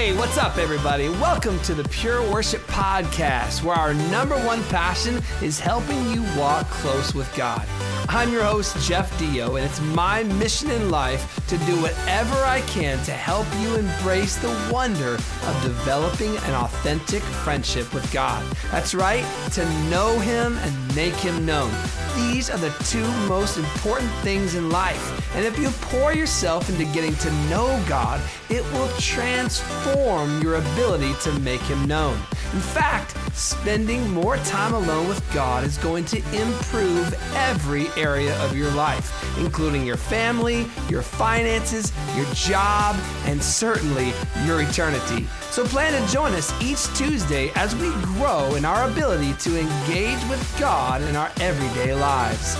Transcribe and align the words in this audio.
Hey, 0.00 0.16
what's 0.16 0.38
up, 0.38 0.56
everybody? 0.56 1.10
Welcome 1.10 1.60
to 1.60 1.74
the 1.74 1.86
Pure 1.90 2.22
Worship 2.32 2.62
Podcast, 2.62 3.62
where 3.62 3.76
our 3.76 3.92
number 3.92 4.34
one 4.46 4.64
passion 4.64 5.22
is 5.42 5.60
helping 5.60 6.10
you 6.10 6.22
walk 6.38 6.66
close 6.70 7.14
with 7.14 7.30
God. 7.36 7.66
I'm 8.08 8.32
your 8.32 8.42
host, 8.42 8.78
Jeff 8.88 9.12
Deyo, 9.18 9.60
and 9.60 9.66
it's 9.66 9.78
my 9.78 10.22
mission 10.22 10.70
in 10.70 10.88
life 10.88 11.46
to 11.48 11.58
do 11.58 11.76
whatever 11.82 12.34
I 12.46 12.62
can 12.62 13.04
to 13.04 13.12
help 13.12 13.46
you 13.58 13.74
embrace 13.74 14.36
the 14.36 14.70
wonder 14.72 15.16
of 15.16 15.62
developing 15.62 16.34
an 16.34 16.54
authentic 16.54 17.22
friendship 17.22 17.92
with 17.92 18.10
God. 18.10 18.42
That's 18.70 18.94
right, 18.94 19.26
to 19.52 19.68
know 19.90 20.18
Him 20.20 20.56
and 20.56 20.96
make 20.96 21.12
Him 21.12 21.44
known. 21.44 21.74
These 22.16 22.50
are 22.50 22.58
the 22.58 22.70
two 22.84 23.06
most 23.28 23.56
important 23.56 24.10
things 24.22 24.54
in 24.54 24.70
life. 24.70 25.34
And 25.36 25.44
if 25.44 25.58
you 25.58 25.70
pour 25.80 26.12
yourself 26.12 26.68
into 26.68 26.84
getting 26.92 27.14
to 27.16 27.32
know 27.48 27.82
God, 27.88 28.20
it 28.48 28.62
will 28.72 28.88
transform 28.98 30.42
your 30.42 30.56
ability 30.56 31.14
to 31.22 31.32
make 31.40 31.60
Him 31.62 31.86
known. 31.86 32.14
In 32.52 32.60
fact, 32.60 33.16
spending 33.34 34.10
more 34.10 34.36
time 34.38 34.74
alone 34.74 35.08
with 35.08 35.22
God 35.32 35.64
is 35.64 35.78
going 35.78 36.04
to 36.06 36.18
improve 36.18 37.14
every 37.34 37.88
area 37.96 38.36
of 38.44 38.56
your 38.56 38.70
life, 38.72 39.38
including 39.38 39.84
your 39.84 39.96
family, 39.96 40.66
your 40.88 41.02
finances, 41.02 41.92
your 42.16 42.26
job, 42.34 42.96
and 43.26 43.42
certainly 43.42 44.12
your 44.44 44.62
eternity. 44.62 45.26
So 45.50 45.64
plan 45.64 46.00
to 46.00 46.12
join 46.12 46.32
us 46.32 46.52
each 46.62 46.86
Tuesday 46.96 47.50
as 47.54 47.74
we 47.76 47.90
grow 48.02 48.54
in 48.54 48.64
our 48.64 48.88
ability 48.90 49.32
to 49.34 49.58
engage 49.58 50.22
with 50.28 50.56
God 50.58 51.02
in 51.02 51.16
our 51.16 51.30
everyday 51.40 51.94
lives. 51.94 52.56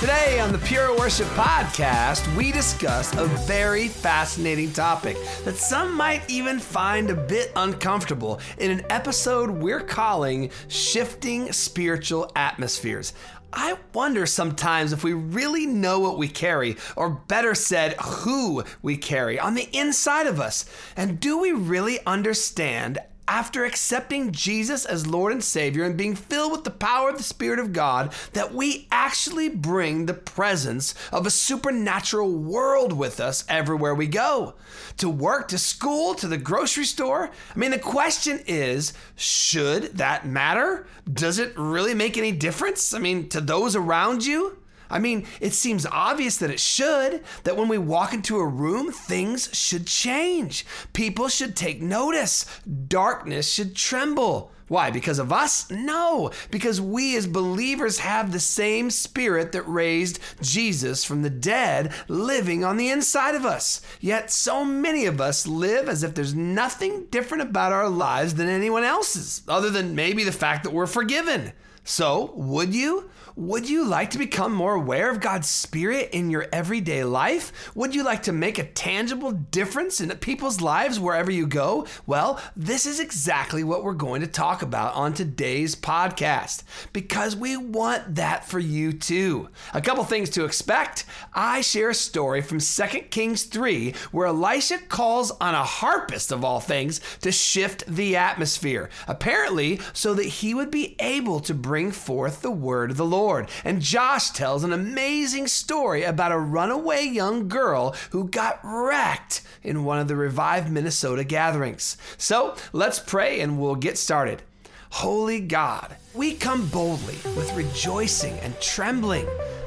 Today 0.00 0.40
on 0.40 0.50
the 0.50 0.58
Pure 0.60 0.96
Worship 0.96 1.26
Podcast, 1.26 2.34
we 2.34 2.52
discuss 2.52 3.14
a 3.18 3.26
very 3.26 3.86
fascinating 3.86 4.72
topic 4.72 5.18
that 5.44 5.56
some 5.56 5.94
might 5.94 6.22
even 6.30 6.58
find 6.58 7.10
a 7.10 7.14
bit 7.14 7.52
uncomfortable 7.54 8.40
in 8.56 8.70
an 8.70 8.82
episode 8.88 9.50
we're 9.50 9.82
calling 9.82 10.50
Shifting 10.68 11.52
Spiritual 11.52 12.32
Atmospheres. 12.34 13.12
I 13.52 13.76
wonder 13.92 14.24
sometimes 14.24 14.94
if 14.94 15.04
we 15.04 15.12
really 15.12 15.66
know 15.66 16.00
what 16.00 16.16
we 16.16 16.28
carry, 16.28 16.78
or 16.96 17.10
better 17.10 17.54
said, 17.54 17.92
who 18.00 18.64
we 18.80 18.96
carry 18.96 19.38
on 19.38 19.54
the 19.54 19.68
inside 19.76 20.26
of 20.26 20.40
us. 20.40 20.64
And 20.96 21.20
do 21.20 21.36
we 21.36 21.52
really 21.52 21.98
understand 22.06 23.00
after 23.30 23.64
accepting 23.64 24.32
Jesus 24.32 24.84
as 24.84 25.06
Lord 25.06 25.32
and 25.32 25.42
Savior 25.42 25.84
and 25.84 25.96
being 25.96 26.16
filled 26.16 26.50
with 26.50 26.64
the 26.64 26.70
power 26.70 27.10
of 27.10 27.16
the 27.16 27.22
Spirit 27.22 27.60
of 27.60 27.72
God, 27.72 28.12
that 28.32 28.52
we 28.52 28.88
actually 28.90 29.48
bring 29.48 30.06
the 30.06 30.14
presence 30.14 30.96
of 31.12 31.24
a 31.24 31.30
supernatural 31.30 32.32
world 32.32 32.92
with 32.92 33.20
us 33.20 33.44
everywhere 33.48 33.94
we 33.94 34.08
go. 34.08 34.54
To 34.96 35.08
work, 35.08 35.46
to 35.48 35.58
school, 35.58 36.16
to 36.16 36.26
the 36.26 36.38
grocery 36.38 36.84
store. 36.84 37.30
I 37.54 37.58
mean, 37.58 37.70
the 37.70 37.78
question 37.78 38.40
is 38.48 38.92
should 39.14 39.96
that 39.98 40.26
matter? 40.26 40.88
Does 41.10 41.38
it 41.38 41.56
really 41.56 41.94
make 41.94 42.18
any 42.18 42.32
difference? 42.32 42.92
I 42.92 42.98
mean, 42.98 43.28
to 43.28 43.40
those 43.40 43.76
around 43.76 44.26
you? 44.26 44.58
I 44.90 44.98
mean, 44.98 45.26
it 45.40 45.52
seems 45.52 45.86
obvious 45.86 46.36
that 46.38 46.50
it 46.50 46.60
should, 46.60 47.22
that 47.44 47.56
when 47.56 47.68
we 47.68 47.78
walk 47.78 48.12
into 48.12 48.38
a 48.38 48.46
room, 48.46 48.90
things 48.90 49.48
should 49.52 49.86
change. 49.86 50.66
People 50.92 51.28
should 51.28 51.56
take 51.56 51.80
notice. 51.80 52.44
Darkness 52.88 53.50
should 53.50 53.76
tremble. 53.76 54.52
Why? 54.70 54.92
Because 54.92 55.18
of 55.18 55.32
us? 55.32 55.68
No, 55.68 56.30
because 56.52 56.80
we 56.80 57.16
as 57.16 57.26
believers 57.26 57.98
have 57.98 58.30
the 58.30 58.38
same 58.38 58.88
spirit 58.90 59.50
that 59.50 59.68
raised 59.68 60.20
Jesus 60.40 61.04
from 61.04 61.22
the 61.22 61.28
dead 61.28 61.92
living 62.06 62.62
on 62.62 62.76
the 62.76 62.88
inside 62.88 63.34
of 63.34 63.44
us. 63.44 63.80
Yet 64.00 64.30
so 64.30 64.64
many 64.64 65.06
of 65.06 65.20
us 65.20 65.44
live 65.44 65.88
as 65.88 66.04
if 66.04 66.14
there's 66.14 66.36
nothing 66.36 67.06
different 67.10 67.42
about 67.42 67.72
our 67.72 67.88
lives 67.88 68.36
than 68.36 68.48
anyone 68.48 68.84
else's, 68.84 69.42
other 69.48 69.70
than 69.70 69.96
maybe 69.96 70.22
the 70.22 70.30
fact 70.30 70.62
that 70.62 70.72
we're 70.72 70.86
forgiven. 70.86 71.52
So, 71.82 72.30
would 72.36 72.72
you? 72.72 73.10
Would 73.36 73.70
you 73.70 73.84
like 73.86 74.10
to 74.10 74.18
become 74.18 74.52
more 74.52 74.74
aware 74.74 75.08
of 75.08 75.20
God's 75.20 75.48
Spirit 75.48 76.10
in 76.12 76.30
your 76.30 76.46
everyday 76.52 77.04
life? 77.04 77.70
Would 77.76 77.94
you 77.94 78.02
like 78.02 78.24
to 78.24 78.32
make 78.32 78.58
a 78.58 78.66
tangible 78.66 79.30
difference 79.30 80.00
in 80.00 80.10
people's 80.18 80.60
lives 80.60 80.98
wherever 80.98 81.30
you 81.30 81.46
go? 81.46 81.86
Well, 82.06 82.40
this 82.56 82.86
is 82.86 82.98
exactly 82.98 83.62
what 83.62 83.84
we're 83.84 83.94
going 83.94 84.20
to 84.22 84.26
talk 84.26 84.62
about 84.62 84.94
on 84.94 85.14
today's 85.14 85.76
podcast 85.76 86.64
because 86.92 87.36
we 87.36 87.56
want 87.56 88.16
that 88.16 88.44
for 88.44 88.58
you 88.58 88.92
too. 88.92 89.48
A 89.74 89.80
couple 89.80 90.02
things 90.04 90.30
to 90.30 90.44
expect. 90.44 91.04
I 91.32 91.60
share 91.60 91.90
a 91.90 91.94
story 91.94 92.42
from 92.42 92.58
2 92.58 92.84
Kings 93.10 93.44
3 93.44 93.94
where 94.10 94.26
Elisha 94.26 94.78
calls 94.88 95.30
on 95.40 95.54
a 95.54 95.62
harpist 95.62 96.32
of 96.32 96.44
all 96.44 96.58
things 96.58 97.00
to 97.20 97.30
shift 97.30 97.86
the 97.86 98.16
atmosphere, 98.16 98.90
apparently, 99.06 99.80
so 99.92 100.14
that 100.14 100.26
he 100.26 100.52
would 100.52 100.70
be 100.70 100.96
able 100.98 101.38
to 101.40 101.54
bring 101.54 101.92
forth 101.92 102.42
the 102.42 102.50
word 102.50 102.90
of 102.90 102.96
the 102.96 103.04
Lord. 103.04 103.20
And 103.64 103.80
Josh 103.80 104.30
tells 104.30 104.64
an 104.64 104.72
amazing 104.72 105.46
story 105.46 106.02
about 106.02 106.32
a 106.32 106.38
runaway 106.38 107.04
young 107.04 107.48
girl 107.48 107.94
who 108.10 108.28
got 108.28 108.58
wrecked 108.62 109.42
in 109.62 109.84
one 109.84 109.98
of 109.98 110.08
the 110.08 110.16
Revive 110.16 110.70
Minnesota 110.70 111.24
gatherings. 111.24 111.96
So 112.16 112.56
let's 112.72 112.98
pray 112.98 113.40
and 113.40 113.60
we'll 113.60 113.76
get 113.76 113.98
started. 113.98 114.42
Holy 114.90 115.40
God, 115.40 115.96
we 116.14 116.34
come 116.34 116.66
boldly 116.68 117.16
with 117.36 117.54
rejoicing 117.54 118.36
and 118.40 118.58
trembling 118.60 119.26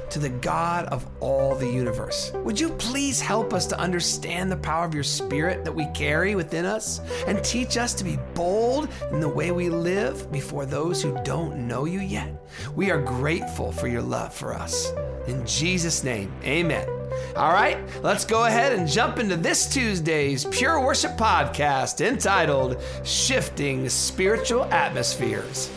to 0.09 0.19
the 0.19 0.29
God 0.29 0.85
of 0.87 1.07
all 1.21 1.55
the 1.55 1.67
universe. 1.67 2.31
Would 2.35 2.59
you 2.59 2.69
please 2.71 3.21
help 3.21 3.53
us 3.53 3.65
to 3.67 3.79
understand 3.79 4.51
the 4.51 4.57
power 4.57 4.85
of 4.85 4.93
your 4.93 5.03
Spirit 5.03 5.63
that 5.63 5.73
we 5.73 5.87
carry 5.87 6.35
within 6.35 6.65
us 6.65 6.99
and 7.27 7.43
teach 7.43 7.77
us 7.77 7.93
to 7.95 8.03
be 8.03 8.19
bold 8.35 8.89
in 9.11 9.21
the 9.21 9.29
way 9.29 9.51
we 9.51 9.69
live 9.69 10.31
before 10.31 10.65
those 10.65 11.01
who 11.01 11.17
don't 11.23 11.65
know 11.67 11.85
you 11.85 12.01
yet? 12.01 12.45
We 12.75 12.91
are 12.91 13.01
grateful 13.01 13.71
for 13.71 13.87
your 13.87 14.01
love 14.01 14.33
for 14.33 14.53
us. 14.53 14.91
In 15.27 15.45
Jesus' 15.47 16.03
name, 16.03 16.31
amen. 16.43 16.87
All 17.35 17.53
right, 17.53 17.79
let's 18.03 18.25
go 18.25 18.45
ahead 18.45 18.73
and 18.73 18.87
jump 18.87 19.17
into 19.17 19.37
this 19.37 19.71
Tuesday's 19.71 20.45
Pure 20.45 20.81
Worship 20.81 21.11
podcast 21.11 22.05
entitled 22.05 22.81
Shifting 23.03 23.87
Spiritual 23.87 24.65
Atmospheres. 24.65 25.71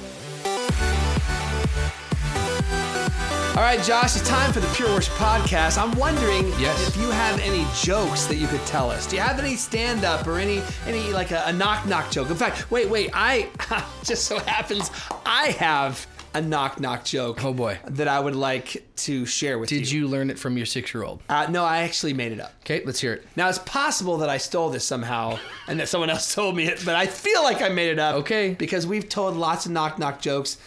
Right, 3.67 3.83
Josh, 3.83 4.15
it's 4.17 4.29
time 4.29 4.53
for 4.53 4.61
the 4.61 4.69
Pure 4.75 4.91
Worship 4.91 5.15
podcast. 5.15 5.77
I'm 5.77 5.91
wondering 5.99 6.47
Yes. 6.61 6.87
if 6.89 6.97
you 6.97 7.11
have 7.11 7.41
any 7.41 7.67
jokes 7.83 8.27
that 8.27 8.37
you 8.37 8.47
could 8.47 8.65
tell 8.65 8.93
us. 8.93 9.09
Do 9.09 9.17
you 9.17 9.23
have 9.23 9.41
any 9.41 9.57
stand 9.57 10.05
up 10.05 10.25
or 10.29 10.39
any 10.39 10.63
any 10.87 11.13
like 11.13 11.33
a, 11.33 11.43
a 11.47 11.53
knock 11.53 11.85
knock 11.85 12.09
joke? 12.13 12.31
In 12.31 12.37
fact, 12.37 12.71
wait, 12.71 12.89
wait, 12.89 13.11
I 13.13 13.49
just 14.05 14.27
so 14.27 14.39
happens 14.39 14.93
I 15.25 15.47
have 15.59 16.07
a 16.33 16.41
knock 16.41 16.79
knock 16.79 17.05
joke. 17.05 17.45
Oh, 17.45 17.53
boy. 17.53 17.77
that 17.89 18.07
I 18.07 18.21
would 18.21 18.37
like 18.37 18.87
to 18.99 19.27
share 19.27 19.59
with 19.59 19.73
you. 19.73 19.81
Did 19.81 19.91
you 19.91 20.07
learn 20.07 20.31
it 20.31 20.39
from 20.39 20.57
your 20.57 20.67
six 20.67 20.95
year 20.95 21.03
old? 21.03 21.21
Uh, 21.29 21.49
no, 21.51 21.65
I 21.65 21.79
actually 21.79 22.13
made 22.13 22.31
it 22.31 22.39
up. 22.41 22.53
Okay, 22.61 22.85
let's 22.85 23.01
hear 23.01 23.15
it. 23.15 23.27
Now 23.35 23.49
it's 23.49 23.59
possible 23.59 24.19
that 24.19 24.29
I 24.29 24.37
stole 24.37 24.71
this 24.71 24.85
somehow 24.85 25.41
and 25.67 25.81
that 25.81 25.89
someone 25.89 26.11
else 26.11 26.33
told 26.33 26.55
me 26.55 26.69
it, 26.69 26.83
but 26.85 26.95
I 26.95 27.07
feel 27.07 27.43
like 27.43 27.63
I 27.63 27.69
made 27.71 27.91
it 27.91 27.99
up. 27.99 28.15
Okay. 28.17 28.55
Because 28.55 28.87
we've 28.87 29.09
told 29.09 29.35
lots 29.37 29.67
of 29.67 29.73
knock 29.73 29.99
knock 29.99 30.21
jokes. 30.21 30.59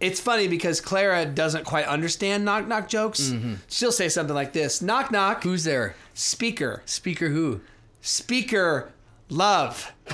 It's 0.00 0.18
funny 0.18 0.48
because 0.48 0.80
Clara 0.80 1.26
doesn't 1.26 1.64
quite 1.64 1.84
understand 1.86 2.44
knock 2.44 2.66
knock 2.66 2.88
jokes. 2.88 3.20
Mm-hmm. 3.20 3.54
She'll 3.68 3.92
say 3.92 4.08
something 4.08 4.34
like 4.34 4.52
this 4.54 4.80
Knock 4.80 5.10
knock, 5.10 5.42
Who's 5.42 5.64
there? 5.64 5.94
speaker, 6.14 6.82
Speaker 6.86 7.28
who? 7.28 7.60
speaker, 8.00 8.90
love. 9.28 9.92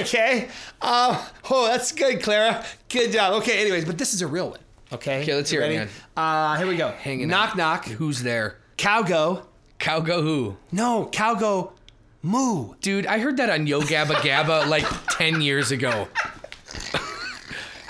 okay. 0.00 0.48
Um, 0.80 1.16
oh, 1.50 1.66
that's 1.68 1.92
good, 1.92 2.22
Clara. 2.22 2.64
Good 2.88 3.12
job. 3.12 3.34
Okay, 3.42 3.60
anyways, 3.60 3.84
but 3.84 3.98
this 3.98 4.14
is 4.14 4.22
a 4.22 4.26
real 4.26 4.50
one. 4.50 4.60
Okay. 4.92 5.22
Okay, 5.22 5.34
let's 5.34 5.50
hear 5.50 5.62
it, 5.62 5.74
man. 5.74 5.88
Uh, 6.16 6.56
here 6.56 6.66
we 6.66 6.76
go. 6.76 6.88
Hanging 6.90 7.28
knock 7.28 7.50
out. 7.50 7.56
knock. 7.56 7.84
Who's 7.86 8.22
there? 8.22 8.56
Cow 8.76 9.02
go. 9.02 9.46
Cow 9.78 10.00
go 10.00 10.22
who? 10.22 10.56
No, 10.72 11.08
cow 11.12 11.34
go. 11.34 11.72
Moo. 12.22 12.74
Dude, 12.80 13.06
I 13.06 13.18
heard 13.18 13.36
that 13.38 13.50
on 13.50 13.66
Yo 13.66 13.80
Gabba 13.80 14.14
Gabba 14.16 14.66
like 14.68 14.84
10 15.18 15.40
years 15.40 15.70
ago. 15.70 16.08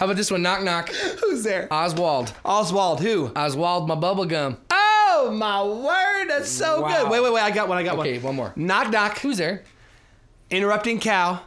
How 0.01 0.07
about 0.07 0.17
this 0.17 0.31
one? 0.31 0.41
Knock 0.41 0.63
knock. 0.63 0.89
Who's 1.21 1.43
there? 1.43 1.69
Oswald. 1.71 2.33
Oswald. 2.43 3.03
Who? 3.03 3.31
Oswald, 3.37 3.87
my 3.87 3.95
bubble 3.95 4.25
gum. 4.25 4.57
Oh 4.71 5.31
my 5.31 5.63
word! 5.63 6.31
That's 6.31 6.49
so 6.49 6.81
Wow. 6.81 7.03
good. 7.03 7.11
Wait, 7.11 7.23
wait, 7.23 7.33
wait! 7.35 7.43
I 7.43 7.51
got 7.51 7.69
one. 7.69 7.77
I 7.77 7.83
got 7.83 7.99
one. 7.99 8.07
Okay, 8.07 8.19
one 8.19 8.35
more. 8.35 8.55
Knock 8.57 8.91
knock. 8.91 9.19
Who's 9.19 9.37
there? 9.37 9.63
Interrupting 10.49 11.01
cow. 11.01 11.41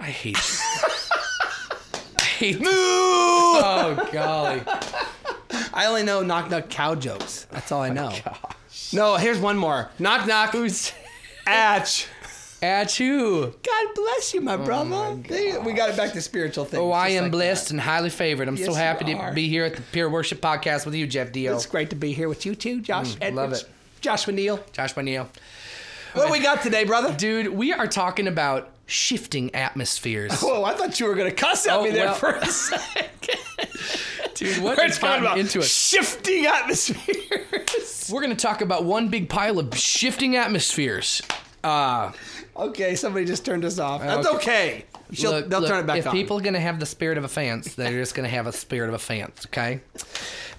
I 0.00 0.06
hate 0.06 0.36
I 2.18 2.22
hate 2.22 2.58
Moo. 2.60 2.66
Oh, 2.72 4.08
golly. 4.12 4.62
I 5.72 5.86
only 5.86 6.02
know 6.02 6.24
knock 6.24 6.50
knock 6.50 6.70
cow 6.70 6.96
jokes. 6.96 7.46
That's 7.52 7.70
all 7.70 7.82
I 7.82 7.90
oh, 7.90 7.92
know. 7.92 8.12
No, 8.92 9.14
here's 9.14 9.38
one 9.38 9.56
more. 9.56 9.92
Knock 10.00 10.26
knock. 10.26 10.50
Who's 10.50 10.92
Atch. 11.46 12.08
At 12.62 13.00
you? 13.00 13.52
God 13.62 13.86
bless 13.96 14.32
you, 14.32 14.40
my 14.40 14.56
brother. 14.56 15.16
They- 15.16 15.58
we 15.58 15.72
got 15.72 15.90
it 15.90 15.96
back 15.96 16.12
to 16.12 16.22
spiritual 16.22 16.64
things. 16.64 16.80
Oh, 16.80 16.92
I 16.92 17.08
am 17.08 17.24
like 17.24 17.32
blessed 17.32 17.72
and 17.72 17.80
highly 17.80 18.08
favored. 18.08 18.46
I'm 18.46 18.54
Yes, 18.56 18.66
so 18.66 18.74
happy 18.74 19.04
to 19.12 19.32
be 19.34 19.48
here 19.48 19.64
at 19.64 19.74
the 19.74 19.82
Pure 19.82 20.10
Worship 20.10 20.40
Podcast 20.40 20.86
with 20.86 20.94
you, 20.94 21.08
Jeff 21.08 21.32
that. 21.32 21.34
Deyo. 21.38 21.54
It's 21.56 21.66
great 21.66 21.90
to 21.90 21.96
be 21.96 22.12
here 22.12 22.28
with 22.28 22.46
you 22.46 22.54
too, 22.54 22.80
Josh. 22.80 23.16
Mm, 23.16 23.34
love 23.34 23.44
Edwards. 23.46 23.62
it. 23.62 23.68
Joshua 24.00 24.32
Neal. 24.32 24.60
Josh 24.72 24.96
Neal. 24.96 25.28
What 26.12 26.30
we 26.30 26.38
got 26.38 26.62
today, 26.62 26.84
brother? 26.84 27.12
Dude, 27.14 27.48
we 27.48 27.72
are 27.72 27.86
talking 27.88 28.28
about 28.28 28.70
shifting 28.86 29.52
atmospheres. 29.56 30.40
Whoa, 30.40 30.62
I 30.64 30.74
thought 30.74 31.00
you 31.00 31.06
were 31.06 31.14
gonna 31.16 31.32
cuss 31.32 31.66
at 31.66 31.74
Oh, 31.76 31.82
me 31.84 31.90
there 31.90 32.06
well. 32.06 32.14
for 32.14 32.30
a 32.30 32.46
second. 32.46 33.38
Dude, 34.34 34.62
what 34.62 34.76
We're 34.78 34.88
talking 34.88 35.20
about 35.24 35.38
into 35.38 35.58
it? 35.60 35.64
shifting 35.64 36.46
atmospheres. 36.46 38.08
We're 38.12 38.20
going 38.22 38.34
to 38.34 38.40
talk 38.42 38.60
about 38.60 38.84
one 38.84 39.08
big 39.08 39.28
pile 39.28 39.58
of 39.58 39.76
shifting 39.76 40.34
atmospheres. 40.36 41.22
Uh, 41.62 42.10
okay, 42.56 42.94
somebody 42.94 43.24
just 43.24 43.44
turned 43.44 43.64
us 43.64 43.78
off. 43.78 44.02
That's 44.02 44.26
okay. 44.26 44.84
She'll, 45.12 45.30
look, 45.32 45.48
they'll 45.50 45.60
look, 45.60 45.68
turn 45.68 45.80
it 45.80 45.86
back 45.86 45.98
if 45.98 46.06
on. 46.06 46.12
people 46.12 46.38
are 46.38 46.42
going 46.42 46.54
to 46.54 46.60
have 46.60 46.80
the 46.80 46.86
spirit 46.86 47.18
of 47.18 47.24
offense, 47.24 47.74
they're 47.74 47.90
just 48.00 48.14
going 48.14 48.24
to 48.28 48.34
have 48.34 48.46
a 48.46 48.52
spirit 48.52 48.88
of 48.88 48.94
offense, 48.94 49.44
okay? 49.46 49.80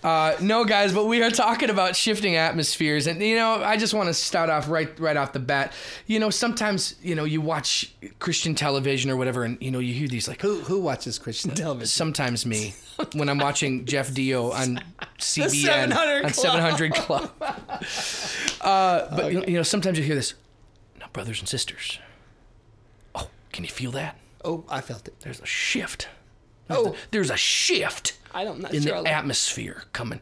Uh, 0.03 0.35
no, 0.41 0.63
guys, 0.65 0.93
but 0.93 1.05
we 1.05 1.23
are 1.23 1.31
talking 1.31 1.69
about 1.69 1.95
shifting 1.95 2.35
atmospheres, 2.35 3.07
and 3.07 3.21
you 3.21 3.35
know, 3.35 3.63
I 3.63 3.77
just 3.77 3.93
want 3.93 4.09
to 4.09 4.13
start 4.13 4.49
off 4.49 4.69
right, 4.69 4.99
right 4.99 5.15
off 5.15 5.31
the 5.31 5.39
bat. 5.39 5.71
You 6.07 6.19
know, 6.19 6.29
sometimes 6.29 6.95
you 7.01 7.15
know 7.15 7.23
you 7.23 7.39
watch 7.39 7.93
Christian 8.19 8.53
television 8.53 9.09
or 9.09 9.15
whatever, 9.15 9.45
and 9.45 9.57
you 9.61 9.71
know 9.71 9.79
you 9.79 9.93
hear 9.93 10.09
these 10.09 10.27
like, 10.27 10.41
who 10.41 10.55
who 10.59 10.81
watches 10.81 11.17
Christian 11.17 11.51
television? 11.55 11.87
sometimes 11.87 12.45
me 12.45 12.73
when 13.13 13.29
I'm 13.29 13.37
watching 13.37 13.85
Jeff 13.85 14.09
Deyo 14.11 14.51
on 14.53 14.81
CBN 15.19 15.51
700 15.91 16.25
on 16.25 16.33
700 16.33 16.93
Club. 16.95 17.31
Uh, 18.61 19.13
but 19.15 19.31
you- 19.33 19.43
you 19.47 19.53
know, 19.57 19.63
sometimes 19.63 19.97
you 19.97 20.03
hear 20.03 20.15
this. 20.15 20.33
Now, 21.13 21.21
brothers 21.21 21.39
and 21.39 21.47
sisters. 21.49 21.99
Oh, 23.15 23.29
can 23.51 23.63
you 23.63 23.69
feel 23.69 23.91
that? 23.91 24.17
Oh, 24.43 24.63
I 24.69 24.81
felt 24.81 25.07
it. 25.07 25.19
There's 25.21 25.39
a 25.39 25.45
shift. 25.45 26.07
There's, 26.67 26.79
Oh. 26.79 26.89
a, 26.91 26.95
there's 27.11 27.29
a 27.29 27.37
shift. 27.37 28.17
I 28.35 28.43
don't- 28.45 28.61
not 28.61 28.73
in 28.73 28.81
sure 28.81 28.93
I 28.93 28.97
the 28.97 29.03
like- 29.03 29.13
atmosphere 29.13 29.83
coming. 29.93 30.19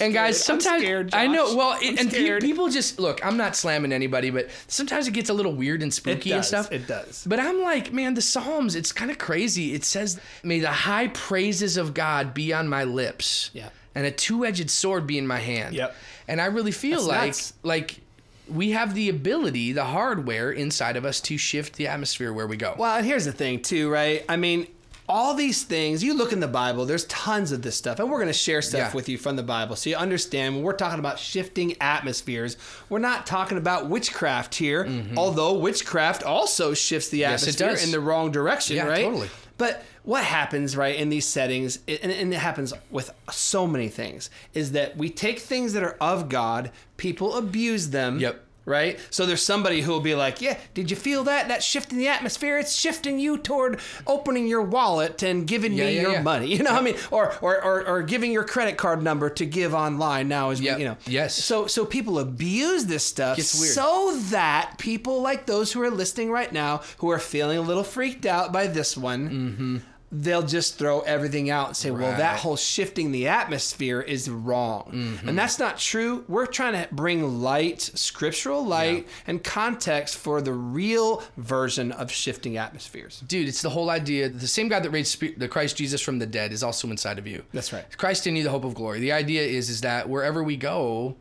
and 0.00 0.12
guys, 0.12 0.36
I'm 0.40 0.60
sometimes 0.60 0.82
scared, 0.82 1.14
I 1.14 1.28
know. 1.28 1.46
Josh. 1.46 1.54
Well, 1.56 1.68
I'm 1.74 1.82
it, 1.82 2.00
and 2.00 2.10
pe- 2.10 2.40
people 2.40 2.68
just 2.70 2.98
look. 2.98 3.24
I'm 3.24 3.36
not 3.36 3.54
slamming 3.54 3.92
anybody, 3.92 4.30
but 4.30 4.48
sometimes 4.66 5.06
it 5.06 5.12
gets 5.12 5.30
a 5.30 5.34
little 5.34 5.52
weird 5.54 5.80
and 5.82 5.94
spooky 5.94 6.32
and 6.32 6.44
stuff. 6.44 6.72
it 6.72 6.88
does. 6.88 7.24
But 7.26 7.38
I'm 7.38 7.62
like, 7.62 7.92
man, 7.92 8.14
the 8.14 8.22
Psalms. 8.22 8.74
It's 8.74 8.90
kind 8.90 9.10
of 9.12 9.18
crazy. 9.18 9.74
It 9.74 9.84
says, 9.84 10.18
"May 10.42 10.58
the 10.58 10.72
high 10.72 11.08
praises 11.08 11.76
of 11.76 11.94
God 11.94 12.34
be 12.34 12.52
on 12.52 12.68
my 12.68 12.82
lips." 12.84 13.50
Yeah. 13.52 13.68
And 13.94 14.06
a 14.06 14.10
two-edged 14.10 14.70
sword 14.70 15.06
be 15.06 15.16
in 15.18 15.26
my 15.26 15.38
hand. 15.38 15.76
Yep. 15.76 15.94
And 16.26 16.40
I 16.40 16.46
really 16.46 16.72
feel 16.72 17.06
That's 17.06 17.08
like 17.08 17.26
nuts. 17.26 17.52
like 17.62 18.00
we 18.48 18.72
have 18.72 18.94
the 18.94 19.08
ability, 19.08 19.72
the 19.72 19.84
hardware 19.84 20.50
inside 20.50 20.96
of 20.96 21.04
us 21.04 21.20
to 21.22 21.36
shift 21.38 21.74
the 21.76 21.86
atmosphere 21.88 22.32
where 22.32 22.46
we 22.46 22.56
go. 22.56 22.74
Well, 22.78 22.96
and 22.96 23.06
here's 23.06 23.24
the 23.24 23.32
thing 23.32 23.62
too, 23.62 23.90
right? 23.90 24.24
I 24.28 24.36
mean, 24.36 24.66
all 25.08 25.34
these 25.34 25.64
things, 25.64 26.02
you 26.02 26.14
look 26.14 26.32
in 26.32 26.40
the 26.40 26.48
Bible, 26.48 26.86
there's 26.86 27.04
tons 27.06 27.52
of 27.52 27.60
this 27.62 27.76
stuff, 27.76 27.98
and 27.98 28.10
we're 28.10 28.18
going 28.18 28.28
to 28.28 28.32
share 28.32 28.62
stuff 28.62 28.78
Yeah. 28.90 28.92
with 28.94 29.08
you 29.08 29.18
from 29.18 29.36
the 29.36 29.42
Bible 29.42 29.76
so 29.76 29.90
you 29.90 29.96
understand 29.96 30.54
when 30.54 30.64
we're 30.64 30.72
talking 30.72 30.98
about 31.00 31.18
shifting 31.18 31.76
atmospheres, 31.80 32.56
we're 32.88 32.98
not 33.00 33.26
talking 33.26 33.58
about 33.58 33.88
witchcraft 33.88 34.54
here, 34.54 34.88
although 35.16 35.54
witchcraft 35.54 36.22
also 36.22 36.72
shifts 36.72 37.08
the 37.08 37.22
Mm-hmm. 37.22 37.30
Yes, 37.32 37.48
atmosphere 37.60 37.84
in 37.86 37.90
the 37.92 38.00
wrong 38.00 38.30
direction, 38.30 38.76
Yeah, 38.76 38.86
right? 38.86 39.04
totally. 39.04 39.28
But 39.58 39.84
what 40.02 40.24
happens, 40.24 40.76
right, 40.76 40.96
in 40.96 41.08
these 41.08 41.26
settings, 41.26 41.78
and, 41.86 42.10
it 42.32 42.38
happens 42.38 42.72
with 42.90 43.12
so 43.30 43.66
many 43.66 43.88
things, 43.88 44.30
is 44.54 44.72
that 44.72 44.96
we 44.96 45.10
take 45.10 45.38
things 45.38 45.72
that 45.74 45.82
are 45.82 45.96
of 46.00 46.28
God, 46.28 46.70
people 46.96 47.36
abuse 47.36 47.90
them. 47.90 48.18
Yep. 48.18 48.44
Right? 48.64 48.98
So 49.10 49.26
there's 49.26 49.42
somebody 49.42 49.80
who 49.80 49.90
will 49.90 50.00
be 50.00 50.14
like, 50.14 50.40
Yeah, 50.40 50.56
did 50.74 50.90
you 50.90 50.96
feel 50.96 51.24
that? 51.24 51.48
That 51.48 51.62
shift 51.62 51.90
in 51.92 51.98
the 51.98 52.08
atmosphere? 52.08 52.58
It's 52.58 52.74
shifting 52.74 53.18
you 53.18 53.36
toward 53.38 53.80
opening 54.06 54.46
your 54.46 54.62
wallet 54.62 55.22
and 55.22 55.46
giving 55.46 55.72
Yeah, 55.72 55.86
me 55.86 55.96
yeah, 55.96 56.02
your 56.02 56.12
yeah. 56.12 56.22
money. 56.22 56.46
You 56.52 56.62
know 56.62 56.72
what 56.72 56.80
I 56.82 56.84
mean? 56.84 56.96
Or, 57.10 57.34
or 57.40 57.62
or 57.64 57.86
or 57.86 58.02
giving 58.02 58.30
your 58.30 58.44
credit 58.44 58.76
card 58.76 59.02
number 59.02 59.30
to 59.30 59.44
give 59.46 59.74
online 59.74 60.28
now 60.28 60.50
is 60.50 60.60
Yep. 60.60 60.78
you 60.78 60.84
know. 60.84 60.96
Yes. 61.06 61.34
So 61.34 61.66
so 61.66 61.84
people 61.84 62.18
abuse 62.18 62.86
this 62.86 63.04
stuff 63.04 63.40
so 63.40 64.16
that 64.30 64.74
people 64.78 65.22
like 65.22 65.46
those 65.46 65.72
who 65.72 65.82
are 65.82 65.90
listening 65.90 66.30
right 66.30 66.52
now 66.52 66.82
who 66.98 67.10
are 67.10 67.18
feeling 67.18 67.58
a 67.58 67.62
little 67.62 67.82
freaked 67.84 68.26
out 68.26 68.52
by 68.52 68.66
this 68.68 68.96
one 68.96 69.30
mm-hmm. 69.30 69.76
They'll 70.14 70.42
just 70.46 70.78
throw 70.78 71.00
everything 71.00 71.48
out 71.48 71.68
and 71.68 71.76
say 71.76 71.90
well 71.90 72.00
that 72.00 72.10
Mm-hmm. 72.12 72.20
Right. 72.20 72.28
Mm-hmm. 72.34 72.42
whole 72.42 72.56
shifting 72.56 73.12
the 73.12 73.28
atmosphere 73.28 74.00
is 74.02 74.28
wrong 74.28 75.18
and 75.26 75.38
that's 75.38 75.58
not 75.58 75.78
true 75.78 76.24
we're 76.28 76.44
trying 76.44 76.74
to 76.74 76.86
bring 76.94 77.40
light 77.40 77.80
scriptural 77.80 78.62
light 78.64 79.08
and 79.26 79.42
context 79.42 80.16
for 80.18 80.42
the 80.42 80.52
real 80.52 81.22
version 81.38 81.92
of 81.92 82.10
shifting 82.12 82.58
atmospheres 82.58 83.22
Dude, 83.26 83.48
it's 83.48 83.62
the 83.62 83.70
whole 83.70 83.88
idea. 83.88 84.28
The 84.28 84.46
same 84.46 84.68
God 84.68 84.82
that 84.82 84.90
raised 84.90 85.18
the 85.38 85.48
Christ 85.48 85.76
Jesus 85.76 86.00
from 86.02 86.18
the 86.18 86.26
dead 86.26 86.52
is 86.52 86.62
also 86.62 86.88
inside 86.90 87.18
of 87.18 87.26
you. 87.26 87.42
That's 87.52 87.72
right. 87.72 87.84
Christ 87.96 88.26
in 88.26 88.36
you, 88.36 88.42
the 88.42 88.50
hope 88.50 88.64
of 88.64 88.74
glory. 88.74 89.00
The 89.00 89.12
idea 89.12 89.42
is 89.42 89.70
is 89.70 89.80
that 89.80 90.08
wherever 90.08 90.42
we 90.42 90.56
go, 90.56 91.16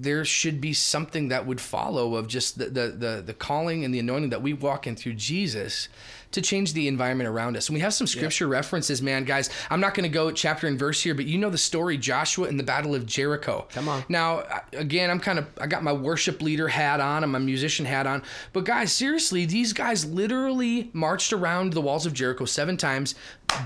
there 0.00 0.24
should 0.24 0.60
be 0.60 0.72
something 0.72 1.28
that 1.28 1.46
would 1.46 1.60
follow 1.60 2.14
of 2.14 2.28
just 2.28 2.58
the, 2.58 2.66
the 2.66 2.88
the 2.88 3.22
the 3.26 3.34
calling 3.34 3.84
and 3.84 3.92
the 3.92 3.98
anointing 3.98 4.30
that 4.30 4.42
we 4.42 4.52
walk 4.52 4.86
in 4.86 4.94
through 4.96 5.14
Jesus 5.14 5.88
to 6.32 6.42
change 6.42 6.72
the 6.72 6.88
environment 6.88 7.28
around 7.28 7.56
us. 7.56 7.68
And 7.68 7.74
we 7.74 7.80
have 7.80 7.94
some 7.94 8.06
scripture 8.06 8.46
references, 8.46 9.00
man, 9.00 9.24
guys. 9.24 9.50
I'm 9.70 9.80
not 9.80 9.94
going 9.94 10.08
to 10.08 10.14
go 10.14 10.30
chapter 10.30 10.66
and 10.66 10.78
verse 10.78 11.02
here, 11.02 11.14
but 11.14 11.26
you 11.26 11.38
know 11.38 11.50
the 11.50 11.58
story 11.58 11.96
Joshua 11.96 12.48
and 12.48 12.58
the 12.58 12.64
Battle 12.64 12.94
of 12.94 13.06
Jericho. 13.06 13.66
Come 13.70 13.88
on. 13.88 14.04
Now, 14.08 14.44
again, 14.72 15.10
I'm 15.10 15.20
kind 15.20 15.38
of 15.38 15.46
I 15.60 15.66
got 15.66 15.82
my 15.82 15.92
worship 15.92 16.42
leader 16.42 16.68
hat 16.68 17.00
on 17.00 17.22
and 17.22 17.32
my 17.32 17.38
musician 17.38 17.86
hat 17.86 18.06
on, 18.06 18.22
but 18.52 18.64
guys, 18.64 18.92
seriously, 18.92 19.46
these 19.46 19.72
guys 19.72 20.04
literally 20.04 20.90
marched 20.92 21.32
around 21.32 21.72
the 21.72 21.80
walls 21.80 22.06
of 22.06 22.12
Jericho 22.12 22.44
seven 22.44 22.76
times. 22.76 23.14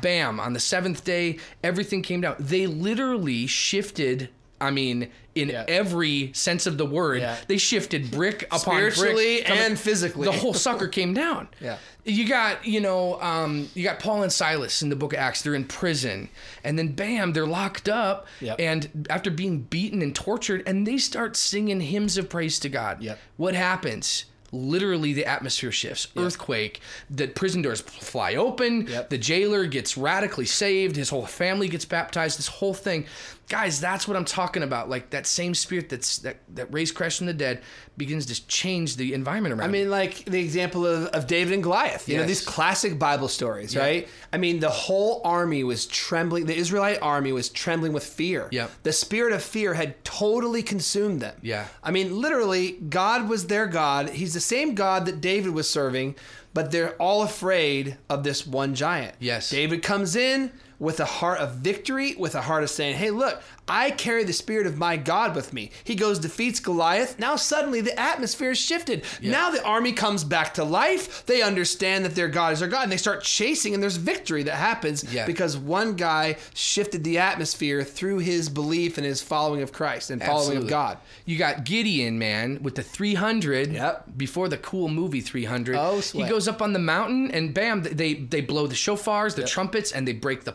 Bam! 0.00 0.38
On 0.38 0.52
the 0.52 0.60
seventh 0.60 1.04
day, 1.04 1.38
everything 1.64 2.02
came 2.02 2.20
down. 2.20 2.36
They 2.38 2.66
literally 2.66 3.46
shifted. 3.46 4.30
I 4.62 4.70
mean, 4.70 5.10
in 5.34 5.48
Yeah. 5.48 5.64
every 5.66 6.30
sense 6.34 6.66
of 6.66 6.78
the 6.78 6.86
word, 6.86 7.20
Yeah. 7.20 7.36
they 7.48 7.56
shifted 7.58 8.10
brick 8.10 8.44
upon 8.44 8.60
Spiritually 8.60 9.42
brick, 9.42 9.50
and 9.50 9.78
physically. 9.78 10.24
The 10.26 10.32
whole 10.32 10.54
sucker 10.54 10.88
came 10.98 11.12
down. 11.14 11.48
Yeah. 11.60 11.78
You 12.04 12.28
got, 12.28 12.64
you 12.66 12.80
know, 12.80 13.20
um, 13.20 13.68
you 13.74 13.82
got 13.84 13.98
Paul 13.98 14.22
and 14.22 14.32
Silas 14.32 14.82
in 14.82 14.88
the 14.88 14.96
book 14.96 15.12
of 15.12 15.18
Acts. 15.18 15.42
They're 15.42 15.54
in 15.54 15.64
prison. 15.64 16.28
And 16.64 16.78
then 16.78 16.88
bam, 16.88 17.32
they're 17.32 17.46
locked 17.46 17.88
up. 17.88 18.26
Yep. 18.40 18.56
And 18.60 19.06
after 19.10 19.30
being 19.30 19.60
beaten 19.62 20.02
and 20.02 20.14
tortured, 20.14 20.62
and 20.66 20.86
they 20.86 20.98
start 20.98 21.36
singing 21.36 21.80
hymns 21.80 22.16
of 22.18 22.28
praise 22.28 22.58
to 22.60 22.68
God. 22.68 23.02
Yep. 23.02 23.18
What 23.36 23.54
happens? 23.54 24.24
Literally, 24.54 25.14
the 25.14 25.24
atmosphere 25.24 25.72
shifts. 25.72 26.08
Earthquake. 26.14 26.80
The 27.08 27.26
prison 27.28 27.62
doors 27.62 27.80
fly 27.80 28.34
open. 28.34 28.86
Yep. 28.86 29.08
The 29.08 29.16
jailer 29.16 29.64
gets 29.64 29.96
radically 29.96 30.44
saved. 30.44 30.94
His 30.96 31.08
whole 31.08 31.24
family 31.24 31.68
gets 31.68 31.86
baptized. 31.86 32.38
This 32.38 32.48
whole 32.48 32.74
thing, 32.74 33.06
guys. 33.48 33.80
That's 33.80 34.08
what 34.08 34.16
I'm 34.16 34.24
talking 34.24 34.62
about. 34.62 34.88
Like 34.88 35.10
that 35.10 35.26
same 35.26 35.55
spirit 35.55 35.88
that's 35.88 36.19
that 36.19 36.38
that 36.55 36.72
raised 36.72 36.94
Christ 36.94 37.19
from 37.19 37.26
the 37.26 37.34
dead 37.34 37.62
begins 37.96 38.26
to 38.26 38.46
change 38.46 38.96
the 38.96 39.12
environment 39.12 39.55
around. 39.55 39.69
I 39.69 39.72
mean, 39.72 39.90
like 39.90 40.24
the 40.24 40.40
example 40.40 40.86
of, 40.86 41.06
of 41.08 41.26
David 41.26 41.52
and 41.55 41.62
Goliath. 41.62 42.08
You 42.08 42.17
know, 42.19 42.24
these 42.24 42.44
classic 42.44 42.98
Bible 42.98 43.28
stories, 43.28 43.76
right? 43.76 44.08
I 44.32 44.38
mean, 44.38 44.60
the 44.60 44.70
whole 44.70 45.20
army 45.24 45.64
was 45.64 45.86
trembling. 45.86 46.46
The 46.46 46.56
Israelite 46.56 46.98
army 47.02 47.32
was 47.32 47.48
trembling 47.48 47.93
with 47.93 48.05
fear. 48.05 48.48
Yep. 48.50 48.70
The 48.82 48.93
spirit 48.93 49.32
of 49.32 49.43
fear 49.43 49.74
had 49.74 50.02
totally 50.05 50.62
consumed 50.62 51.20
them. 51.20 51.36
Yeah. 51.43 51.67
I 51.82 51.90
mean, 51.90 52.20
literally, 52.20 52.72
God 52.72 53.28
was 53.28 53.46
their 53.46 53.67
God. 53.67 54.10
He's 54.10 54.34
the 54.34 54.40
same 54.40 54.74
God 54.74 55.06
that 55.06 55.20
David 55.20 55.52
was 55.52 55.69
serving, 55.69 56.17
but 56.55 56.70
they're 56.70 56.94
all 56.96 57.22
afraid 57.22 57.98
of 58.08 58.24
this 58.24 58.46
one 58.46 58.74
giant. 58.74 59.14
Yes. 59.19 59.50
David 59.50 59.82
comes 59.82 60.17
in 60.17 60.52
with 60.82 60.98
a 60.98 61.05
heart 61.05 61.39
of 61.39 61.53
victory, 61.55 62.17
with 62.19 62.34
a 62.34 62.41
heart 62.43 62.65
of 62.65 62.69
saying, 62.69 62.96
hey, 62.96 63.10
look, 63.12 63.41
I 63.69 63.93
carry 63.93 64.24
the 64.24 64.32
spirit 64.32 64.67
of 64.67 64.77
my 64.77 64.96
God 64.96 65.36
with 65.36 65.53
me. 65.53 65.70
He 65.84 65.94
goes, 65.94 66.19
defeats 66.19 66.58
Goliath. 66.58 67.20
Now 67.20 67.36
suddenly 67.36 67.81
the 67.81 67.98
atmosphere 67.98 68.51
is 68.51 68.58
shifted. 68.58 69.05
Now 69.22 69.51
the 69.51 69.65
army 69.65 69.93
comes 69.93 70.24
back 70.24 70.55
to 70.55 70.65
life. 70.65 71.24
They 71.27 71.41
understand 71.41 72.05
that 72.05 72.17
their 72.17 72.27
God 72.27 72.55
is 72.55 72.58
their 72.58 72.69
God, 72.69 72.82
and 72.82 72.91
they 72.91 72.96
start 72.96 73.22
chasing, 73.22 73.74
and 73.74 73.81
there's 73.82 73.96
victory 73.96 74.43
that 74.43 74.56
happens 74.56 75.05
Yeah. 75.15 75.24
because 75.24 75.56
one 75.56 75.94
guy 75.94 76.36
shifted 76.53 77.05
the 77.05 77.19
atmosphere 77.19 77.84
through 77.84 78.19
his 78.19 78.48
belief 78.48 78.98
and 78.98 79.06
his 79.06 79.22
following 79.22 79.62
of 79.62 79.72
Christ 79.72 80.10
and 80.10 80.20
following 80.20 80.56
of 80.58 80.67
God. 80.67 80.98
You 81.24 81.39
got 81.39 81.62
Gideon, 81.65 82.19
man, 82.19 82.58
with 82.60 82.74
the 82.74 82.82
300. 82.82 83.72
Yep. 83.72 84.06
Before 84.17 84.48
the 84.48 84.58
cool 84.58 84.89
movie 84.89 85.20
300. 85.20 85.77
Oh, 85.77 86.01
He 86.01 86.24
goes 86.29 86.48
up 86.48 86.60
on 86.60 86.72
the 86.72 86.81
mountain 86.81 87.31
and 87.31 87.55
bam, 87.55 87.82
they 87.84 88.15
they 88.15 88.41
blow 88.41 88.67
the 88.67 88.74
shofars, 88.74 89.36
the 89.36 89.44
trumpets, 89.44 89.93
and 89.93 90.08
they 90.08 90.12
break 90.12 90.43
the 90.43 90.53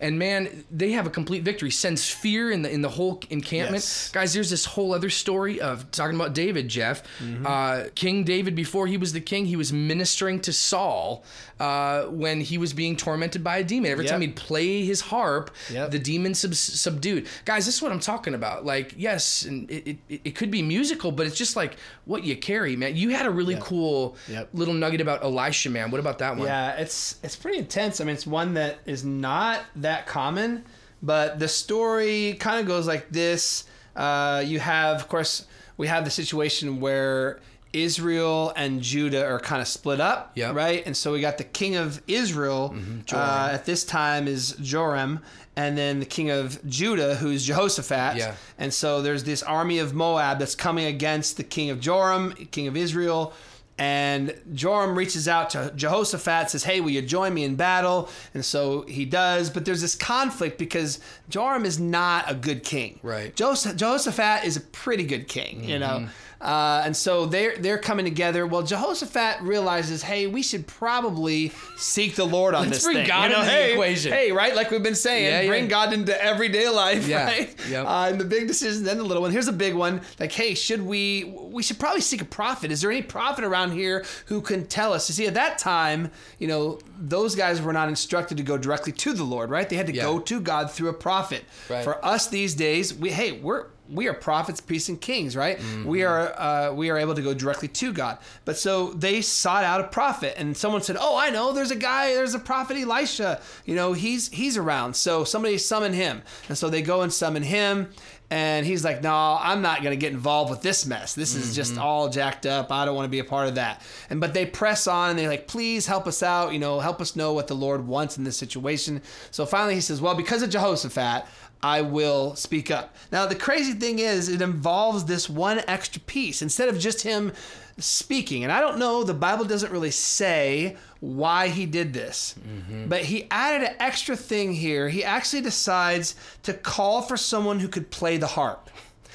And 0.00 0.18
man, 0.18 0.64
they 0.70 0.92
have 0.92 1.06
a 1.06 1.10
complete 1.10 1.42
victory. 1.42 1.70
Sends 1.70 2.08
fear 2.10 2.50
in 2.50 2.62
the 2.62 2.70
in 2.70 2.82
the 2.82 2.88
whole 2.88 3.20
encampment. 3.30 3.82
Yes. 3.82 4.10
Guys, 4.10 4.32
there's 4.34 4.50
this 4.50 4.64
whole 4.64 4.92
other 4.94 5.10
story 5.10 5.60
of 5.60 5.90
talking 5.90 6.16
about 6.16 6.34
David, 6.34 6.68
Jeff. 6.68 7.02
Mm-hmm. 7.18 7.46
Uh, 7.46 7.84
king 7.94 8.24
David, 8.24 8.54
before 8.54 8.86
he 8.86 8.96
was 8.96 9.12
the 9.12 9.20
king, 9.20 9.46
he 9.46 9.56
was 9.56 9.72
ministering 9.72 10.40
to 10.40 10.52
Saul 10.52 11.24
uh, 11.60 12.02
when 12.04 12.40
he 12.40 12.58
was 12.58 12.72
being 12.72 12.96
tormented 12.96 13.42
by 13.44 13.58
a 13.58 13.64
demon. 13.64 13.90
Every 13.90 14.04
Yep. 14.04 14.12
time 14.12 14.20
he'd 14.22 14.36
play 14.36 14.84
his 14.84 15.00
harp, 15.00 15.50
Yep. 15.72 15.90
the 15.90 15.98
demon 15.98 16.34
sub- 16.34 16.54
subdued. 16.54 17.26
Guys, 17.44 17.66
this 17.66 17.76
is 17.76 17.82
what 17.82 17.92
I'm 17.92 18.00
talking 18.00 18.34
about. 18.34 18.64
Like, 18.64 18.94
yes, 18.96 19.42
and 19.44 19.70
it, 19.70 19.96
it, 20.08 20.20
it 20.24 20.34
could 20.34 20.50
be 20.50 20.62
musical, 20.62 21.12
but 21.12 21.26
it's 21.26 21.36
just 21.38 21.56
like 21.56 21.76
what 22.04 22.24
you 22.24 22.36
carry, 22.36 22.76
man. 22.76 22.96
You 22.96 23.10
had 23.10 23.26
a 23.26 23.30
really 23.30 23.56
cool 23.60 24.16
Yep. 24.28 24.48
little 24.52 24.74
nugget 24.74 25.00
about 25.00 25.22
Elisha, 25.22 25.70
man. 25.70 25.90
What 25.90 26.00
about 26.00 26.18
that 26.18 26.36
one? 26.36 26.46
Yeah, 26.46 26.72
it's 26.72 27.16
it's 27.22 27.36
pretty 27.36 27.58
intense. 27.58 28.00
I 28.00 28.04
mean, 28.04 28.14
it's 28.14 28.26
one 28.26 28.54
that 28.54 28.78
is 28.86 29.04
not 29.32 29.56
that 29.76 30.06
common, 30.06 30.64
but 31.02 31.38
the 31.38 31.48
story 31.48 32.34
kind 32.38 32.58
of 32.60 32.66
goes 32.66 32.86
like 32.86 33.04
this. 33.10 33.64
Uh, 33.96 34.42
you 34.44 34.58
have, 34.60 34.96
of 35.00 35.08
course, 35.08 35.46
we 35.76 35.86
have 35.88 36.04
the 36.04 36.10
situation 36.10 36.66
where 36.80 37.40
Israel 37.72 38.52
and 38.56 38.82
Judah 38.82 39.24
are 39.26 39.40
kind 39.40 39.60
of 39.60 39.66
split 39.68 40.00
up, 40.00 40.32
Yep. 40.36 40.54
right? 40.54 40.80
And 40.86 40.96
so 40.96 41.12
we 41.12 41.20
got 41.20 41.38
the 41.38 41.44
king 41.60 41.74
of 41.76 42.00
Israel 42.06 42.74
uh, 43.12 43.50
at 43.56 43.64
this 43.66 43.82
time 43.84 44.28
is 44.28 44.52
Joram, 44.62 45.20
and 45.56 45.76
then 45.76 45.98
the 46.00 46.06
king 46.06 46.30
of 46.30 46.46
Judah, 46.68 47.16
who's 47.16 47.44
Jehoshaphat. 47.44 48.16
Yeah. 48.16 48.34
And 48.58 48.72
so 48.72 49.02
there's 49.02 49.24
this 49.24 49.42
army 49.42 49.78
of 49.80 49.92
Moab 49.94 50.38
that's 50.38 50.54
coming 50.54 50.84
against 50.86 51.36
the 51.36 51.44
king 51.44 51.70
of 51.70 51.80
Joram, 51.80 52.32
king 52.50 52.66
of 52.68 52.76
Israel. 52.76 53.32
And 53.76 54.34
Joram 54.52 54.96
reaches 54.96 55.26
out 55.26 55.50
to 55.50 55.72
Jehoshaphat, 55.74 56.50
says, 56.50 56.62
Hey, 56.62 56.80
will 56.80 56.90
you 56.90 57.02
join 57.02 57.34
me 57.34 57.42
in 57.42 57.56
battle? 57.56 58.08
And 58.32 58.44
so 58.44 58.82
he 58.82 59.04
does. 59.04 59.50
But 59.50 59.64
there's 59.64 59.80
this 59.80 59.96
conflict 59.96 60.58
because 60.58 61.00
Joram 61.28 61.64
is 61.64 61.80
not 61.80 62.30
a 62.30 62.34
good 62.34 62.62
king. 62.62 63.00
Right. 63.02 63.34
Jehoshaphat 63.34 64.44
is 64.44 64.56
a 64.56 64.60
pretty 64.60 65.04
good 65.04 65.26
king, 65.26 65.64
you 65.64 65.78
know. 65.78 65.98
Mm-hmm. 66.00 66.06
Uh, 66.44 66.82
and 66.84 66.94
so 66.96 67.24
they're 67.26 67.56
they're 67.56 67.78
coming 67.78 68.04
together. 68.04 68.46
Well, 68.46 68.62
Jehoshaphat 68.62 69.40
realizes, 69.40 70.02
hey, 70.02 70.26
we 70.26 70.42
should 70.42 70.66
probably 70.66 71.52
seek 71.76 72.14
the 72.16 72.24
Lord 72.26 72.54
on 72.54 72.64
Let's 72.66 72.78
this 72.78 72.84
bring 72.84 72.98
thing. 72.98 73.06
God 73.08 73.30
you 73.30 73.36
know, 73.36 73.42
into 73.42 73.50
the 73.52 73.72
equation. 73.72 74.12
Hey, 74.12 74.30
right? 74.30 74.54
Like 74.54 74.70
we've 74.70 74.82
been 74.82 74.94
saying, 74.94 75.24
Yeah, 75.24 75.40
yeah. 75.40 75.48
bring 75.48 75.68
God 75.68 75.92
into 75.94 76.22
everyday 76.22 76.68
life, 76.68 77.08
Yeah, 77.08 77.24
right? 77.24 77.54
yep. 77.68 77.86
Uh, 77.86 78.08
and 78.10 78.20
the 78.20 78.24
big 78.26 78.46
decisions, 78.46 78.82
then 78.84 78.98
the 78.98 79.04
little 79.04 79.22
one. 79.22 79.30
Here's 79.32 79.48
a 79.48 79.52
big 79.52 79.74
one. 79.74 80.02
Like, 80.20 80.32
hey, 80.32 80.54
should 80.54 80.82
we? 80.82 81.24
We 81.24 81.62
should 81.62 81.78
probably 81.78 82.02
seek 82.02 82.20
a 82.20 82.26
prophet. 82.26 82.70
Is 82.70 82.82
there 82.82 82.90
any 82.90 83.02
prophet 83.02 83.42
around 83.44 83.72
here 83.72 84.04
who 84.26 84.40
can 84.42 84.66
tell 84.66 84.92
us? 84.92 85.08
You 85.08 85.14
see, 85.14 85.26
at 85.26 85.34
that 85.34 85.56
time, 85.58 86.10
you 86.38 86.46
know, 86.46 86.78
those 86.98 87.34
guys 87.34 87.62
were 87.62 87.72
not 87.72 87.88
instructed 87.88 88.36
to 88.36 88.42
go 88.42 88.58
directly 88.58 88.92
to 88.92 89.12
the 89.14 89.24
Lord, 89.24 89.48
right? 89.50 89.68
They 89.68 89.76
had 89.76 89.86
to 89.86 89.94
Yeah. 89.94 90.02
go 90.02 90.18
to 90.20 90.40
God 90.40 90.70
through 90.70 90.90
a 90.90 90.94
prophet. 90.94 91.44
Right. 91.70 91.82
For 91.84 92.04
us 92.04 92.26
these 92.26 92.54
days, 92.54 92.92
we 92.92 93.10
hey, 93.10 93.32
we're 93.32 93.66
we 93.90 94.08
are 94.08 94.14
prophets, 94.14 94.60
priests, 94.60 94.88
and 94.88 95.00
kings, 95.00 95.36
right? 95.36 95.58
We 95.84 96.04
are 96.04 96.32
uh, 96.40 96.72
we 96.72 96.90
are 96.90 96.96
able 96.96 97.14
to 97.14 97.22
go 97.22 97.34
directly 97.34 97.68
to 97.68 97.92
God. 97.92 98.18
But 98.44 98.56
so 98.56 98.92
they 98.92 99.20
sought 99.20 99.64
out 99.64 99.80
a 99.80 99.84
prophet, 99.84 100.34
and 100.36 100.56
someone 100.56 100.82
said, 100.82 100.96
"Oh, 100.98 101.16
I 101.16 101.30
know. 101.30 101.52
There's 101.52 101.70
a 101.70 101.76
guy. 101.76 102.14
There's 102.14 102.34
a 102.34 102.38
prophet 102.38 102.76
Elisha. 102.76 103.40
You 103.64 103.74
know, 103.74 103.92
he's 103.92 104.28
he's 104.28 104.56
around. 104.56 104.96
So 104.96 105.24
somebody 105.24 105.58
summon 105.58 105.92
him." 105.92 106.22
And 106.48 106.56
so 106.56 106.70
they 106.70 106.82
go 106.82 107.02
and 107.02 107.12
summon 107.12 107.42
him. 107.42 107.90
And 108.30 108.66
he's 108.66 108.84
like, 108.84 109.02
no, 109.02 109.38
I'm 109.38 109.62
not 109.62 109.82
going 109.82 109.92
to 109.92 110.00
get 110.00 110.12
involved 110.12 110.50
with 110.50 110.62
this 110.62 110.86
mess. 110.86 111.14
This 111.14 111.34
is 111.36 111.54
just 111.54 111.78
all 111.78 112.08
jacked 112.08 112.46
up. 112.46 112.72
I 112.72 112.84
don't 112.84 112.96
want 112.96 113.04
to 113.04 113.10
be 113.10 113.18
a 113.18 113.24
part 113.24 113.48
of 113.48 113.56
that. 113.56 113.82
And 114.10 114.18
but 114.20 114.34
they 114.34 114.46
press 114.46 114.86
on 114.86 115.10
and 115.10 115.18
they're 115.18 115.28
like, 115.28 115.46
please 115.46 115.86
help 115.86 116.06
us 116.06 116.22
out. 116.22 116.52
You 116.52 116.58
know, 116.58 116.80
help 116.80 117.00
us 117.00 117.14
know 117.14 117.32
what 117.32 117.46
the 117.46 117.54
Lord 117.54 117.86
wants 117.86 118.16
in 118.16 118.24
this 118.24 118.36
situation. 118.36 119.02
So 119.30 119.44
finally, 119.46 119.74
he 119.74 119.80
says, 119.80 120.00
well, 120.00 120.14
because 120.14 120.42
of 120.42 120.50
Jehoshaphat, 120.50 121.26
I 121.64 121.80
will 121.80 122.36
speak 122.36 122.70
up. 122.70 122.94
Now, 123.10 123.24
the 123.24 123.34
crazy 123.34 123.72
thing 123.72 123.98
is, 123.98 124.28
it 124.28 124.42
involves 124.42 125.06
this 125.06 125.30
one 125.30 125.62
extra 125.66 125.98
piece. 126.02 126.42
Instead 126.42 126.68
of 126.68 126.78
just 126.78 127.00
him 127.00 127.32
speaking, 127.78 128.44
and 128.44 128.52
I 128.52 128.60
don't 128.60 128.78
know, 128.78 129.02
the 129.02 129.14
Bible 129.14 129.46
doesn't 129.46 129.72
really 129.72 129.90
say 129.90 130.76
why 131.00 131.48
he 131.48 131.64
did 131.64 131.94
this, 131.94 132.34
mm-hmm. 132.38 132.88
but 132.88 133.04
he 133.04 133.26
added 133.30 133.66
an 133.66 133.76
extra 133.80 134.14
thing 134.14 134.52
here. 134.52 134.90
He 134.90 135.02
actually 135.02 135.40
decides 135.40 136.16
to 136.42 136.52
call 136.52 137.00
for 137.00 137.16
someone 137.16 137.60
who 137.60 137.68
could 137.68 137.90
play 137.90 138.18
the 138.18 138.26
harp. 138.26 138.68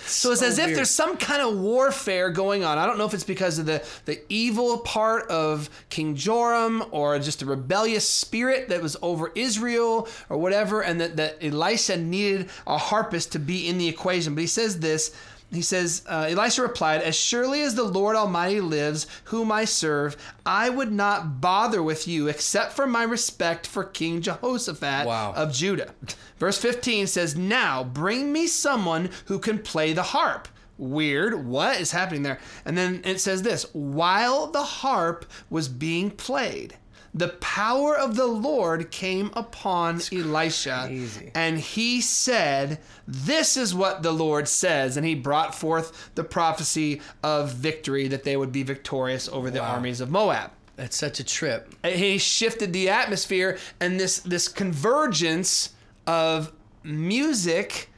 So 0.05 0.31
it's 0.31 0.41
So 0.41 0.47
as 0.47 0.57
if 0.57 0.75
there's 0.75 0.89
some 0.89 1.17
kind 1.17 1.41
of 1.41 1.59
warfare 1.59 2.29
going 2.29 2.63
on. 2.63 2.77
I 2.77 2.85
don't 2.85 2.97
know 2.97 3.05
if 3.05 3.13
it's 3.13 3.23
because 3.23 3.59
of 3.59 3.65
the, 3.65 3.83
the 4.05 4.19
evil 4.29 4.79
part 4.79 5.29
of 5.29 5.69
King 5.89 6.15
Joram 6.15 6.83
or 6.91 7.17
just 7.19 7.41
a 7.41 7.45
rebellious 7.45 8.07
spirit 8.07 8.69
that 8.69 8.81
was 8.81 8.97
over 9.01 9.31
Israel 9.35 10.07
or 10.29 10.37
whatever, 10.37 10.81
and 10.81 10.99
that, 11.01 11.17
that 11.17 11.43
Elisha 11.43 11.97
needed 11.97 12.49
a 12.65 12.77
harpist 12.77 13.31
to 13.33 13.39
be 13.39 13.67
in 13.67 13.77
the 13.77 13.87
equation. 13.87 14.35
But 14.35 14.41
he 14.41 14.47
says 14.47 14.79
this. 14.79 15.15
He 15.51 15.63
says, 15.63 16.03
uh, 16.07 16.27
Elisha 16.29 16.61
replied, 16.61 17.01
As 17.01 17.15
surely 17.15 17.61
as 17.63 17.73
the 17.73 17.83
Lord 17.83 18.15
Almighty 18.15 18.61
lives, 18.61 19.07
whom 19.25 19.51
I 19.51 19.65
serve, 19.65 20.15
I 20.45 20.69
would 20.69 20.91
not 20.91 21.41
bother 21.41 21.81
with 21.81 22.07
you 22.07 22.27
except 22.27 22.73
for 22.73 22.85
my 22.85 23.01
respect 23.03 23.65
for 23.65 23.83
King 23.83 24.21
Jehoshaphat 24.21 25.07
Wow. 25.07 25.33
of 25.35 25.51
Judah. 25.51 25.93
Verse 26.37 26.57
15 26.59 27.07
says, 27.07 27.35
Now 27.35 27.83
bring 27.83 28.31
me 28.31 28.45
someone 28.45 29.09
who 29.25 29.39
can 29.39 29.57
play 29.59 29.91
the 29.93 30.03
harp. 30.03 30.47
Weird. 30.77 31.45
What 31.45 31.81
is 31.81 31.91
happening 31.91 32.23
there? 32.23 32.39
And 32.63 32.77
then 32.77 33.01
it 33.03 33.19
says 33.19 33.41
this 33.41 33.65
While 33.73 34.47
the 34.47 34.63
harp 34.63 35.25
was 35.49 35.67
being 35.67 36.09
played, 36.11 36.77
the 37.13 37.29
power 37.29 37.95
of 37.97 38.15
the 38.15 38.27
Lord 38.27 38.91
came 38.91 39.31
upon 39.33 40.01
Elisha, 40.11 40.83
crazy. 40.87 41.31
and 41.33 41.59
he 41.59 42.01
said, 42.01 42.79
This 43.07 43.57
is 43.57 43.73
what 43.73 44.03
the 44.03 44.11
Lord 44.11 44.47
says. 44.47 44.95
And 44.97 45.05
he 45.05 45.15
brought 45.15 45.55
forth 45.55 46.11
the 46.15 46.23
prophecy 46.23 47.01
of 47.23 47.51
victory 47.53 48.07
that 48.09 48.23
they 48.23 48.37
would 48.37 48.51
be 48.51 48.63
victorious 48.63 49.27
over 49.27 49.49
the 49.49 49.59
Wow. 49.59 49.71
armies 49.75 50.01
of 50.01 50.09
Moab 50.11 50.51
That's 50.75 50.95
such 50.97 51.19
a 51.19 51.23
trip. 51.23 51.73
he 51.83 52.17
shifted 52.19 52.73
the 52.73 52.89
atmosphere 52.89 53.57
and 53.79 53.99
this 53.99 54.19
this 54.19 54.47
convergence 54.47 55.71
of 56.07 56.51
music 56.83 57.89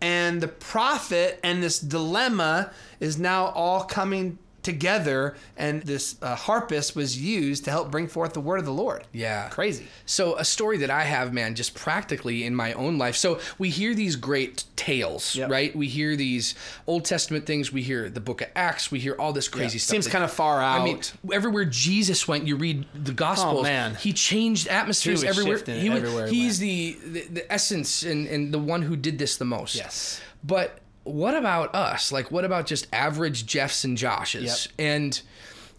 and 0.00 0.40
the 0.40 0.48
prophet 0.48 1.38
and 1.42 1.62
this 1.62 1.78
dilemma 1.80 2.70
is 3.00 3.18
now 3.18 3.46
all 3.48 3.84
coming 3.84 4.38
together 4.62 5.36
and 5.56 5.82
this 5.82 6.16
uh, 6.22 6.34
harpist 6.34 6.94
was 6.94 7.18
used 7.20 7.64
to 7.64 7.70
help 7.70 7.90
bring 7.90 8.06
forth 8.06 8.32
the 8.34 8.40
word 8.40 8.58
of 8.58 8.64
the 8.64 8.72
lord 8.72 9.04
Yeah. 9.12 9.48
crazy 9.48 9.86
So 10.06 10.36
a 10.36 10.44
story 10.44 10.78
that 10.78 10.90
I 10.90 11.02
have, 11.04 11.32
man, 11.32 11.54
just 11.54 11.74
practically 11.74 12.44
in 12.44 12.54
my 12.54 12.72
own 12.74 12.98
life. 12.98 13.16
So 13.16 13.38
we 13.58 13.70
hear 13.70 13.94
these 13.94 14.16
great 14.16 14.64
tales, 14.76 15.34
Yep. 15.36 15.50
right? 15.50 15.74
We 15.76 15.86
hear 15.88 16.16
these 16.16 16.54
Old 16.86 17.04
Testament 17.04 17.46
things. 17.46 17.72
We 17.72 17.82
hear 17.82 18.10
the 18.10 18.20
Book 18.20 18.40
of 18.42 18.48
Acts. 18.56 18.90
We 18.90 18.98
hear 18.98 19.14
all 19.18 19.32
this 19.32 19.48
crazy 19.48 19.78
stuff. 19.78 19.90
seems 19.92 20.08
kind 20.08 20.24
of 20.24 20.32
far 20.32 20.60
out 20.60 20.80
I 20.80 20.84
mean, 20.84 21.00
everywhere 21.32 21.64
Jesus 21.64 22.26
went, 22.26 22.46
you 22.46 22.56
read 22.56 22.86
the 22.94 23.12
Gospels. 23.12 23.60
Oh, 23.60 23.62
man. 23.62 23.94
he 23.96 24.12
changed 24.12 24.68
atmospheres 24.68 25.22
He 25.22 25.28
was 25.28 25.38
everywhere. 25.38 25.62
He 25.64 25.88
was- 25.90 25.98
everywhere 26.02 26.26
he 26.26 26.42
he's 26.42 26.58
the, 26.58 26.96
the 27.04 27.20
the 27.30 27.52
essence 27.52 28.02
and 28.02 28.26
and 28.26 28.52
the 28.52 28.58
one 28.58 28.82
who 28.82 28.96
did 28.96 29.18
this 29.18 29.36
the 29.36 29.44
most. 29.44 29.74
Yes. 29.76 30.20
But 30.42 30.78
what 31.10 31.34
about 31.34 31.74
us? 31.74 32.12
Like, 32.12 32.30
what 32.30 32.44
about 32.44 32.66
just 32.66 32.86
average 32.92 33.46
Jeffs 33.46 33.84
and 33.84 33.96
Joshes? 33.98 34.42
Yep. 34.42 34.72
And 34.78 35.20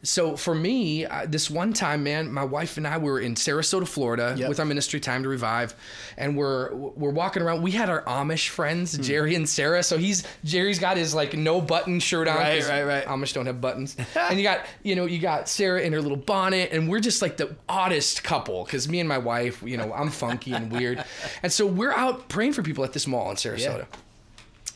so 0.04 0.36
for 0.36 0.56
me, 0.56 1.06
uh, 1.06 1.28
this 1.30 1.48
one 1.48 1.74
time, 1.74 2.04
man, 2.04 2.32
my 2.34 2.44
wife 2.44 2.78
and 2.78 2.88
I 2.88 2.98
were 2.98 3.20
in 3.20 3.36
Sarasota, 3.36 3.88
Florida, 3.88 4.34
Yep. 4.36 4.50
with 4.50 4.60
our 4.60 4.66
ministry 4.66 5.00
Time 5.00 5.22
to 5.22 5.30
Revive, 5.30 5.76
and 6.18 6.36
we're 6.36 6.74
we're 6.74 7.12
walking 7.12 7.44
around. 7.44 7.62
We 7.62 7.70
had 7.70 7.88
our 7.88 8.02
Amish 8.06 8.48
friends, 8.50 8.96
Hmm. 8.96 9.04
Jerry 9.04 9.36
and 9.36 9.48
Sarah. 9.48 9.84
So 9.84 10.00
he's 10.00 10.24
Jerry's 10.44 10.80
got 10.80 10.98
his 10.98 11.14
like 11.14 11.36
no 11.38 11.62
button 11.62 12.00
shirt 12.00 12.28
on. 12.28 12.36
Right, 12.38 12.68
right, 12.68 12.82
right. 12.84 13.06
Amish 13.06 13.34
don't 13.36 13.46
have 13.46 13.62
buttons. 13.62 13.96
and 14.16 14.40
you 14.40 14.44
got 14.44 14.66
you 14.82 14.96
know 14.96 15.06
you 15.06 15.20
got 15.20 15.48
Sarah 15.48 15.82
in 15.82 15.94
her 15.94 16.02
little 16.02 16.18
bonnet, 16.18 16.72
and 16.72 16.90
we're 16.90 17.00
just 17.00 17.22
like 17.22 17.38
the 17.38 17.56
oddest 17.70 18.24
couple 18.24 18.64
because 18.66 18.90
me 18.90 19.02
and 19.02 19.08
my 19.08 19.20
wife, 19.20 19.62
you 19.62 19.78
know, 19.78 19.94
I'm 19.94 20.10
funky 20.10 20.54
and 20.54 20.72
weird, 20.72 21.04
and 21.44 21.54
so 21.54 21.68
we're 21.68 21.94
out 21.94 22.28
praying 22.28 22.54
for 22.54 22.64
people 22.64 22.84
at 22.84 22.94
this 22.94 23.06
mall 23.06 23.30
in 23.30 23.36
Sarasota 23.36 23.86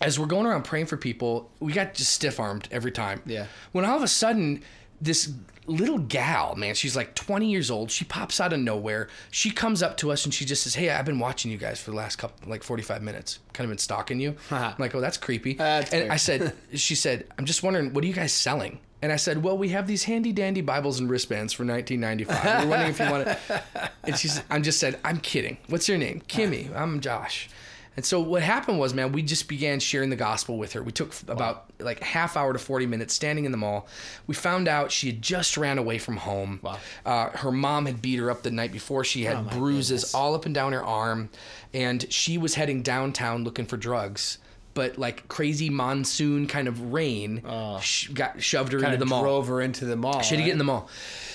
as 0.02 0.20
we're 0.20 0.25
going 0.25 0.46
around 0.46 0.64
praying 0.64 0.88
for 0.88 0.98
people, 0.98 1.50
we 1.60 1.74
got 1.74 1.94
just 1.94 2.12
stiff 2.12 2.40
armed 2.40 2.68
every 2.72 2.92
time. 2.92 3.22
Yeah. 3.25 3.48
When 3.72 3.86
all 3.86 3.98
of 3.98 4.04
a 4.04 4.08
sudden, 4.08 4.62
this 5.02 5.32
little 5.68 5.98
gal, 5.98 6.56
man, 6.56 6.75
she's 6.75 6.96
like 6.96 7.16
20 7.16 7.50
years 7.50 7.72
old. 7.72 7.90
She 7.92 8.06
pops 8.06 8.40
out 8.40 8.54
of 8.54 8.60
nowhere. 8.60 9.08
She 9.32 9.50
comes 9.52 9.82
up 9.82 9.98
to 9.98 10.12
us 10.12 10.25
and 10.25 10.34
she 10.34 10.46
just 10.46 10.64
says, 10.64 10.75
Hey, 10.75 10.90
I've 10.90 11.06
been 11.06 11.20
watching 11.20 11.52
you 11.52 11.58
guys 11.58 11.80
for 11.80 11.92
the 11.92 11.98
last 11.98 12.18
couple, 12.18 12.50
like 12.50 12.64
45 12.64 13.02
minutes. 13.02 13.40
Kind 13.54 13.66
of 13.66 13.72
been 13.72 13.78
stalking 13.80 14.20
you. 14.20 14.36
I'm 14.52 14.75
like, 14.78 14.94
Oh, 14.94 15.02
that's 15.02 15.18
creepy. 15.18 15.54
That's 15.54 15.92
and. 15.92 16.12
I 16.12 16.18
said, 16.18 16.54
She 16.75 16.96
said, 16.96 17.25
I'm 17.38 17.46
just 17.46 17.64
wondering, 17.64 17.94
what 17.94 18.04
are 18.04 18.08
you 18.08 18.14
guys 18.14 18.34
selling? 18.34 18.80
And 19.02 19.12
I 19.12 19.18
said, 19.18 19.44
Well, 19.44 19.58
we 19.58 19.70
have 19.70 19.88
these 19.88 20.04
handy 20.04 20.32
dandy 20.32 20.62
Bibles 20.62 21.00
and 21.00 21.10
wristbands 21.10 21.54
for 21.54 21.66
1995. 21.66 22.64
We're 22.64 22.70
wondering 22.70 22.92
if 22.92 23.00
you 23.00 23.12
want 23.12 23.25
to. 23.25 23.92
And 24.04 24.18
she 24.18 24.28
said, 24.28 24.44
I'm 24.50 24.64
just 24.64 24.80
said, 24.80 25.00
I'm 25.04 25.20
kidding. 25.20 25.58
What's 25.68 25.88
your 25.90 25.98
name? 25.98 26.22
Kimmy. 26.28 26.75
I'm 26.75 27.00
Josh. 27.02 27.50
And 27.96 28.06
so 28.06 28.20
what 28.20 28.42
happened 28.44 28.80
was, 28.80 28.94
man, 28.94 29.12
we 29.12 29.22
just 29.22 29.48
began 29.48 29.80
sharing 29.80 30.10
the 30.10 30.16
gospel 30.16 30.58
with 30.58 30.74
her. 30.74 30.84
We 30.84 30.92
took 30.92 31.14
about 31.28 31.72
like 31.80 32.02
half 32.02 32.36
hour 32.36 32.52
to 32.52 32.60
40 32.60 32.86
minutes 32.86 33.14
standing 33.14 33.46
in 33.46 33.52
the 33.52 33.58
mall. 33.58 33.88
We 34.28 34.36
found 34.36 34.68
out 34.68 34.92
she 34.92 35.08
had 35.08 35.22
just 35.22 35.58
ran 35.58 35.78
away 35.78 35.98
from 35.98 36.18
home. 36.18 36.60
Wow. 36.62 36.78
Uh, 37.06 37.30
her 37.30 37.52
mom 37.52 37.86
had 37.86 38.02
beat 38.02 38.20
her 38.20 38.30
up 38.30 38.44
the 38.44 38.52
night 38.52 38.72
before. 38.72 39.04
She 39.04 39.24
had 39.24 39.50
bruises 39.50 40.14
all 40.14 40.36
up 40.36 40.46
and 40.46 40.54
down 40.54 40.74
her 40.74 40.84
arm, 40.84 41.30
and 41.74 42.12
she 42.12 42.38
was 42.38 42.56
heading 42.56 42.82
downtown 42.82 43.44
looking 43.44 43.66
for 43.66 43.78
drugs. 43.78 44.40
But 44.75 45.00
like 45.00 45.27
crazy 45.27 45.70
monsoon 45.72 46.46
kind 46.48 46.67
of 46.67 46.94
rain 46.94 47.41
sh- 47.82 48.10
got 48.10 48.44
shoved 48.44 48.74
her 48.74 48.79
kind 48.79 48.94
into 48.94 49.03
the 49.05 49.10
mall. 49.10 49.22
drove 49.24 49.48
her 49.48 49.62
into 49.62 49.86
the 49.86 49.96
mall 49.96 50.22
She 50.22 50.36
had 50.36 50.41
to 50.41 50.46
get 50.46 50.51
in 50.51 50.58
the 50.60 50.63
mall. 50.65 50.89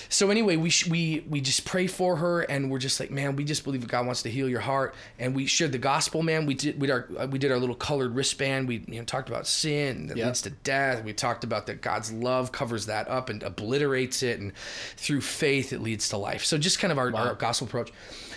So 0.09 0.29
anyway, 0.29 0.57
we 0.57 0.69
sh- 0.69 0.87
we 0.87 1.25
we 1.27 1.41
just 1.41 1.63
pray 1.65 1.87
for 1.87 2.17
her, 2.17 2.41
and 2.41 2.69
we're 2.69 2.79
just 2.79 2.99
like, 2.99 3.09
man, 3.11 3.35
we 3.37 3.43
just 3.45 3.63
believe 3.63 3.81
that 3.81 3.89
God 3.89 4.05
wants 4.05 4.21
to 4.23 4.29
heal 4.29 4.47
your 4.49 4.59
heart, 4.59 4.93
and 5.17 5.33
we 5.33 5.45
shared 5.47 5.71
the 5.71 5.77
gospel, 5.77 6.21
man. 6.21 6.45
We 6.45 6.53
did 6.53 6.79
we 6.79 6.87
did 6.87 6.93
our 6.93 7.07
uh, 7.17 7.27
we 7.27 7.39
did 7.39 7.51
our 7.51 7.57
little 7.57 7.75
colored 7.75 8.13
wristband. 8.13 8.67
We 8.67 8.83
you 8.87 8.99
know 8.99 9.05
talked 9.05 9.29
about 9.29 9.47
sin 9.47 10.07
that 10.07 10.17
Yep. 10.17 10.25
leads 10.27 10.41
to 10.43 10.49
death. 10.49 11.03
We 11.03 11.13
talked 11.13 11.43
about 11.43 11.65
that 11.67 11.81
God's 11.81 12.11
love 12.11 12.51
covers 12.51 12.85
that 12.87 13.07
up 13.09 13.29
and 13.29 13.41
obliterates 13.41 14.21
it, 14.21 14.39
and 14.39 14.51
through 14.97 15.21
faith 15.21 15.71
it 15.73 15.81
leads 15.81 16.09
to 16.09 16.17
life. 16.17 16.43
So 16.43 16.57
just 16.57 16.77
kind 16.79 16.91
of 16.91 16.97
our, 16.99 17.15
our 17.15 17.33
gospel 17.35 17.67
approach. 17.67 17.91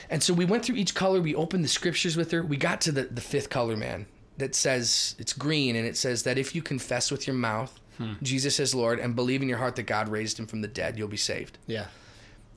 And 0.09 0.23
so 0.23 0.33
we 0.33 0.45
went 0.45 0.65
through 0.65 0.77
each 0.77 0.95
color. 0.95 1.21
We 1.21 1.35
opened 1.35 1.65
the 1.65 1.69
scriptures 1.69 2.17
with 2.17 2.31
her. 2.31 2.43
We 2.43 2.57
got 2.57 2.81
to 2.83 2.93
the 2.93 3.03
the 3.03 3.21
fifth 3.21 3.51
color, 3.51 3.77
man. 3.77 4.07
That 4.37 4.55
says 4.55 5.15
it's 5.19 5.33
green, 5.33 5.77
and 5.77 5.87
it 5.87 5.97
says 5.97 6.25
that 6.25 6.39
if 6.39 6.55
you 6.55 6.63
confess 6.63 7.11
with 7.11 7.27
your 7.27 7.37
mouth 7.37 7.81
hmm. 7.99 8.15
Jesus 8.23 8.59
as 8.59 8.75
Lord 8.75 8.99
and 8.99 9.15
believe 9.15 9.43
in 9.43 9.49
your 9.49 9.59
heart 9.59 9.77
that 9.77 9.85
God 9.85 10.09
raised 10.09 10.39
him 10.39 10.47
from 10.47 10.61
the 10.61 10.69
dead, 10.69 10.99
you'll 10.99 11.09
be 11.09 11.17
saved. 11.17 11.59
Yeah. 11.67 11.87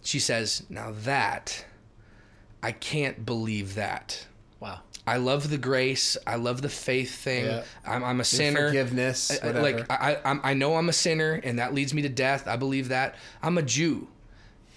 She 0.04 0.20
says, 0.20 0.64
Now 0.70 0.94
that, 1.04 1.66
I 2.64 2.72
can't 2.72 3.26
believe 3.26 3.76
that. 3.76 4.26
Wow. 4.60 4.80
I 5.06 5.18
love 5.18 5.50
the 5.50 5.58
grace. 5.58 6.18
I 6.28 6.36
love 6.36 6.62
the 6.62 6.70
faith 6.70 7.16
thing. 7.16 7.46
Yeah. 7.46 7.64
I'm, 7.86 8.04
I'm 8.04 8.20
a 8.20 8.24
sinner. 8.26 8.68
Forgiveness. 8.68 9.32
I- 9.32 9.46
Whatever. 9.46 9.62
like 9.62 9.92
I, 9.92 10.18
I, 10.26 10.52
I 10.52 10.54
know 10.54 10.76
I'm 10.76 10.90
a 10.90 10.94
sinner, 10.94 11.40
and 11.44 11.60
that 11.60 11.74
leads 11.74 11.94
me 11.94 12.02
to 12.02 12.10
death. 12.10 12.48
I 12.48 12.58
believe 12.58 12.90
that. 12.90 13.16
I'm 13.42 13.58
a 13.58 13.62
Jew, 13.62 14.08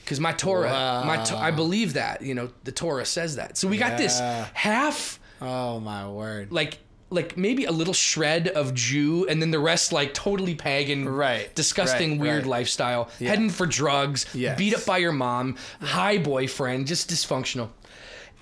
because 0.05 0.21
my 0.21 0.33
Torah, 0.33 1.03
my 1.07 1.23
to- 1.25 1.37
I 1.37 1.51
believe 1.51 1.95
that. 1.95 2.23
You 2.23 2.35
know, 2.35 2.51
the 2.65 2.73
Torah 2.73 3.07
says 3.07 3.37
that. 3.37 3.57
So 3.57 3.67
we 3.69 3.77
got 3.77 3.99
this 3.99 4.21
half, 4.55 5.19
oh 5.41 5.81
my 5.81 6.09
word. 6.09 6.53
like, 6.53 6.79
like 7.11 7.37
maybe 7.37 7.65
a 7.65 7.73
little 7.73 7.93
shred 7.95 8.49
of 8.49 8.73
Jew, 8.75 9.27
and 9.29 9.43
then 9.43 9.51
the 9.51 9.59
rest 9.59 9.93
like 9.93 10.15
totally 10.15 10.55
pagan, 10.55 11.09
Right, 11.09 11.53
Disgusting, 11.55 12.13
right, 12.13 12.21
weird 12.21 12.43
right. 12.45 12.51
lifestyle. 12.51 13.11
Heading 13.19 13.51
for 13.51 13.67
drugs, 13.67 14.27
Yes. 14.33 14.57
beat 14.57 14.75
up 14.75 14.85
by 14.87 14.99
your 14.99 15.13
mom, 15.13 15.57
high 15.81 16.19
boyfriend, 16.19 16.87
just 16.87 17.11
dysfunctional. 17.11 17.71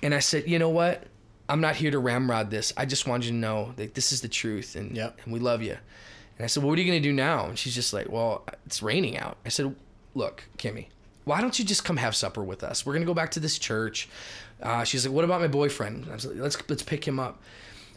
And 0.03 0.13
I 0.13 0.19
said, 0.19 0.47
you 0.47 0.59
know 0.59 0.69
what? 0.69 1.03
I'm 1.49 1.61
not 1.61 1.75
here 1.75 1.89
to 1.91 1.97
ramrod 1.99 2.51
this. 2.51 2.71
I 2.77 2.85
just 2.85 3.07
want 3.07 3.23
you 3.25 3.31
to 3.31 3.35
know 3.35 3.73
that 3.77 3.95
this 3.95 4.11
is 4.11 4.21
the 4.21 4.27
truth, 4.27 4.75
and 4.75 4.95
Yep. 4.95 5.19
and 5.25 5.33
we 5.33 5.39
love 5.39 5.61
you. 5.63 5.71
And 6.37 6.45
I 6.45 6.47
said, 6.47 6.61
well, 6.63 6.69
what 6.69 6.77
are 6.79 6.81
you 6.81 6.87
gonna 6.87 7.01
do 7.01 7.11
now? 7.11 7.47
And 7.47 7.57
she's 7.57 7.73
just 7.75 7.91
like, 7.91 8.07
well, 8.09 8.45
it's 8.67 8.81
raining 8.83 9.17
out. 9.17 9.37
I 9.45 9.49
said, 9.49 9.75
look, 10.13 10.43
Kimmy, 10.59 10.87
why 11.25 11.41
don't 11.41 11.57
you 11.57 11.65
just 11.65 11.83
come 11.83 11.97
have 11.97 12.15
supper 12.15 12.43
with 12.43 12.63
us? 12.63 12.85
We're 12.85 12.93
gonna 12.93 13.05
go 13.05 13.13
back 13.15 13.31
to 13.31 13.39
this 13.39 13.57
church. 13.57 14.07
Uh, 14.61 14.83
she's 14.83 15.05
like, 15.07 15.13
what 15.15 15.25
about 15.25 15.41
my 15.41 15.47
boyfriend? 15.47 16.05
I 16.09 16.13
was 16.13 16.25
like, 16.27 16.37
let's 16.37 16.57
let's 16.69 16.83
pick 16.83 17.05
him 17.07 17.19
up. 17.19 17.41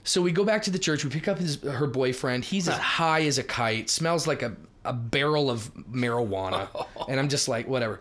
So 0.05 0.21
we 0.21 0.33
go 0.33 0.45
back 0.45 0.63
to 0.65 0.71
the 0.71 0.79
church. 0.79 1.05
We 1.05 1.11
pick 1.11 1.29
up 1.29 1.39
his 1.39 1.63
her 1.63 1.87
boyfriend. 1.87 2.45
He's 2.45 2.69
as 2.69 2.79
high 2.99 3.23
as 3.23 3.39
a 3.39 3.45
kite. 3.45 3.89
Smells 3.91 4.27
like 4.27 4.43
a, 4.43 4.57
a 4.85 4.93
barrel 4.93 5.51
of 5.51 5.73
marijuana. 5.75 6.69
and 7.09 7.21
I'm 7.21 7.29
just 7.29 7.49
like, 7.49 7.69
whatever. 7.69 8.01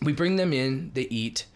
We 0.00 0.12
bring 0.12 0.36
them 0.36 0.52
in. 0.52 0.90
They 0.94 1.02
eat. 1.02 1.46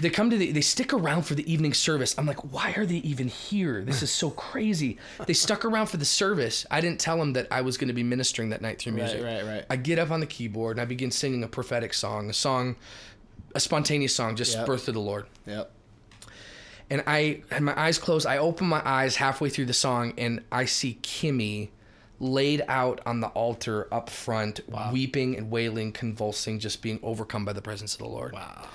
They 0.00 0.08
come 0.10 0.30
to 0.30 0.38
the. 0.38 0.52
They 0.52 0.62
stick 0.62 0.92
around 0.94 1.22
for 1.22 1.34
the 1.34 1.50
evening 1.52 1.74
service. 1.74 2.14
I'm 2.18 2.24
like, 2.26 2.52
why 2.52 2.72
are 2.78 2.86
they 2.86 2.96
even 2.96 3.28
here? 3.28 3.82
This 3.84 4.02
is 4.02 4.10
so 4.10 4.30
crazy. 4.30 4.96
They 5.26 5.34
stuck 5.34 5.64
around 5.66 5.86
for 5.86 5.98
the 5.98 6.04
service. 6.06 6.64
I 6.70 6.80
didn't 6.80 6.98
tell 6.98 7.18
them 7.18 7.34
that 7.34 7.46
I 7.50 7.60
was 7.60 7.76
going 7.76 7.88
to 7.88 7.94
be 7.94 8.02
ministering 8.02 8.48
that 8.50 8.62
night 8.62 8.78
through 8.78 8.92
music. 8.94 9.22
right, 9.22 9.44
right. 9.44 9.46
Right. 9.46 9.66
I 9.68 9.76
get 9.76 9.98
up 9.98 10.10
on 10.10 10.20
the 10.20 10.26
keyboard 10.26 10.78
and 10.78 10.80
I 10.82 10.86
begin 10.86 11.10
singing 11.10 11.44
a 11.44 11.48
prophetic 11.48 11.92
song, 11.92 12.30
a 12.30 12.32
song, 12.32 12.76
a 13.54 13.60
spontaneous 13.60 14.14
song, 14.14 14.34
just 14.34 14.56
Yep. 14.56 14.66
birth 14.66 14.88
of 14.88 14.94
the 14.94 15.00
Lord 15.00 15.26
Yep. 15.46 15.70
And 16.90 17.02
I 17.06 17.42
had 17.50 17.62
my 17.62 17.78
eyes 17.78 17.98
closed. 17.98 18.26
I 18.26 18.38
open 18.38 18.66
my 18.66 18.82
eyes 18.84 19.16
halfway 19.16 19.48
through 19.48 19.66
the 19.66 19.72
song, 19.74 20.14
and 20.18 20.42
I 20.52 20.64
see 20.66 20.98
Kimmy 21.02 21.68
laid 22.18 22.62
out 22.68 23.00
on 23.04 23.20
the 23.20 23.26
altar 23.28 23.92
up 23.92 24.08
front, 24.08 24.60
weeping 24.92 25.36
and 25.36 25.50
wailing, 25.50 25.92
convulsing, 25.92 26.58
just 26.58 26.80
being 26.82 26.98
overcome 27.02 27.44
by 27.44 27.52
the 27.52 27.60
presence 27.62 27.92
of 27.92 27.98
the 27.98 28.06
Lord. 28.08 28.32
Wow. 28.32 28.66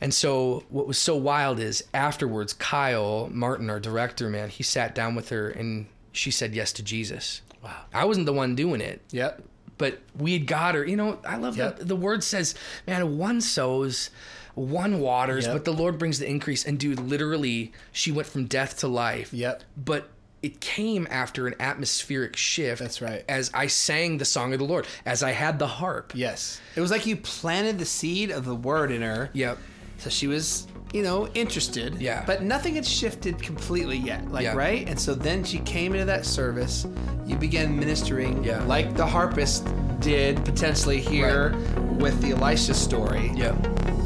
And 0.00 0.12
so, 0.12 0.64
what 0.70 0.86
was 0.88 0.98
so 0.98 1.14
wild 1.14 1.60
is 1.60 1.84
afterwards, 1.94 2.52
Kyle 2.54 3.28
Martin, 3.30 3.70
our 3.70 3.78
director, 3.78 4.28
man, 4.28 4.48
he 4.48 4.62
sat 4.62 4.94
down 4.94 5.14
with 5.14 5.28
her, 5.28 5.50
and 5.50 5.86
she 6.12 6.30
said 6.30 6.54
yes 6.54 6.72
to 6.74 6.82
Jesus. 6.82 7.42
Wow. 7.62 7.76
I 7.94 8.04
wasn't 8.04 8.26
the 8.26 8.32
one 8.32 8.56
doing 8.56 8.80
it, 8.80 9.00
Yep. 9.12 9.42
but 9.78 10.00
we 10.18 10.32
had 10.32 10.46
got 10.46 10.74
her. 10.74 10.84
You 10.84 10.96
know, 10.96 11.18
I 11.24 11.36
love 11.36 11.56
Yep. 11.56 11.78
that 11.78 11.88
the 11.88 11.94
word 11.94 12.24
says, 12.24 12.54
man, 12.86 13.16
one 13.18 13.40
sows, 13.40 14.10
one 14.54 15.00
waters, 15.00 15.44
Yep. 15.46 15.54
but 15.54 15.64
the 15.64 15.72
Lord 15.72 15.98
brings 15.98 16.18
the 16.18 16.28
increase. 16.28 16.64
And 16.64 16.78
dude, 16.78 17.00
literally, 17.00 17.72
she 17.92 18.10
went 18.12 18.28
from 18.28 18.46
death 18.46 18.78
to 18.80 18.88
life. 18.88 19.32
Yep. 19.32 19.62
But 19.76 20.08
it 20.42 20.60
came 20.60 21.06
after 21.10 21.46
an 21.46 21.54
atmospheric 21.60 22.36
shift. 22.36 22.80
That's 22.80 23.00
right. 23.00 23.24
As 23.28 23.50
I 23.54 23.68
sang 23.68 24.18
the 24.18 24.24
song 24.24 24.52
of 24.52 24.58
the 24.58 24.64
Lord, 24.64 24.86
as 25.06 25.22
I 25.22 25.30
had 25.30 25.58
the 25.58 25.68
harp. 25.68 26.12
Yes. 26.16 26.60
It 26.74 26.80
was 26.80 26.90
like 26.90 27.06
you 27.06 27.16
planted 27.16 27.78
the 27.78 27.84
seed 27.84 28.30
of 28.30 28.44
the 28.44 28.54
word 28.54 28.90
in 28.90 29.02
her. 29.02 29.30
Yep. 29.34 29.58
So 29.98 30.10
she 30.10 30.26
was, 30.26 30.66
you 30.92 31.02
know, 31.02 31.26
interested. 31.34 31.94
Yeah. 32.00 32.22
But 32.26 32.42
nothing 32.42 32.74
had 32.74 32.86
shifted 32.86 33.42
completely 33.42 33.96
yet. 33.96 34.30
Like, 34.30 34.44
Yeah. 34.44 34.54
right? 34.54 34.86
And 34.88 34.98
so 35.00 35.14
then 35.14 35.42
she 35.44 35.58
came 35.60 35.92
into 35.94 36.04
that 36.06 36.26
service. 36.26 36.86
You 37.26 37.36
began 37.36 37.78
ministering 37.78 38.44
Yeah. 38.44 38.62
like 38.64 38.94
the 38.96 39.06
harpist 39.06 39.66
did 40.00 40.44
potentially 40.44 41.00
here 41.00 41.54
with 41.98 42.20
the 42.20 42.32
Elisha 42.32 42.74
story. 42.74 43.32
Yeah. 43.34 43.54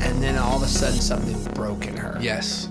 And 0.01 0.23
then 0.23 0.37
all 0.37 0.57
of 0.57 0.63
a 0.63 0.69
sudden 0.69 1.01
something 1.01 1.43
broke 1.55 1.87
in 1.87 1.97
her. 1.97 2.19
Yes. 2.21 2.69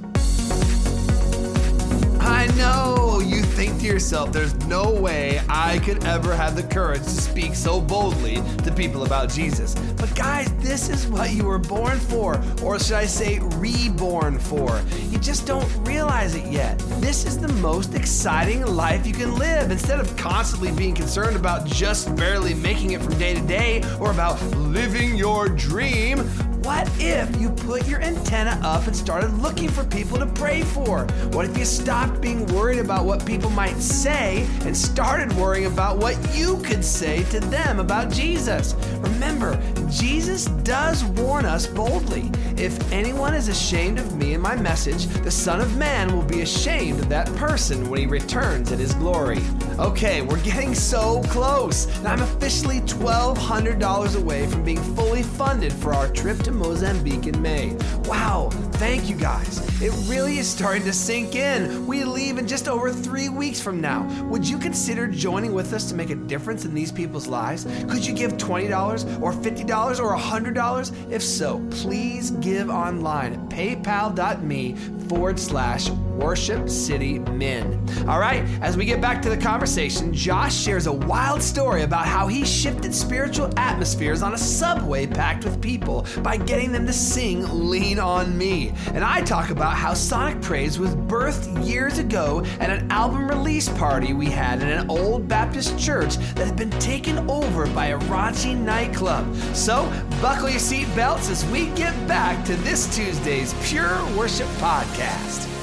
I 2.21 2.47
know 2.57 3.19
you 3.25 3.43
think 3.55 3.79
to 3.79 3.85
yourself, 3.85 4.33
there's 4.33 4.53
no 4.67 4.91
way 4.91 5.41
I 5.47 5.79
could 5.79 6.03
ever 6.03 6.35
have 6.35 6.57
the 6.57 6.63
courage 6.63 7.03
to 7.03 7.09
speak 7.09 7.55
so 7.55 7.79
boldly 7.79 8.35
to 8.65 8.73
people 8.75 9.05
about 9.05 9.29
Jesus. 9.29 9.75
But 9.95 10.13
guys, 10.13 10.53
this 10.55 10.89
is 10.89 11.07
what 11.07 11.31
you 11.31 11.45
were 11.45 11.57
born 11.57 11.97
for, 11.97 12.43
or 12.61 12.77
should 12.79 12.97
I 12.97 13.05
say, 13.05 13.39
reborn 13.55 14.39
for. 14.39 14.81
You 15.09 15.19
just 15.19 15.47
don't 15.47 15.65
realize 15.87 16.35
it 16.35 16.45
yet. 16.51 16.77
This 16.99 17.25
is 17.25 17.37
the 17.37 17.47
most 17.47 17.95
exciting 17.95 18.65
life 18.65 19.07
you 19.07 19.13
can 19.13 19.35
live. 19.35 19.71
Instead 19.71 20.01
of 20.01 20.17
constantly 20.17 20.73
being 20.73 20.93
concerned 20.93 21.37
about 21.37 21.65
just 21.65 22.13
barely 22.17 22.55
making 22.55 22.91
it 22.91 23.01
from 23.01 23.17
day 23.17 23.35
to 23.35 23.41
day 23.41 23.83
or 24.01 24.11
about 24.11 24.41
living 24.57 25.15
your 25.15 25.47
dream, 25.47 26.29
what 26.65 26.89
if 26.99 27.39
you 27.39 27.51
put 27.51 27.87
your 27.87 28.01
antenna 28.01 28.59
up 28.63 28.87
and 28.87 28.95
started 28.95 29.31
looking 29.37 29.69
for 29.69 29.83
people 29.83 30.17
to 30.17 30.25
pray 30.25 30.63
for? 30.63 31.05
What 31.31 31.45
if 31.45 31.55
you 31.55 31.63
stopped 31.63 32.19
being 32.21 32.43
worried 32.47 32.79
about 32.79 33.05
what 33.05 33.23
people 33.23 33.51
might 33.51 33.77
say 33.77 34.47
and 34.61 34.75
started 34.75 35.31
worrying 35.33 35.67
about 35.67 35.97
what 35.97 36.17
you 36.35 36.57
could 36.63 36.83
say 36.83 37.23
to 37.25 37.39
them 37.39 37.79
about 37.79 38.11
Jesus? 38.11 38.73
Remember, 38.97 39.61
Jesus 39.91 40.45
does 40.63 41.03
warn 41.03 41.45
us 41.45 41.67
boldly. 41.67 42.31
If 42.57 42.91
anyone 42.91 43.35
is 43.35 43.47
ashamed 43.47 43.99
of 43.99 44.15
me 44.15 44.33
and 44.33 44.41
my 44.41 44.55
message, 44.55 45.05
the 45.05 45.29
Son 45.29 45.61
of 45.61 45.77
Man 45.77 46.15
will 46.15 46.23
be 46.23 46.41
ashamed 46.41 46.99
of 46.99 47.09
that 47.09 47.27
person 47.35 47.87
when 47.89 47.99
he 47.99 48.07
returns 48.07 48.71
in 48.71 48.79
his 48.79 48.95
glory. 48.95 49.39
Okay, 49.77 50.23
we're 50.23 50.41
getting 50.41 50.73
so 50.73 51.21
close. 51.23 51.87
I'm 52.03 52.21
officially 52.21 52.79
$1,200 52.79 54.15
away 54.15 54.47
from 54.47 54.63
being 54.63 54.81
fully 54.95 55.21
funded 55.21 55.71
for 55.71 55.93
our 55.93 56.07
trip 56.07 56.39
to 56.39 56.54
Mozambique 56.55 57.27
in 57.27 57.41
May. 57.41 57.75
Wow, 58.05 58.49
thank 58.73 59.09
you 59.09 59.15
guys. 59.15 59.59
It 59.81 59.91
really 60.09 60.37
is 60.37 60.49
starting 60.49 60.83
to 60.85 60.93
sink 60.93 61.35
in. 61.35 61.85
We 61.85 62.03
leave 62.03 62.37
in 62.37 62.47
just 62.47 62.67
over 62.67 62.91
three 62.91 63.29
weeks 63.29 63.59
from 63.59 63.81
now. 63.81 64.07
Would 64.25 64.47
you 64.47 64.57
consider 64.57 65.07
joining 65.07 65.53
with 65.53 65.73
us 65.73 65.89
to 65.89 65.95
make 65.95 66.09
a 66.09 66.15
difference 66.15 66.65
in 66.65 66.73
these 66.73 66.91
people's 66.91 67.27
lives? 67.27 67.65
Could 67.89 68.05
you 68.05 68.13
give 68.13 68.33
$20 68.33 69.21
or 69.21 69.33
$50 69.33 69.99
or 69.99 70.17
$100? 70.17 71.11
If 71.11 71.23
so, 71.23 71.65
please 71.71 72.31
give 72.31 72.69
online 72.69 73.33
at 73.33 73.49
paypal.me 73.49 74.75
forward 75.07 75.39
slash 75.39 75.89
worship 76.17 76.69
city 76.69 77.19
men. 77.19 77.79
All 78.07 78.19
right, 78.19 78.43
as 78.61 78.77
we 78.77 78.85
get 78.85 79.01
back 79.01 79.21
to 79.23 79.29
the 79.29 79.37
conversation, 79.37 80.13
Josh 80.13 80.55
shares 80.55 80.87
a 80.87 80.93
wild 80.93 81.41
story 81.41 81.83
about 81.83 82.05
how 82.05 82.27
he 82.27 82.45
shifted 82.45 82.93
spiritual 82.93 83.51
atmospheres 83.57 84.21
on 84.21 84.33
a 84.33 84.37
subway 84.37 85.05
packed 85.07 85.43
with 85.43 85.61
people 85.61 86.05
by 86.21 86.37
getting 86.37 86.71
them 86.71 86.85
to 86.85 86.93
sing 86.93 87.69
Lean 87.69 87.99
on 87.99 88.37
Me. 88.37 88.73
And 88.93 89.03
I 89.03 89.21
talk 89.21 89.49
about 89.49 89.75
how 89.75 89.93
Sonic 89.93 90.41
Praise 90.41 90.79
was 90.79 90.95
birthed 90.95 91.65
years 91.65 91.97
ago 91.97 92.43
at 92.59 92.69
an 92.69 92.89
album 92.91 93.27
release 93.27 93.69
party 93.69 94.13
we 94.13 94.27
had 94.27 94.61
in 94.61 94.69
an 94.69 94.89
old 94.89 95.27
Baptist 95.27 95.77
church 95.77 96.15
that 96.35 96.45
had 96.45 96.55
been 96.55 96.71
taken 96.71 97.29
over 97.29 97.67
by 97.67 97.87
a 97.87 97.99
raunchy 98.01 98.57
nightclub. 98.57 99.35
So, 99.53 99.91
buckle 100.21 100.49
your 100.49 100.59
seatbelts 100.59 101.29
as 101.29 101.45
we 101.47 101.67
get 101.71 101.95
back 102.07 102.43
to 102.45 102.55
this 102.57 102.93
Tuesday's 102.95 103.53
Pure 103.63 104.05
Worship 104.15 104.47
Podcast. 104.59 105.54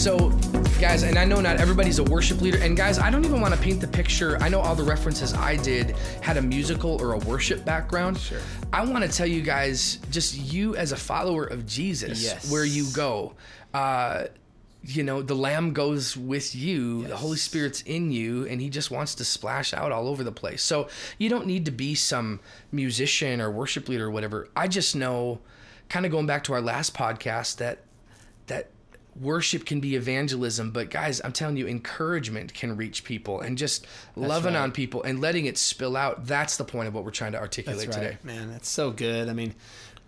So, 0.00 0.30
guys, 0.80 1.02
and 1.02 1.18
I 1.18 1.26
know 1.26 1.42
not 1.42 1.60
everybody's 1.60 1.98
a 1.98 2.04
worship 2.04 2.40
leader. 2.40 2.56
And 2.56 2.74
guys, 2.74 2.98
I 2.98 3.10
don't 3.10 3.22
even 3.26 3.42
want 3.42 3.52
to 3.52 3.60
paint 3.60 3.82
the 3.82 3.86
picture. 3.86 4.38
I 4.40 4.48
know 4.48 4.58
all 4.60 4.74
the 4.74 4.82
references 4.82 5.34
I 5.34 5.56
did 5.56 5.90
had 6.22 6.38
a 6.38 6.42
musical 6.42 6.98
or 7.02 7.12
a 7.12 7.18
worship 7.18 7.66
background. 7.66 8.16
Sure. 8.16 8.40
I 8.72 8.82
want 8.82 9.04
to 9.04 9.10
tell 9.14 9.26
you 9.26 9.42
guys, 9.42 9.96
just 10.10 10.38
you 10.38 10.74
as 10.74 10.92
a 10.92 10.96
follower 10.96 11.44
of 11.44 11.66
Jesus, 11.66 12.22
Yes. 12.22 12.50
where 12.50 12.64
you 12.64 12.86
go. 12.94 13.34
Uh, 13.74 14.24
you 14.82 15.02
know, 15.02 15.20
the 15.20 15.34
Lamb 15.34 15.74
goes 15.74 16.16
with 16.16 16.54
you, 16.54 17.04
the 17.06 17.16
Holy 17.18 17.36
Spirit's 17.36 17.82
in 17.82 18.10
you, 18.10 18.46
and 18.46 18.58
He 18.58 18.70
just 18.70 18.90
wants 18.90 19.14
to 19.16 19.24
splash 19.26 19.74
out 19.74 19.92
all 19.92 20.08
over 20.08 20.24
the 20.24 20.32
place. 20.32 20.62
So 20.62 20.88
you 21.18 21.28
don't 21.28 21.46
need 21.46 21.66
to 21.66 21.70
be 21.72 21.94
some 21.94 22.40
musician 22.72 23.38
or 23.42 23.50
worship 23.50 23.86
leader 23.86 24.06
or 24.06 24.10
whatever. 24.10 24.48
I 24.56 24.66
just 24.66 24.96
know, 24.96 25.40
kind 25.90 26.06
of 26.06 26.10
going 26.12 26.24
back 26.24 26.42
to 26.44 26.54
our 26.54 26.62
last 26.62 26.94
podcast, 26.94 27.56
that 27.56 27.80
that 28.46 28.70
worship 29.20 29.66
can 29.66 29.80
be 29.80 29.96
evangelism 29.96 30.70
but 30.70 30.88
guys 30.88 31.20
i'm 31.24 31.32
telling 31.32 31.56
you 31.56 31.66
encouragement 31.66 32.54
can 32.54 32.76
reach 32.76 33.04
people 33.04 33.40
and 33.40 33.58
just 33.58 33.86
loving 34.16 34.54
right. 34.54 34.60
on 34.60 34.72
people 34.72 35.02
and 35.02 35.20
letting 35.20 35.46
it 35.46 35.58
spill 35.58 35.96
out 35.96 36.26
that's 36.26 36.56
the 36.56 36.64
point 36.64 36.88
of 36.88 36.94
what 36.94 37.04
we're 37.04 37.10
trying 37.10 37.32
to 37.32 37.38
articulate 37.38 37.86
That's 37.86 37.96
right, 37.96 38.02
today 38.02 38.18
man. 38.22 38.50
That's 38.50 38.68
so 38.68 38.90
good. 38.90 39.28
I 39.28 39.32
mean, 39.32 39.54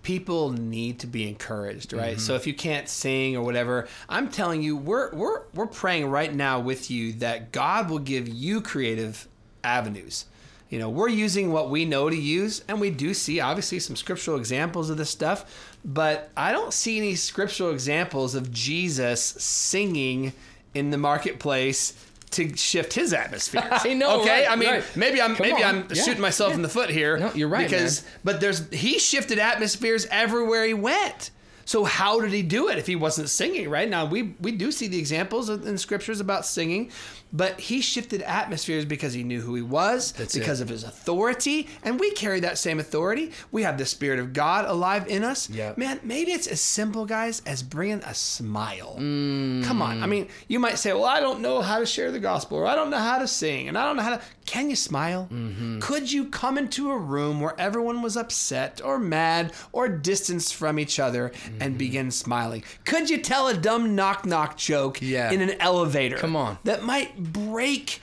people 0.03 0.51
need 0.51 1.01
to 1.01 1.07
be 1.07 1.29
encouraged, 1.29 1.93
right? 1.93 2.13
Mm-hmm. 2.13 2.21
So 2.21 2.35
if 2.35 2.47
you 2.47 2.55
can't 2.55 2.89
sing 2.89 3.37
or 3.37 3.43
whatever, 3.43 3.89
I'm 4.09 4.29
telling 4.29 4.63
you, 4.63 4.77
we're 4.77 5.11
we're 5.13 5.43
we're 5.55 5.67
praying 5.67 6.07
right 6.07 6.33
now 6.33 6.61
with 6.61 6.91
you 6.91 7.13
that 7.15 7.53
God 7.53 7.91
will 7.91 7.99
give 7.99 8.29
you 8.29 8.61
creative 8.61 9.29
avenues. 9.63 10.27
You 10.73 10.79
know, 10.79 10.89
we're 10.89 11.11
using 11.11 11.53
what 11.53 11.69
we 11.69 11.85
know 11.85 12.09
to 12.09 12.17
use, 12.17 12.65
and 12.67 12.81
we 12.81 12.89
do 12.89 13.13
see 13.13 13.41
obviously 13.41 13.79
some 13.79 13.95
scriptural 13.95 14.39
examples 14.39 14.89
of 14.89 14.97
this 14.97 15.11
stuff, 15.11 15.77
but 15.85 16.31
I 16.35 16.51
don't 16.51 16.73
see 16.73 16.97
any 16.97 17.15
scriptural 17.15 17.73
examples 17.73 18.35
of 18.35 18.51
Jesus 18.51 19.21
singing 19.23 20.33
in 20.73 20.89
the 20.89 20.97
marketplace 20.97 21.93
to 22.31 22.57
shift 22.57 22.95
his 22.95 23.13
atmosphere. 23.13 23.69
I 23.71 23.93
know, 23.93 24.23
Okay, 24.23 24.47
right, 24.47 24.51
I 24.51 24.57
mean, 24.57 24.71
right. 24.71 24.85
maybe 24.97 25.21
I'm 25.21 25.37
Come 25.37 25.47
maybe 25.47 25.63
on. 25.63 25.75
I'm 25.75 25.87
Yeah, 25.93 26.03
shooting 26.05 26.23
myself 26.23 26.55
in 26.55 26.63
the 26.63 26.71
foot 26.71 26.89
here. 26.89 27.19
No, 27.19 27.31
you're 27.35 27.49
right, 27.49 27.69
Because 27.69 28.03
man. 28.05 28.13
but 28.25 28.41
there's 28.41 28.67
he 28.71 28.99
shifted 28.99 29.39
atmospheres 29.39 30.07
everywhere 30.11 30.65
he 30.65 30.73
went. 30.73 31.33
So 31.67 31.85
how 31.85 32.21
did 32.21 32.33
he 32.33 32.43
do 32.43 32.71
it 32.71 32.79
if 32.79 32.87
he 32.87 32.97
wasn't 32.97 33.29
singing? 33.29 33.69
Right 33.69 33.91
now, 33.91 34.07
we 34.07 34.35
we 34.41 34.53
do 34.53 34.73
see 34.73 34.89
the 34.89 34.99
examples 34.99 35.51
in 35.51 35.77
scriptures 35.77 36.19
about 36.21 36.47
singing, 36.47 36.91
but 37.33 37.61
he 37.61 37.81
shifted 37.81 38.23
atmospheres 38.23 38.85
because 38.85 39.13
he 39.15 39.23
knew 39.23 39.41
who 39.41 39.55
he 39.55 39.63
was, 39.63 40.13
That's 40.13 40.37
because 40.37 40.61
it. 40.61 40.65
of 40.65 40.69
his 40.69 40.85
authority, 40.85 41.69
and 41.83 41.99
we 41.99 42.11
carry 42.13 42.41
that 42.41 42.59
same 42.59 42.79
authority. 42.81 43.33
We 43.51 43.63
have 43.63 43.79
the 43.79 43.87
Spirit 43.87 44.19
of 44.19 44.33
God 44.33 44.65
alive 44.67 45.07
in 45.09 45.25
us. 45.25 45.49
Yeah. 45.51 45.73
man, 45.77 46.01
maybe 46.03 46.33
it's 46.33 46.47
as 46.47 46.61
simple, 46.61 47.07
guys, 47.07 47.43
as 47.47 47.63
bringing 47.63 48.03
a 48.05 48.15
smile. 48.15 48.97
Mm. 48.99 49.65
Come 49.65 49.83
on, 49.83 50.03
I 50.03 50.07
mean, 50.07 50.29
you 50.49 50.59
might 50.59 50.79
say, 50.79 50.93
"Well, 50.93 51.05
I 51.05 51.21
don't 51.21 51.41
know 51.41 51.63
how 51.63 51.79
to 51.79 51.87
share 51.87 52.11
the 52.11 52.21
gospel, 52.21 52.59
or 52.59 52.67
I 52.67 52.75
don't 52.75 52.91
know 52.91 52.99
how 52.99 53.19
to 53.19 53.27
sing, 53.29 53.69
and 53.69 53.79
I 53.79 53.85
don't 53.87 53.97
know 53.97 54.03
how 54.03 54.17
to." 54.17 54.23
Can 54.45 54.69
you 54.69 54.75
smile? 54.77 55.29
Mm-hmm. 55.33 55.79
Could 55.79 56.11
you 56.11 56.25
come 56.25 56.59
into 56.59 56.91
a 56.91 56.99
room 56.99 57.41
where 57.41 57.55
everyone 57.61 58.03
was 58.03 58.17
upset 58.17 58.81
or 58.85 58.99
mad 58.99 59.53
or 59.71 59.89
distanced 59.89 60.55
from 60.57 60.79
each 60.81 60.99
other 60.99 61.31
Mm-hmm. 61.33 61.63
and 61.63 61.79
begin 61.79 62.11
smiling? 62.11 62.65
Could 62.85 63.09
you 63.09 63.19
tell 63.19 63.47
a 63.47 63.55
dumb 63.55 63.95
knock 63.95 64.27
knock 64.27 64.57
joke 64.57 65.01
Yeah. 65.01 65.31
in 65.31 65.41
an 65.41 65.53
elevator? 65.61 66.17
Come 66.19 66.35
on. 66.35 66.59
That 66.65 66.83
might 66.83 67.22
break 67.23 68.01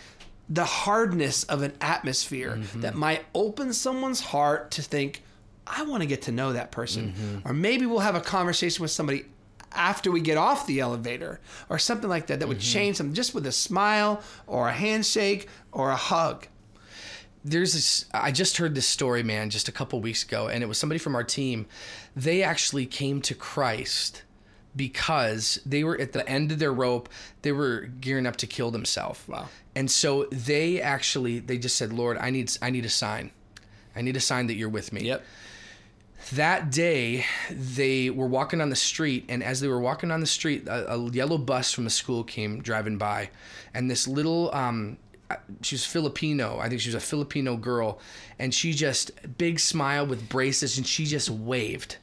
the 0.49 0.65
hardness 0.65 1.43
of 1.43 1.61
an 1.61 1.73
atmosphere, 1.81 2.57
Mm-hmm. 2.57 2.81
that 2.81 2.95
might 2.95 3.23
open 3.35 3.71
someone's 3.73 4.19
heart 4.19 4.71
to 4.71 4.81
think, 4.81 5.21
I 5.67 5.83
want 5.83 6.01
to 6.01 6.07
get 6.07 6.23
to 6.23 6.31
know 6.31 6.53
that 6.53 6.71
person. 6.71 7.13
Mm-hmm. 7.13 7.47
Or 7.47 7.53
maybe 7.53 7.85
we'll 7.85 7.99
have 7.99 8.15
a 8.15 8.21
conversation 8.21 8.81
with 8.81 8.89
somebody 8.91 9.25
after 9.71 10.09
we 10.09 10.19
get 10.21 10.35
off 10.37 10.65
the 10.65 10.79
elevator 10.79 11.39
or 11.69 11.77
something 11.77 12.09
like 12.09 12.25
that 12.27 12.39
that 12.39 12.47
would 12.47 12.57
Mm-hmm. 12.57 12.73
change 12.73 12.97
them 12.97 13.13
just 13.13 13.35
with 13.35 13.45
a 13.45 13.51
smile 13.51 14.21
or 14.47 14.67
a 14.69 14.73
handshake 14.73 15.47
or 15.71 15.91
a 15.91 15.95
hug. 15.95 16.47
there's 17.45 17.73
this 17.73 18.05
i 18.13 18.31
just 18.31 18.57
heard 18.57 18.73
this 18.75 18.87
story 18.87 19.21
man 19.23 19.49
just 19.51 19.67
a 19.69 19.71
couple 19.71 20.01
weeks 20.01 20.23
ago 20.23 20.47
and 20.47 20.61
it 20.63 20.67
was 20.67 20.77
somebody 20.77 20.99
from 20.99 21.15
our 21.15 21.23
team 21.23 21.65
they 22.15 22.41
actually 22.43 22.85
came 22.85 23.21
to 23.21 23.33
christ 23.35 24.23
because 24.75 25.59
they 25.65 25.83
were 25.83 25.99
at 25.99 26.13
the 26.13 26.27
end 26.29 26.51
of 26.51 26.59
their 26.59 26.73
rope 26.73 27.09
they 27.41 27.51
were 27.51 27.89
gearing 27.99 28.25
up 28.27 28.35
to 28.37 28.47
kill 28.47 28.71
themselves 28.71 29.19
Wow. 29.27 29.47
and 29.75 29.89
so 29.89 30.25
they 30.31 30.79
actually 30.81 31.39
they 31.39 31.57
just 31.57 31.75
said 31.75 31.91
lord 31.91 32.17
i 32.19 32.29
need 32.29 32.55
i 32.61 32.69
need 32.69 32.85
a 32.85 32.89
sign 32.89 33.31
i 33.95 34.01
need 34.01 34.15
a 34.15 34.19
sign 34.21 34.47
that 34.47 34.53
you're 34.55 34.69
with 34.69 34.93
me 34.93 35.01
Yep. 35.01 35.23
that 36.33 36.71
day 36.71 37.25
they 37.49 38.09
were 38.09 38.27
walking 38.27 38.61
on 38.61 38.69
the 38.69 38.75
street 38.75 39.25
and 39.29 39.43
as 39.43 39.59
they 39.59 39.67
were 39.67 39.79
walking 39.79 40.11
on 40.11 40.19
the 40.19 40.27
street 40.27 40.67
a, 40.67 40.93
a 40.93 41.09
yellow 41.11 41.37
bus 41.37 41.71
from 41.73 41.83
the 41.83 41.89
school 41.89 42.23
came 42.23 42.61
driving 42.61 42.97
by 42.97 43.29
and 43.73 43.89
this 43.89 44.07
little 44.07 44.53
um 44.53 44.97
she 45.61 45.75
was 45.75 45.85
filipino 45.85 46.59
i 46.59 46.69
think 46.69 46.81
she 46.81 46.89
was 46.89 46.95
a 46.95 46.99
filipino 46.99 47.55
girl 47.55 47.99
and 48.37 48.53
she 48.53 48.73
just 48.73 49.11
big 49.37 49.59
smile 49.59 50.05
with 50.05 50.27
braces 50.29 50.77
and 50.77 50.85
she 50.87 51.05
just 51.05 51.29
waved 51.29 51.97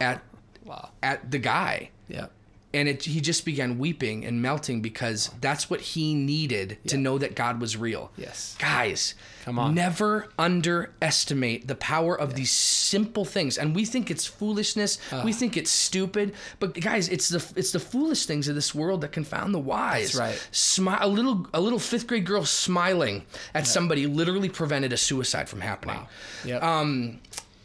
at 0.00 0.22
Wow. 0.68 0.90
at 1.02 1.30
the 1.30 1.38
guy 1.38 1.90
Yeah. 2.08 2.26
and 2.74 2.88
it, 2.88 3.02
he 3.04 3.20
just 3.20 3.44
began 3.44 3.78
weeping 3.78 4.24
and 4.26 4.42
melting 4.42 4.82
because 4.82 5.30
that's 5.40 5.70
what 5.70 5.80
he 5.80 6.14
needed 6.14 6.76
to 6.88 6.96
know 6.98 7.16
that 7.18 7.34
God 7.34 7.60
was 7.60 7.76
real. 7.76 8.12
Yes. 8.16 8.56
Guys, 8.58 9.14
Come 9.44 9.58
on. 9.58 9.74
Never 9.74 10.28
underestimate 10.38 11.66
the 11.68 11.74
power 11.74 12.18
of 12.18 12.34
these 12.34 12.50
simple 12.50 13.24
things. 13.24 13.56
And 13.56 13.74
we 13.74 13.86
think 13.86 14.10
it's 14.10 14.26
foolishness, 14.26 14.98
we 15.24 15.32
think 15.32 15.56
it's 15.56 15.70
stupid, 15.70 16.34
but 16.60 16.74
guys, 16.78 17.08
it's 17.08 17.28
the 17.30 17.42
it's 17.56 17.70
the 17.72 17.80
foolish 17.80 18.26
things 18.26 18.48
of 18.48 18.54
this 18.54 18.74
world 18.74 19.00
that 19.00 19.12
confound 19.12 19.54
the 19.54 19.58
wise. 19.58 20.12
That's 20.12 20.16
right. 20.16 20.48
Smi- 20.52 21.00
a 21.00 21.08
little 21.08 21.46
a 21.54 21.60
little 21.62 21.78
5th 21.78 22.06
grade 22.06 22.26
girl 22.26 22.44
smiling 22.44 23.24
at 23.54 23.66
somebody 23.66 24.06
literally 24.06 24.48
prevented 24.50 24.92
a 24.92 24.96
suicide 24.98 25.48
from 25.48 25.62
happening. 25.62 26.06
Yep. 26.44 26.62
Um 26.62 27.20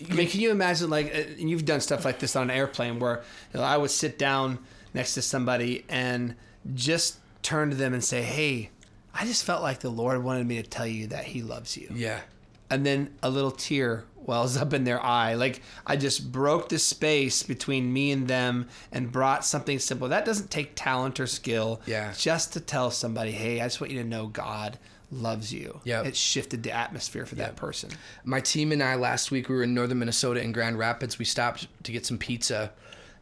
I 0.09 0.13
mean, 0.13 0.27
can 0.27 0.39
you 0.39 0.51
imagine 0.51 0.89
like, 0.89 1.07
uh, 1.07 1.39
and 1.39 1.49
you've 1.49 1.65
done 1.65 1.81
stuff 1.81 2.05
like 2.05 2.19
this 2.19 2.35
on 2.35 2.49
an 2.49 2.55
airplane 2.55 2.99
where 2.99 3.23
you 3.53 3.59
know, 3.59 3.65
I 3.65 3.77
would 3.77 3.91
sit 3.91 4.17
down 4.17 4.59
next 4.93 5.13
to 5.15 5.21
somebody 5.21 5.85
and 5.89 6.35
just 6.73 7.17
turn 7.41 7.69
to 7.69 7.75
them 7.75 7.93
and 7.93 8.03
say, 8.03 8.21
"Hey, 8.21 8.69
I 9.13 9.25
just 9.25 9.43
felt 9.43 9.61
like 9.61 9.79
the 9.79 9.89
Lord 9.89 10.23
wanted 10.23 10.47
me 10.47 10.61
to 10.61 10.67
tell 10.67 10.87
you 10.87 11.07
that 11.07 11.25
He 11.25 11.41
loves 11.41 11.77
you," 11.77 11.89
yeah. 11.93 12.21
and 12.69 12.85
then 12.85 13.13
a 13.21 13.29
little 13.29 13.51
tear 13.51 14.05
wells 14.15 14.55
up 14.55 14.73
in 14.73 14.85
their 14.85 15.03
eye. 15.03 15.33
Like 15.33 15.61
I 15.85 15.97
just 15.97 16.31
broke 16.31 16.69
the 16.69 16.79
space 16.79 17.43
between 17.43 17.91
me 17.91 18.11
and 18.11 18.27
them 18.27 18.69
and 18.91 19.11
brought 19.11 19.43
something 19.45 19.79
simple. 19.79 20.07
That 20.07 20.23
doesn't 20.25 20.49
take 20.49 20.71
talent 20.75 21.19
or 21.19 21.27
skill. 21.27 21.81
Yeah. 21.85 22.13
Just 22.17 22.53
to 22.53 22.59
tell 22.59 22.89
somebody, 22.91 23.31
"Hey, 23.31 23.59
I 23.59 23.65
just 23.65 23.81
want 23.81 23.91
you 23.91 24.01
to 24.01 24.07
know 24.07 24.27
God." 24.27 24.79
Loves 25.13 25.53
you 25.53 25.79
Yeah. 25.83 26.01
it 26.03 26.15
shifted 26.15 26.63
the 26.63 26.71
atmosphere 26.71 27.25
for 27.25 27.35
that 27.35 27.55
person 27.55 27.89
my 28.23 28.39
team 28.39 28.71
and 28.71 28.81
I 28.83 28.95
last 28.95 29.31
week 29.31 29.47
we 29.49 29.55
were 29.55 29.63
in 29.63 29.73
northern 29.73 29.99
Minnesota 29.99 30.41
in 30.41 30.51
Grand 30.51 30.77
Rapids. 30.77 31.17
We 31.19 31.25
stopped 31.25 31.67
to 31.83 31.91
get 31.91 32.05
some 32.05 32.17
pizza 32.17 32.71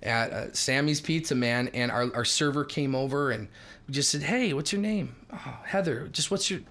at 0.03 0.31
uh, 0.31 0.51
Sammy's 0.53 0.99
Pizza 0.99 1.35
Man, 1.35 1.67
and 1.75 1.91
our, 1.91 2.11
our 2.15 2.25
server 2.25 2.65
came 2.65 2.95
over 2.95 3.29
and 3.29 3.47
we 3.87 3.93
just 3.93 4.09
said, 4.09 4.23
"Hey, 4.23 4.51
what's 4.53 4.71
your 4.73 4.81
name?" 4.81 5.15
Oh, 5.31 5.59
Heather. 5.63 6.07
Just 6.11 6.31
what's 6.31 6.49
your? 6.49 6.61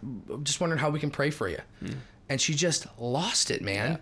Just 0.43 0.61
wondering 0.61 0.81
how 0.81 0.91
we 0.91 0.99
can 0.99 1.11
pray 1.13 1.31
for 1.31 1.49
you. 1.49 1.59
And 2.29 2.41
she 2.41 2.55
just 2.55 2.87
lost 2.99 3.51
it, 3.53 3.63
man. 3.63 3.99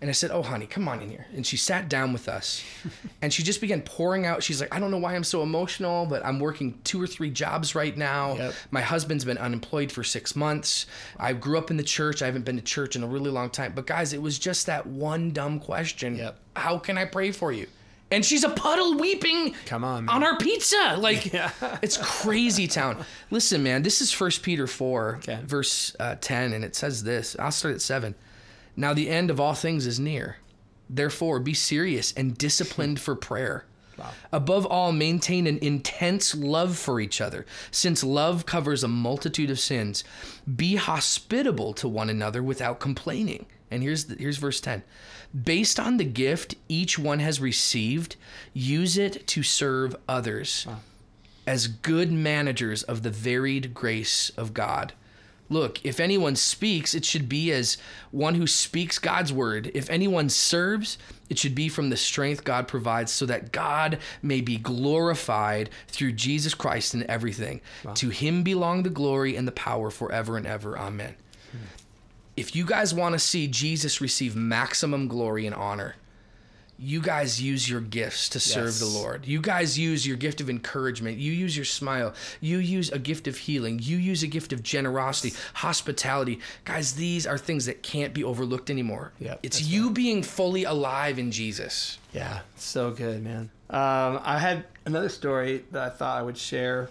And 0.00 0.08
I 0.08 0.12
said, 0.12 0.30
"Oh, 0.30 0.42
honey, 0.42 0.66
come 0.66 0.86
on 0.86 1.00
in 1.00 1.10
here." 1.10 1.26
And 1.34 1.44
she 1.44 1.56
sat 1.56 1.88
down 1.88 2.12
with 2.12 2.28
us, 2.28 2.62
and 3.22 3.32
she 3.32 3.42
just 3.42 3.60
began 3.60 3.82
pouring 3.82 4.26
out. 4.26 4.44
She's 4.44 4.60
like, 4.60 4.72
"I 4.72 4.78
don't 4.78 4.92
know 4.92 4.98
why 4.98 5.16
I'm 5.16 5.24
so 5.24 5.42
emotional, 5.42 6.06
but 6.06 6.24
I'm 6.24 6.38
working 6.38 6.78
two 6.84 7.02
or 7.02 7.06
three 7.08 7.30
jobs 7.30 7.74
right 7.74 7.96
now. 7.96 8.36
Yep. 8.36 8.54
My 8.70 8.80
husband's 8.80 9.24
been 9.24 9.38
unemployed 9.38 9.90
for 9.90 10.04
six 10.04 10.36
months. 10.36 10.86
I 11.18 11.32
grew 11.32 11.58
up 11.58 11.72
in 11.72 11.76
the 11.76 11.82
church. 11.82 12.22
I 12.22 12.26
haven't 12.26 12.44
been 12.44 12.54
to 12.56 12.62
church 12.62 12.94
in 12.94 13.02
a 13.02 13.08
really 13.08 13.30
long 13.30 13.50
time. 13.50 13.72
But 13.74 13.86
guys, 13.86 14.12
it 14.12 14.22
was 14.22 14.38
just 14.38 14.66
that 14.66 14.86
one 14.86 15.32
dumb 15.32 15.58
question. 15.58 16.14
Yep. 16.16 16.38
How 16.54 16.78
can 16.78 16.96
I 16.96 17.04
pray 17.04 17.32
for 17.32 17.50
you? 17.50 17.66
And 18.10 18.24
she's 18.24 18.42
a 18.44 18.48
puddle 18.48 18.96
weeping 18.98 19.54
Come 19.66 19.84
on, 19.84 20.06
man. 20.06 20.14
on 20.14 20.24
our 20.24 20.38
pizza. 20.38 20.96
Like 20.96 21.30
it's 21.82 21.96
crazy 21.98 22.66
town. 22.68 23.04
Listen, 23.30 23.62
man, 23.64 23.82
this 23.82 24.00
is 24.00 24.12
First 24.12 24.42
Peter 24.42 24.66
4, 24.66 25.16
Okay. 25.16 25.40
verse 25.44 25.94
uh, 26.00 26.14
10, 26.20 26.52
and 26.54 26.64
it 26.64 26.74
says 26.74 27.02
this. 27.02 27.36
I'll 27.38 27.50
start 27.50 27.74
at 27.74 27.82
7. 27.82 28.14
Now 28.78 28.94
the 28.94 29.08
end 29.10 29.28
of 29.28 29.40
all 29.40 29.54
things 29.54 29.88
is 29.88 29.98
near. 29.98 30.36
Therefore, 30.88 31.40
be 31.40 31.52
serious 31.52 32.12
and 32.12 32.38
disciplined 32.38 33.00
for 33.00 33.16
prayer. 33.16 33.64
Above 34.32 34.64
all, 34.66 34.92
maintain 34.92 35.48
an 35.48 35.58
intense 35.58 36.32
love 36.32 36.78
for 36.78 37.00
each 37.00 37.20
other, 37.20 37.44
since 37.72 38.04
love 38.04 38.46
covers 38.46 38.84
a 38.84 38.88
multitude 38.88 39.50
of 39.50 39.58
sins. 39.58 40.04
Be 40.56 40.76
hospitable 40.76 41.72
to 41.74 41.88
one 41.88 42.08
another 42.08 42.40
without 42.40 42.78
complaining. 42.78 43.46
And 43.68 43.82
here's 43.82 44.04
the, 44.04 44.14
here's 44.14 44.36
verse 44.36 44.60
10. 44.60 44.84
Based 45.44 45.80
on 45.80 45.96
the 45.96 46.04
gift 46.04 46.54
each 46.68 47.00
one 47.00 47.18
has 47.18 47.40
received, 47.40 48.14
use 48.54 48.96
it 48.96 49.26
to 49.26 49.42
serve 49.42 49.96
others 50.08 50.68
as 51.48 51.66
good 51.66 52.12
managers 52.12 52.84
of 52.84 53.02
the 53.02 53.10
varied 53.10 53.74
grace 53.74 54.30
of 54.36 54.54
God. 54.54 54.92
Look, 55.50 55.84
if 55.84 55.98
anyone 55.98 56.36
speaks, 56.36 56.94
it 56.94 57.04
should 57.04 57.28
be 57.28 57.50
as 57.52 57.78
one 58.10 58.34
who 58.34 58.46
speaks 58.46 58.98
God's 58.98 59.32
word. 59.32 59.70
If 59.74 59.88
anyone 59.88 60.28
serves, 60.28 60.98
it 61.30 61.38
should 61.38 61.54
be 61.54 61.68
from 61.68 61.88
the 61.88 61.96
strength 61.96 62.44
God 62.44 62.68
provides 62.68 63.12
so 63.12 63.24
that 63.26 63.50
God 63.50 63.98
may 64.22 64.40
be 64.42 64.58
glorified 64.58 65.70
through 65.86 66.12
Jesus 66.12 66.54
Christ 66.54 66.94
in 66.94 67.08
everything. 67.08 67.60
To 67.94 68.10
him 68.10 68.42
belong 68.42 68.82
the 68.82 68.90
glory 68.90 69.36
and 69.36 69.48
the 69.48 69.52
power 69.52 69.90
forever 69.90 70.36
and 70.36 70.46
ever. 70.46 70.78
Amen. 70.78 71.14
Hmm. 71.50 71.58
If 72.36 72.54
you 72.54 72.64
guys 72.66 72.92
want 72.92 73.14
to 73.14 73.18
see 73.18 73.48
Jesus 73.48 74.00
receive 74.00 74.36
maximum 74.36 75.08
glory 75.08 75.46
and 75.46 75.54
honor, 75.54 75.96
you 76.80 77.00
guys 77.00 77.42
use 77.42 77.68
your 77.68 77.80
gifts 77.80 78.28
to 78.28 78.38
serve 78.40 78.66
Yes. 78.66 78.78
the 78.78 78.86
Lord. 78.86 79.26
You 79.26 79.40
guys 79.40 79.76
use 79.78 80.06
your 80.06 80.16
gift 80.16 80.40
of 80.40 80.48
encouragement. 80.48 81.18
You 81.18 81.32
use 81.32 81.56
your 81.56 81.64
smile. 81.64 82.14
You 82.40 82.58
use 82.58 82.90
a 82.92 82.98
gift 83.00 83.26
of 83.26 83.36
healing. 83.36 83.80
You 83.82 83.96
use 83.96 84.22
a 84.22 84.28
gift 84.28 84.52
of 84.52 84.62
generosity, 84.62 85.34
hospitality. 85.54 86.38
Guys, 86.64 86.92
these 86.94 87.26
are 87.26 87.36
things 87.38 87.66
that 87.66 87.82
can't 87.82 88.14
be 88.14 88.22
overlooked 88.22 88.70
anymore. 88.70 89.12
Yep, 89.18 89.40
it's 89.42 89.62
you 89.62 89.90
being 89.90 90.22
fully 90.22 90.64
alive 90.64 91.18
in 91.18 91.30
Jesus. 91.32 91.98
Yeah, 92.12 92.40
so 92.56 92.90
good, 92.92 93.22
man. 93.24 93.50
Um, 93.70 94.20
I 94.24 94.38
had 94.38 94.64
another 94.86 95.08
story 95.08 95.64
that 95.72 95.82
I 95.82 95.90
thought 95.90 96.16
I 96.18 96.22
would 96.22 96.38
share. 96.38 96.88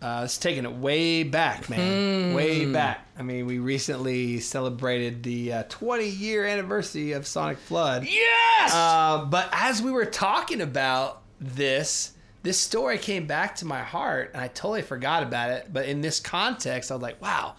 Uh, 0.00 0.22
it's 0.24 0.38
taking 0.38 0.64
it 0.64 0.72
way 0.72 1.24
back, 1.24 1.68
man. 1.68 2.32
Way 2.34 2.66
back. 2.66 3.06
I 3.18 3.22
mean, 3.22 3.46
we 3.46 3.58
recently 3.58 4.38
celebrated 4.38 5.24
the 5.24 5.52
uh, 5.52 5.62
20 5.68 6.08
year 6.08 6.46
anniversary 6.46 7.12
of 7.12 7.26
Sonic 7.26 7.58
Flood. 7.58 8.06
Yes. 8.06 8.72
Uh, 8.72 9.26
but 9.28 9.48
as 9.52 9.82
we 9.82 9.90
were 9.90 10.04
talking 10.04 10.60
about 10.60 11.22
this, 11.40 12.12
this 12.44 12.58
story 12.58 12.98
came 12.98 13.26
back 13.26 13.56
to 13.56 13.66
my 13.66 13.82
heart, 13.82 14.30
and 14.34 14.42
I 14.42 14.48
totally 14.48 14.82
forgot 14.82 15.24
about 15.24 15.50
it. 15.50 15.72
But 15.72 15.86
in 15.86 16.00
this 16.00 16.20
context, 16.20 16.92
I 16.92 16.94
was 16.94 17.02
like, 17.02 17.20
wow. 17.20 17.56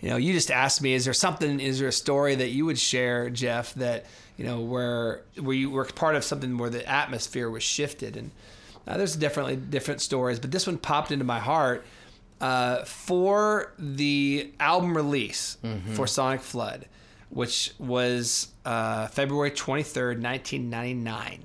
You 0.00 0.10
know, 0.10 0.16
you 0.16 0.34
just 0.34 0.50
asked 0.50 0.82
me, 0.82 0.92
is 0.92 1.06
there 1.06 1.14
something, 1.14 1.58
is 1.58 1.78
there 1.78 1.88
a 1.88 1.92
story 1.92 2.34
that 2.34 2.50
you 2.50 2.66
would 2.66 2.78
share, 2.78 3.30
Jeff, 3.30 3.74
that, 3.74 4.04
you 4.36 4.44
know, 4.44 4.60
where 4.60 5.22
where 5.40 5.56
you 5.56 5.70
were 5.70 5.84
part 5.86 6.14
of 6.14 6.22
something 6.22 6.58
where 6.58 6.70
the 6.70 6.86
atmosphere 6.88 7.50
was 7.50 7.64
shifted? 7.64 8.16
And 8.16 8.30
uh, 8.88 8.96
there's 8.96 9.14
definitely 9.16 9.56
different 9.56 10.00
stories, 10.00 10.40
but 10.40 10.50
this 10.50 10.66
one 10.66 10.78
popped 10.78 11.12
into 11.12 11.24
my 11.24 11.38
heart 11.38 11.84
uh, 12.40 12.84
for 12.84 13.72
the 13.78 14.50
album 14.58 14.96
release 14.96 15.56
for 15.94 16.06
Sonic 16.06 16.40
Flood, 16.40 16.86
which 17.30 17.72
was 17.78 18.48
uh, 18.64 19.06
February 19.08 19.50
23rd, 19.50 20.20
1999. 20.22 21.44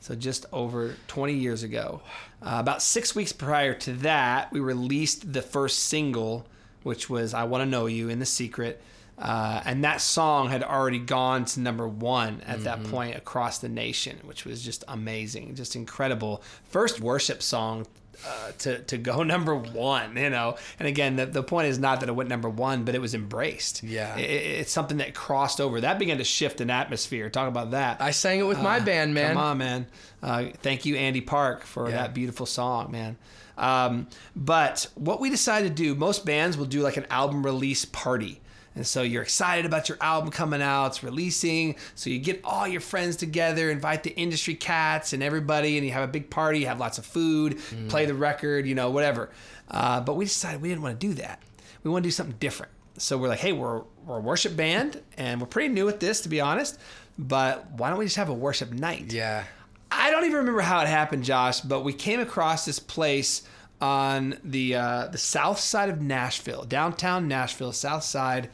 So 0.00 0.14
just 0.16 0.46
over 0.52 0.96
20 1.06 1.34
years 1.34 1.62
ago. 1.62 2.02
Uh, 2.42 2.56
about 2.58 2.82
six 2.82 3.14
weeks 3.14 3.32
prior 3.32 3.72
to 3.74 3.92
that, 3.94 4.50
we 4.52 4.58
released 4.60 5.32
the 5.32 5.42
first 5.42 5.78
single, 5.84 6.44
which 6.82 7.08
was 7.08 7.32
"I 7.34 7.44
Want 7.44 7.62
to 7.62 7.66
Know 7.66 7.86
You" 7.86 8.08
in 8.08 8.18
the 8.18 8.26
Secret. 8.26 8.82
Uh, 9.18 9.62
and 9.64 9.84
that 9.84 10.00
song 10.00 10.48
had 10.50 10.62
already 10.64 10.98
gone 10.98 11.44
to 11.44 11.60
number 11.60 11.86
one 11.86 12.40
at 12.46 12.64
that 12.64 12.82
point 12.84 13.16
across 13.16 13.58
the 13.58 13.68
nation, 13.68 14.18
which 14.24 14.44
was 14.44 14.60
just 14.62 14.82
amazing, 14.88 15.54
just 15.54 15.76
incredible. 15.76 16.42
First 16.64 17.00
worship 17.00 17.40
song 17.42 17.86
uh, 18.26 18.50
to 18.58 18.78
to 18.80 18.96
go 18.98 19.22
number 19.34 19.54
one, 19.54 20.16
you 20.16 20.30
know. 20.30 20.56
And 20.80 20.88
again, 20.88 21.14
the, 21.16 21.26
the 21.26 21.42
point 21.44 21.68
is 21.68 21.78
not 21.78 22.00
that 22.00 22.08
it 22.08 22.12
went 22.12 22.28
number 22.28 22.48
one, 22.48 22.82
but 22.84 22.94
it 22.96 23.00
was 23.00 23.14
embraced. 23.14 23.82
Yeah. 23.84 24.16
It- 24.16 24.30
it- 24.30 24.60
it's 24.60 24.72
something 24.72 24.96
that 24.98 25.14
crossed 25.14 25.60
over. 25.60 25.80
That 25.80 25.98
began 26.00 26.18
to 26.18 26.24
shift 26.24 26.60
an 26.60 26.70
atmosphere. 26.70 27.30
Talk 27.30 27.46
about 27.48 27.70
that. 27.72 28.00
I 28.00 28.10
sang 28.10 28.40
it 28.40 28.44
with 28.46 28.60
my 28.60 28.80
band, 28.80 29.14
man. 29.14 29.34
Come 29.34 29.42
on, 29.42 29.58
man. 29.58 29.86
Uh, 30.22 30.46
thank 30.62 30.84
you, 30.86 30.96
Andy 30.96 31.20
Park, 31.20 31.64
for 31.64 31.88
Yeah. 31.88 31.96
that 31.98 32.14
beautiful 32.14 32.46
song, 32.46 32.90
man. 32.90 33.16
Um, 33.56 34.08
but 34.34 34.88
what 34.96 35.20
we 35.20 35.30
decided 35.30 35.76
to 35.76 35.82
do, 35.82 35.94
most 35.94 36.24
bands 36.26 36.56
will 36.56 36.64
do 36.66 36.80
like 36.80 36.96
an 36.96 37.06
album 37.10 37.44
release 37.44 37.84
party. 37.84 38.40
And 38.76 38.86
so 38.86 39.02
you're 39.02 39.22
excited 39.22 39.66
about 39.66 39.88
your 39.88 39.98
album 40.00 40.30
coming 40.30 40.60
out, 40.60 40.86
it's 40.86 41.02
releasing. 41.02 41.76
So 41.94 42.10
you 42.10 42.18
get 42.18 42.40
all 42.42 42.66
your 42.66 42.80
friends 42.80 43.16
together, 43.16 43.70
invite 43.70 44.02
the 44.02 44.14
industry 44.16 44.54
cats 44.54 45.12
and 45.12 45.22
everybody, 45.22 45.76
and 45.76 45.86
you 45.86 45.92
have 45.92 46.08
a 46.08 46.12
big 46.12 46.28
party, 46.28 46.60
you 46.60 46.66
have 46.66 46.80
lots 46.80 46.98
of 46.98 47.06
food, 47.06 47.58
play 47.88 48.06
the 48.06 48.14
record, 48.14 48.66
you 48.66 48.74
know, 48.74 48.90
whatever. 48.90 49.30
Uh, 49.70 50.00
but 50.00 50.16
we 50.16 50.24
decided 50.24 50.60
we 50.60 50.68
didn't 50.68 50.82
want 50.82 50.98
to 50.98 51.06
do 51.06 51.14
that. 51.14 51.40
We 51.84 51.90
want 51.90 52.02
to 52.02 52.06
do 52.08 52.12
something 52.12 52.36
different. 52.40 52.72
So 52.98 53.18
we're 53.18 53.28
like, 53.28 53.40
hey, 53.40 53.52
we're, 53.52 53.82
we're 54.06 54.18
a 54.18 54.20
worship 54.20 54.56
band, 54.56 55.02
and 55.16 55.40
we're 55.40 55.46
pretty 55.46 55.72
new 55.72 55.88
at 55.88 56.00
this, 56.00 56.20
to 56.22 56.28
be 56.28 56.40
honest. 56.40 56.78
But 57.18 57.70
why 57.72 57.90
don't 57.90 57.98
we 57.98 58.06
just 58.06 58.16
have 58.16 58.28
a 58.28 58.34
worship 58.34 58.72
night? 58.72 59.12
Yeah. 59.12 59.44
I 59.90 60.10
don't 60.10 60.24
even 60.24 60.38
remember 60.38 60.60
how 60.60 60.80
it 60.80 60.88
happened, 60.88 61.24
Josh, 61.24 61.60
but 61.60 61.82
we 61.82 61.92
came 61.92 62.20
across 62.20 62.64
this 62.64 62.78
place 62.78 63.42
on 63.80 64.38
the 64.44 64.74
uh, 64.76 65.06
the 65.08 65.18
south 65.18 65.58
side 65.58 65.88
of 65.90 66.00
Nashville, 66.00 66.64
downtown 66.64 67.28
Nashville, 67.28 67.72
south 67.72 68.04
side, 68.04 68.48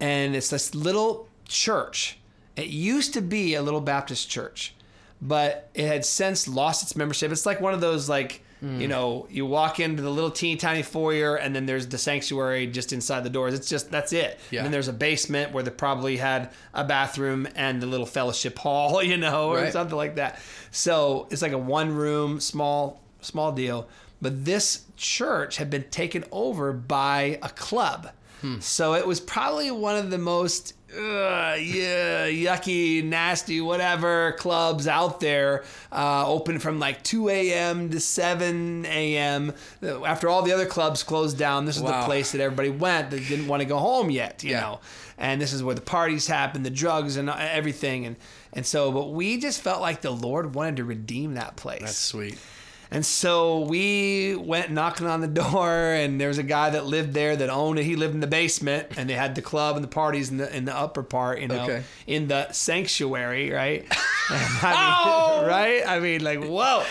and 0.00 0.34
it's 0.36 0.50
this 0.50 0.74
little 0.74 1.28
church. 1.46 2.18
It 2.56 2.66
used 2.66 3.14
to 3.14 3.22
be 3.22 3.54
a 3.54 3.62
little 3.62 3.80
Baptist 3.80 4.28
church, 4.28 4.74
but 5.22 5.70
it 5.74 5.86
had 5.86 6.04
since 6.04 6.46
lost 6.48 6.82
its 6.82 6.94
membership. 6.96 7.32
It's 7.32 7.46
like 7.46 7.60
one 7.60 7.74
of 7.74 7.80
those 7.80 8.08
like 8.08 8.42
you 8.62 8.88
know 8.88 9.26
you 9.30 9.46
walk 9.46 9.80
into 9.80 10.02
the 10.02 10.10
little 10.10 10.30
teeny 10.30 10.54
tiny 10.56 10.82
foyer 10.82 11.34
and 11.36 11.56
then 11.56 11.64
there's 11.64 11.86
the 11.86 11.96
sanctuary 11.96 12.66
just 12.66 12.92
inside 12.92 13.24
the 13.24 13.30
doors. 13.30 13.54
It's 13.54 13.70
just 13.70 13.90
that's 13.90 14.12
it. 14.12 14.38
Yeah. 14.50 14.58
And 14.58 14.66
then 14.66 14.72
there's 14.72 14.88
a 14.88 14.92
basement 14.92 15.52
where 15.52 15.62
they 15.62 15.70
probably 15.70 16.18
had 16.18 16.50
a 16.74 16.84
bathroom 16.84 17.48
and 17.54 17.80
the 17.80 17.86
little 17.86 18.04
fellowship 18.04 18.58
hall, 18.66 19.02
you 19.02 19.16
know, 19.16 19.48
or 19.48 19.56
Right. 19.56 19.72
something 19.72 19.96
like 19.96 20.16
that. 20.16 20.38
So 20.72 21.26
it's 21.30 21.40
like 21.40 21.52
a 21.52 21.58
one 21.58 21.94
room, 21.94 22.38
small, 22.38 23.00
small 23.22 23.50
deal. 23.52 23.88
But 24.22 24.44
this 24.44 24.84
church 24.96 25.56
had 25.56 25.70
been 25.70 25.84
taken 25.90 26.24
over 26.30 26.72
by 26.72 27.38
a 27.42 27.48
club. 27.48 28.10
So 28.60 28.94
it 28.94 29.06
was 29.06 29.20
probably 29.20 29.70
one 29.70 29.96
of 29.96 30.08
the 30.10 30.16
most 30.16 30.72
uh, 30.96 31.56
yeah, 31.60 32.26
yucky, 32.26 33.04
nasty, 33.04 33.60
whatever 33.60 34.32
clubs 34.38 34.88
out 34.88 35.20
there. 35.20 35.62
Uh, 35.92 36.26
open 36.26 36.58
from 36.58 36.78
like 36.80 37.02
2 37.04 37.28
a.m. 37.28 37.90
to 37.90 38.00
7 38.00 38.86
a.m. 38.86 39.52
After 39.82 40.30
all 40.30 40.40
the 40.40 40.52
other 40.52 40.64
clubs 40.64 41.02
closed 41.02 41.36
down, 41.36 41.66
this 41.66 41.76
is 41.76 41.82
the 41.82 42.04
place 42.06 42.32
that 42.32 42.40
everybody 42.40 42.70
went 42.70 43.10
that 43.10 43.28
didn't 43.28 43.46
want 43.46 43.60
to 43.60 43.66
go 43.68 43.76
home 43.76 44.08
yet, 44.10 44.42
you 44.42 44.52
Yeah. 44.52 44.60
know. 44.60 44.80
And 45.18 45.38
this 45.38 45.52
is 45.52 45.62
where 45.62 45.74
the 45.74 45.82
parties 45.82 46.26
happen, 46.26 46.62
the 46.62 46.70
drugs 46.70 47.18
and 47.18 47.28
everything. 47.28 48.06
And 48.06 48.16
and 48.54 48.64
so, 48.64 48.90
but 48.90 49.10
we 49.12 49.36
just 49.38 49.60
felt 49.60 49.82
like 49.82 50.00
the 50.00 50.10
Lord 50.10 50.54
wanted 50.54 50.76
to 50.76 50.84
redeem 50.84 51.34
that 51.34 51.56
place. 51.56 51.82
That's 51.82 51.96
sweet. 51.98 52.38
And 52.92 53.06
so 53.06 53.60
we 53.60 54.34
went 54.34 54.70
knocking 54.72 55.06
on 55.06 55.20
the 55.20 55.28
door, 55.28 55.70
and 55.70 56.20
there 56.20 56.26
was 56.28 56.38
a 56.38 56.42
guy 56.42 56.70
that 56.70 56.86
lived 56.86 57.14
there 57.14 57.36
that 57.36 57.48
owned 57.48 57.78
it. 57.78 57.84
He 57.84 57.94
lived 57.94 58.14
in 58.14 58.20
the 58.20 58.26
basement, 58.26 58.88
and 58.96 59.08
they 59.08 59.14
had 59.14 59.34
the 59.36 59.42
club 59.42 59.76
and 59.76 59.84
the 59.84 59.88
parties 59.88 60.30
in 60.30 60.38
the 60.38 60.54
in 60.56 60.64
the 60.64 60.76
upper 60.76 61.02
part, 61.04 61.40
you 61.40 61.46
know, 61.48 61.62
Okay. 61.62 61.82
in 62.08 62.26
the 62.28 62.50
sanctuary, 62.50 63.50
right? 63.52 63.86
I 64.28 65.40
mean, 65.40 65.48
right? 65.48 65.82
I 65.86 66.00
mean, 66.00 66.22
like, 66.24 66.42
whoa! 66.42 66.84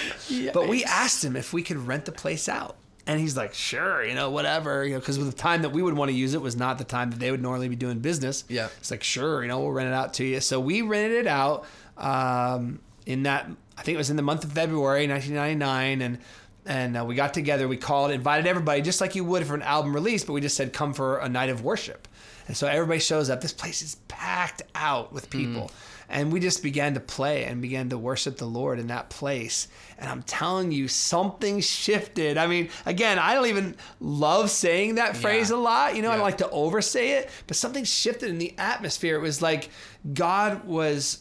But 0.54 0.68
we 0.70 0.84
asked 0.86 1.24
him 1.24 1.36
if 1.36 1.52
we 1.54 1.64
could 1.64 1.78
rent 1.88 2.06
the 2.06 2.12
place 2.12 2.48
out. 2.48 2.76
And 3.08 3.20
he's 3.20 3.36
like, 3.36 3.56
sure, 3.56 4.06
you 4.06 4.14
know, 4.14 4.30
whatever, 4.30 4.86
you 4.86 4.94
know, 4.94 5.00
because 5.00 5.18
the 5.18 5.32
time 5.32 5.64
that 5.64 5.72
we 5.72 5.82
would 5.82 5.96
want 5.96 6.12
to 6.12 6.16
use 6.16 6.36
it 6.36 6.42
was 6.42 6.56
not 6.56 6.78
the 6.78 6.84
time 6.84 7.10
that 7.10 7.20
they 7.20 7.32
would 7.32 7.42
normally 7.42 7.68
be 7.68 7.76
doing 7.76 8.00
business. 8.00 8.44
Yeah. 8.48 8.68
It's 8.78 8.92
like, 8.92 9.02
sure, 9.04 9.42
you 9.42 9.48
know, 9.48 9.60
we'll 9.62 9.72
rent 9.72 9.88
it 9.90 9.94
out 9.96 10.14
to 10.16 10.24
you. 10.24 10.40
So 10.42 10.60
we 10.60 10.84
rented 10.84 11.18
it 11.18 11.26
out 11.28 11.66
um, 11.98 12.80
in 13.08 13.24
that, 13.24 13.50
I 13.80 13.82
think 13.82 13.96
it 13.96 13.98
was 13.98 14.10
in 14.10 14.18
the 14.18 14.22
month 14.22 14.44
of 14.44 14.52
February, 14.52 15.08
1999. 15.08 16.02
And 16.02 16.18
and 16.66 16.98
uh, 16.98 17.06
we 17.06 17.16
got 17.16 17.34
together, 17.34 17.68
we 17.68 17.78
called, 17.78 18.12
invited 18.12 18.46
everybody, 18.46 18.82
just 18.82 19.02
like 19.02 19.16
you 19.16 19.24
would 19.24 19.48
for 19.48 19.56
an 19.56 19.62
album 19.64 19.94
release, 19.96 20.24
but 20.26 20.34
we 20.34 20.42
just 20.42 20.56
said, 20.56 20.72
come 20.74 20.94
for 20.94 21.18
a 21.18 21.28
night 21.30 21.50
of 21.50 21.64
worship. 21.64 22.08
And 22.48 22.56
so 22.56 22.68
everybody 22.68 23.00
shows 23.00 23.30
up. 23.30 23.42
This 23.42 23.54
place 23.54 23.82
is 23.82 23.96
packed 24.08 24.62
out 24.76 25.12
with 25.14 25.30
people. 25.32 25.72
And 26.10 26.34
we 26.34 26.40
just 26.40 26.62
began 26.62 26.96
to 26.96 27.00
play 27.00 27.46
and 27.46 27.62
began 27.62 27.90
to 27.90 27.98
worship 27.98 28.38
the 28.38 28.46
Lord 28.46 28.78
in 28.78 28.88
that 28.88 29.10
place. 29.10 29.68
And 29.98 30.10
I'm 30.10 30.22
telling 30.24 30.72
you, 30.72 30.88
something 30.88 31.60
shifted. 31.62 32.38
I 32.38 32.46
mean, 32.48 32.70
again, 32.86 33.18
I 33.18 33.34
don't 33.36 33.48
even 33.48 33.76
love 34.00 34.50
saying 34.52 34.96
that 34.96 35.16
phrase 35.16 35.50
Yeah. 35.50 35.56
a 35.56 35.60
lot. 35.60 35.96
You 35.96 36.02
know, 36.02 36.12
I 36.12 36.18
like 36.18 36.40
to 36.40 36.50
oversay 36.50 37.12
it, 37.12 37.30
but 37.48 37.56
something 37.56 37.84
shifted 37.84 38.30
in 38.30 38.38
the 38.38 38.54
atmosphere. 38.58 39.16
It 39.16 39.22
was 39.22 39.42
like 39.42 39.70
God 40.14 40.66
was 40.66 41.20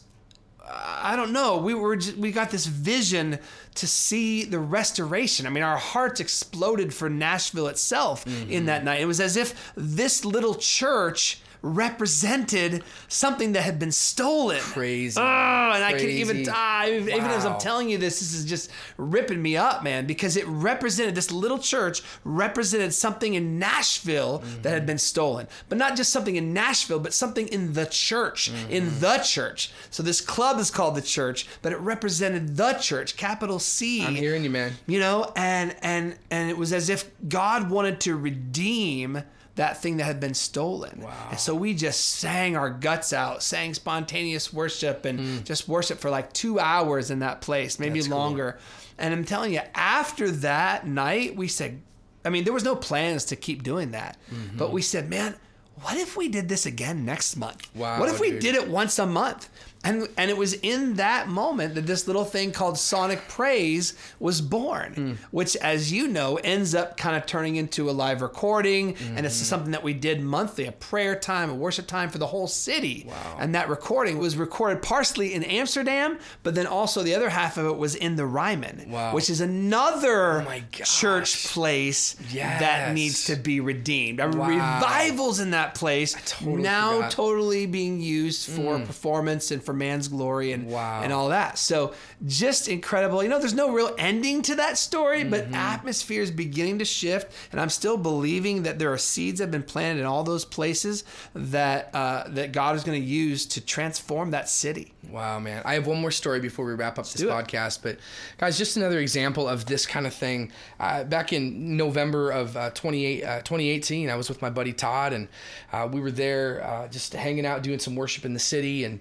I 0.71 1.15
don't 1.15 1.33
know. 1.33 1.57
We 1.57 1.73
were 1.73 1.95
just, 1.95 2.17
we 2.17 2.31
got 2.31 2.51
this 2.51 2.65
vision 2.65 3.39
to 3.75 3.87
see 3.87 4.43
the 4.43 4.59
restoration. 4.59 5.47
I 5.47 5.49
mean, 5.49 5.63
our 5.63 5.77
hearts 5.77 6.19
exploded 6.19 6.93
for 6.93 7.09
Nashville 7.09 7.67
itself 7.67 8.27
in 8.27 8.33
mm-hmm. 8.33 8.65
that 8.65 8.83
night. 8.83 9.01
It 9.01 9.05
was 9.05 9.19
as 9.19 9.37
if 9.37 9.73
this 9.75 10.25
little 10.25 10.55
church 10.55 11.39
represented 11.61 12.83
something 13.07 13.53
that 13.53 13.61
had 13.61 13.79
been 13.79 13.91
stolen. 13.91 14.59
Crazy. 14.59 15.19
Oh, 15.19 15.23
and 15.23 15.83
I 15.83 15.91
can 15.91 15.99
Crazy. 16.01 16.21
even 16.21 16.43
die. 16.43 16.91
Even 16.91 17.31
as 17.31 17.45
I'm 17.45 17.59
telling 17.59 17.89
you 17.89 17.97
this, 17.97 18.19
this 18.19 18.33
is 18.33 18.45
just 18.45 18.71
ripping 18.97 19.41
me 19.41 19.57
up, 19.57 19.83
man, 19.83 20.05
because 20.05 20.37
it 20.37 20.47
represented 20.47 21.15
this 21.15 21.31
little 21.31 21.59
church 21.59 22.01
represented 22.23 22.93
something 22.93 23.33
in 23.33 23.59
Nashville 23.59 24.39
that 24.61 24.69
had 24.69 24.79
mm-hmm. 24.79 24.87
been 24.87 24.97
stolen. 24.97 25.47
But 25.67 25.77
not 25.77 25.95
just 25.95 26.11
something 26.11 26.35
in 26.35 26.53
Nashville, 26.53 26.99
but 26.99 27.13
something 27.13 27.47
in 27.47 27.73
the 27.73 27.85
church, 27.85 28.49
in 28.69 28.85
mm-hmm. 28.85 28.99
the 28.99 29.17
church. 29.19 29.71
So 29.89 30.03
this 30.03 30.21
club 30.21 30.59
is 30.59 30.71
called 30.71 30.95
the 30.95 31.01
church, 31.01 31.47
but 31.61 31.71
it 31.73 31.79
represented 31.79 32.57
the 32.57 32.73
church, 32.73 33.17
capital 33.17 33.59
C 33.59 34.05
I'm 34.05 34.15
hearing 34.15 34.43
you, 34.43 34.49
man. 34.49 34.73
you 34.87 34.99
know 34.99 35.31
and 35.35 35.75
and 35.81 36.15
and 36.29 36.49
it 36.49 36.57
was 36.57 36.73
as 36.73 36.89
if 36.89 37.09
god 37.27 37.69
wanted 37.69 37.99
to 38.01 38.15
redeem 38.15 39.23
that 39.59 39.81
thing 39.81 39.97
that 39.97 40.05
had 40.05 40.19
been 40.21 40.33
stolen 40.33 41.01
Wow. 41.03 41.27
and 41.31 41.39
so 41.39 41.53
we 41.53 41.73
just 41.73 41.99
sang 42.23 42.55
our 42.55 42.69
guts 42.69 43.11
out 43.13 43.43
sang 43.43 43.73
spontaneous 43.73 44.53
worship 44.53 45.03
and 45.05 45.45
just 45.45 45.67
worship 45.67 45.99
for 45.99 46.09
like 46.09 46.31
two 46.33 46.59
hours 46.59 47.11
in 47.11 47.19
that 47.19 47.41
place 47.41 47.77
maybe. 47.79 47.99
That's 47.99 48.07
cool. 48.07 48.17
longer 48.17 48.57
and 48.97 49.13
i'm 49.13 49.25
telling 49.25 49.53
you 49.53 49.61
after 49.75 50.31
that 50.47 50.87
night 50.87 51.35
we 51.35 51.47
said 51.47 51.81
i 52.25 52.29
mean 52.29 52.43
there 52.45 52.53
was 52.53 52.63
no 52.63 52.75
plans 52.75 53.25
to 53.25 53.35
keep 53.35 53.63
doing 53.63 53.91
that 53.91 54.17
Mm-hmm. 54.33 54.57
but 54.57 54.71
we 54.71 54.81
said 54.81 55.09
man 55.09 55.35
what 55.81 55.97
if 55.97 56.15
we 56.17 56.27
did 56.27 56.49
this 56.49 56.65
again 56.65 57.05
next 57.05 57.35
month 57.37 57.61
Wow, 57.75 57.99
what 57.99 58.09
if 58.09 58.19
we 58.19 58.31
dude. 58.31 58.41
did 58.41 58.55
it 58.55 58.67
once 58.69 58.97
a 58.99 59.05
month 59.05 59.49
And, 59.81 60.09
and 60.17 60.29
it 60.29 60.35
was 60.37 60.55
in 60.55 60.95
that 60.95 61.29
moment 61.29 61.75
that 61.75 61.87
this 61.87 62.05
little 62.05 62.25
thing 62.25 62.51
called 62.51 62.77
Sonic 62.77 63.29
Praise 63.29 63.93
was 64.19 64.41
born, 64.41 64.93
Hmm. 64.93 65.11
which, 65.31 65.55
as 65.55 65.89
you 65.89 66.07
know, 66.09 66.35
ends 66.43 66.75
up 66.75 66.97
kind 66.97 67.15
of 67.15 67.25
turning 67.25 67.55
into 67.55 67.89
a 67.89 67.91
live 67.93 68.21
recording. 68.21 68.89
And 68.89 68.97
Mm-hmm. 68.97 69.25
it's 69.25 69.35
something 69.35 69.71
that 69.71 69.81
we 69.83 69.93
did 69.93 70.21
monthly 70.21 70.65
a 70.65 70.73
prayer 70.73 71.15
time, 71.15 71.49
a 71.49 71.55
worship 71.55 71.87
time 71.87 72.09
for 72.09 72.17
the 72.17 72.27
whole 72.27 72.47
city. 72.47 73.05
Wow. 73.07 73.37
And 73.39 73.55
that 73.55 73.69
recording 73.69 74.17
was 74.19 74.35
recorded 74.35 74.81
partially 74.83 75.33
in 75.33 75.43
Amsterdam, 75.45 76.19
but 76.43 76.55
then 76.55 76.67
also 76.67 77.01
the 77.01 77.15
other 77.15 77.29
half 77.29 77.57
of 77.57 77.65
it 77.65 77.77
was 77.77 77.95
in 77.95 78.17
the 78.17 78.25
Ryman, 78.25 78.87
Wow. 78.89 79.13
which 79.15 79.29
is 79.29 79.39
another 79.39 80.41
Oh 80.45 80.59
church 80.83 81.47
place 81.47 82.15
that 82.33 82.93
needs 82.93 83.25
to 83.25 83.37
be 83.37 83.61
redeemed. 83.61 84.19
Wow. 84.19 84.47
revivals 84.49 85.39
in 85.39 85.51
that 85.51 85.73
place 85.75 86.15
totally 86.25 86.61
now 86.63 86.95
forgot. 86.95 87.11
totally 87.11 87.65
being 87.65 88.01
used 88.01 88.49
for 88.49 88.77
performance 88.79 89.51
and 89.51 89.63
for 89.69 89.73
man's 89.73 90.07
glory 90.07 90.51
and 90.51 90.67
Wow. 90.67 91.01
and 91.03 91.13
all 91.13 91.29
that. 91.29 91.59
So 91.59 91.93
just 92.25 92.67
incredible. 92.67 93.21
You 93.21 93.29
know, 93.29 93.37
there's 93.37 93.53
no 93.53 93.71
real 93.71 93.93
ending 93.99 94.41
to 94.43 94.55
that 94.55 94.77
story, 94.79 95.19
Mm-hmm. 95.21 95.29
but 95.29 95.47
atmosphere 95.53 96.23
is 96.23 96.31
beginning 96.31 96.79
to 96.79 96.85
shift, 96.85 97.31
and 97.51 97.61
I'm 97.61 97.69
still 97.69 97.97
believing 97.97 98.63
that 98.63 98.79
there 98.79 98.91
are 98.91 98.97
seeds 98.97 99.37
that 99.37 99.45
have 99.45 99.51
been 99.51 99.61
planted 99.63 99.99
in 99.99 100.05
all 100.07 100.23
those 100.23 100.43
places 100.45 101.03
that 101.35 101.89
uh, 101.93 102.23
that 102.29 102.51
God 102.51 102.75
is 102.75 102.83
going 102.83 102.99
to 102.99 103.07
use 103.07 103.45
to 103.47 103.61
transform 103.61 104.31
that 104.31 104.49
city. 104.49 104.93
Wow, 105.11 105.39
man. 105.39 105.61
I 105.65 105.73
have 105.75 105.85
one 105.87 106.01
more 106.01 106.11
story 106.11 106.39
before 106.39 106.65
we 106.65 106.73
wrap 106.73 106.97
up 106.99 107.05
this 107.05 107.13
do 107.13 107.29
it. 107.29 107.31
podcast. 107.31 107.79
But, 107.83 107.97
guys, 108.37 108.57
just 108.57 108.75
another 108.77 108.99
example 108.99 109.47
of 109.47 109.65
this 109.65 109.85
kind 109.85 110.05
of 110.05 110.13
thing. 110.13 110.51
Uh, 110.79 111.03
back 111.03 111.31
in 111.33 111.77
November 111.77 112.29
of 112.31 112.55
uh, 112.57 112.69
28, 112.71 113.23
uh, 113.23 113.37
2018, 113.39 114.09
I 114.09 114.15
was 114.15 114.29
with 114.29 114.41
my 114.41 114.49
buddy 114.49 114.73
Todd, 114.73 115.13
and 115.13 115.27
uh, 115.71 115.87
we 115.91 115.99
were 115.99 116.11
there 116.11 116.63
uh, 116.63 116.87
just 116.89 117.13
hanging 117.13 117.45
out, 117.45 117.63
doing 117.63 117.79
some 117.79 117.95
worship 117.95 118.25
in 118.25 118.33
the 118.33 118.39
city. 118.39 118.83
And 118.83 118.99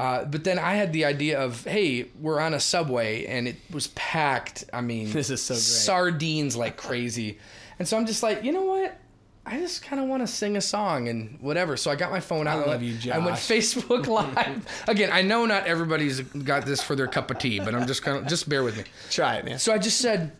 uh, 0.00 0.24
but 0.24 0.44
then 0.44 0.58
I 0.58 0.76
had 0.76 0.94
the 0.94 1.04
idea 1.04 1.38
of, 1.38 1.62
hey, 1.64 2.06
we're 2.18 2.40
on 2.40 2.54
a 2.54 2.60
subway, 2.60 3.26
and 3.26 3.46
it 3.46 3.56
was 3.70 3.88
packed. 3.88 4.64
I 4.72 4.80
mean, 4.80 5.10
This 5.12 5.28
is 5.28 5.42
so 5.42 5.52
great. 5.52 5.60
sardines 5.60 6.56
like 6.56 6.78
crazy. 6.78 7.38
And 7.78 7.86
so 7.86 7.98
I'm 7.98 8.06
just 8.06 8.22
like, 8.22 8.42
you 8.42 8.50
know 8.52 8.62
what? 8.62 8.96
I 9.44 9.58
just 9.58 9.82
kind 9.82 10.00
of 10.00 10.08
want 10.08 10.22
to 10.22 10.26
sing 10.26 10.56
a 10.56 10.60
song 10.62 11.08
and 11.08 11.38
whatever. 11.40 11.76
So 11.76 11.90
I 11.90 11.96
got 11.96 12.10
my 12.10 12.20
phone 12.20 12.46
out. 12.46 12.66
I 12.66 12.70
love 12.70 12.80
and 12.80 13.04
you, 13.04 13.12
I 13.12 13.18
went 13.18 13.36
Facebook 13.36 14.06
Live. 14.36 14.66
Again, 14.88 15.10
I 15.12 15.20
know 15.20 15.44
not 15.44 15.66
everybody's 15.66 16.20
got 16.20 16.64
this 16.64 16.82
for 16.82 16.96
their 16.96 17.06
cup 17.06 17.30
of 17.30 17.38
tea, 17.38 17.58
but 17.60 17.74
I'm 17.74 17.86
just 17.86 18.02
kind 18.02 18.16
of 18.16 18.26
just 18.26 18.48
bear 18.48 18.62
with 18.62 18.78
me. 18.78 18.84
Try 19.10 19.36
it, 19.36 19.44
man. 19.44 19.58
So 19.58 19.72
I 19.72 19.78
just 19.78 19.98
said, 19.98 20.32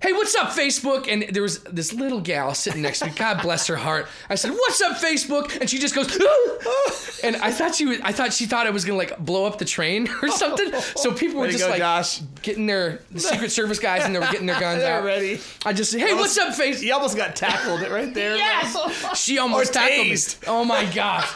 "Hey, 0.00 0.12
what's 0.12 0.34
up, 0.34 0.48
Facebook?" 0.50 1.06
And 1.10 1.24
there 1.34 1.42
was 1.42 1.60
this 1.64 1.92
little 1.92 2.20
gal 2.20 2.54
sitting 2.54 2.82
next 2.82 3.00
to 3.00 3.06
me. 3.06 3.12
God 3.16 3.42
bless 3.42 3.66
her 3.68 3.76
heart. 3.76 4.06
I 4.28 4.34
said, 4.34 4.52
"What's 4.52 4.80
up, 4.80 4.96
Facebook?" 4.96 5.58
And 5.60 5.68
she 5.68 5.78
just 5.78 5.94
goes, 5.94 6.08
ah. 6.20 7.20
and 7.24 7.36
I 7.36 7.50
thought 7.50 7.74
she 7.74 7.86
was. 7.86 7.98
I 8.02 8.12
thought 8.12 8.32
she 8.32 8.46
thought 8.46 8.66
I 8.66 8.70
was 8.70 8.84
gonna 8.84 8.98
like 8.98 9.18
blow 9.18 9.44
up 9.46 9.58
the 9.58 9.64
train 9.64 10.08
or 10.22 10.28
something. 10.42 10.72
So 10.96 11.12
people 11.12 11.40
were 11.40 11.48
just 11.48 11.64
go, 11.64 11.70
like 11.70 11.78
Josh. 11.78 12.20
getting 12.42 12.66
their 12.66 13.00
the 13.10 13.20
Secret 13.20 13.50
Service 13.52 13.78
guys 13.78 14.04
and 14.04 14.14
they 14.14 14.18
were 14.20 14.26
getting 14.30 14.46
their 14.46 14.58
guns 14.60 14.82
out. 14.82 15.04
ready. 15.04 15.40
I 15.64 15.72
just 15.72 15.90
said, 15.92 16.00
"Hey, 16.00 16.14
what's 16.14 16.36
up, 16.38 16.54
Facebook?" 16.54 16.82
You 16.82 16.94
almost 16.94 17.16
got 17.16 17.36
tackled 17.36 17.82
right 17.90 18.12
there. 18.14 18.36
Yes. 18.36 19.18
She 19.18 19.38
almost 19.38 19.70
Or 19.70 19.74
tackled 19.74 20.06
me. 20.06 20.12
tased. 20.12 20.44
Oh 20.46 20.64
my 20.64 20.84
gosh. 20.92 21.30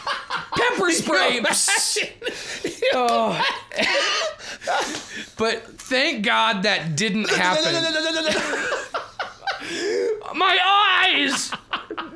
Pepper 0.57 0.91
spray. 0.91 1.41
oh. 2.95 3.41
but 5.37 5.74
thank 5.95 6.25
God 6.25 6.65
that 6.65 6.97
didn't 6.97 7.31
happen. 7.31 7.73
My 10.35 10.59
eyes! 11.07 11.53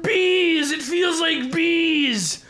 Bees! 0.03 0.73
It 0.73 0.83
feels 0.83 1.21
like 1.21 1.53
bees! 1.53 2.45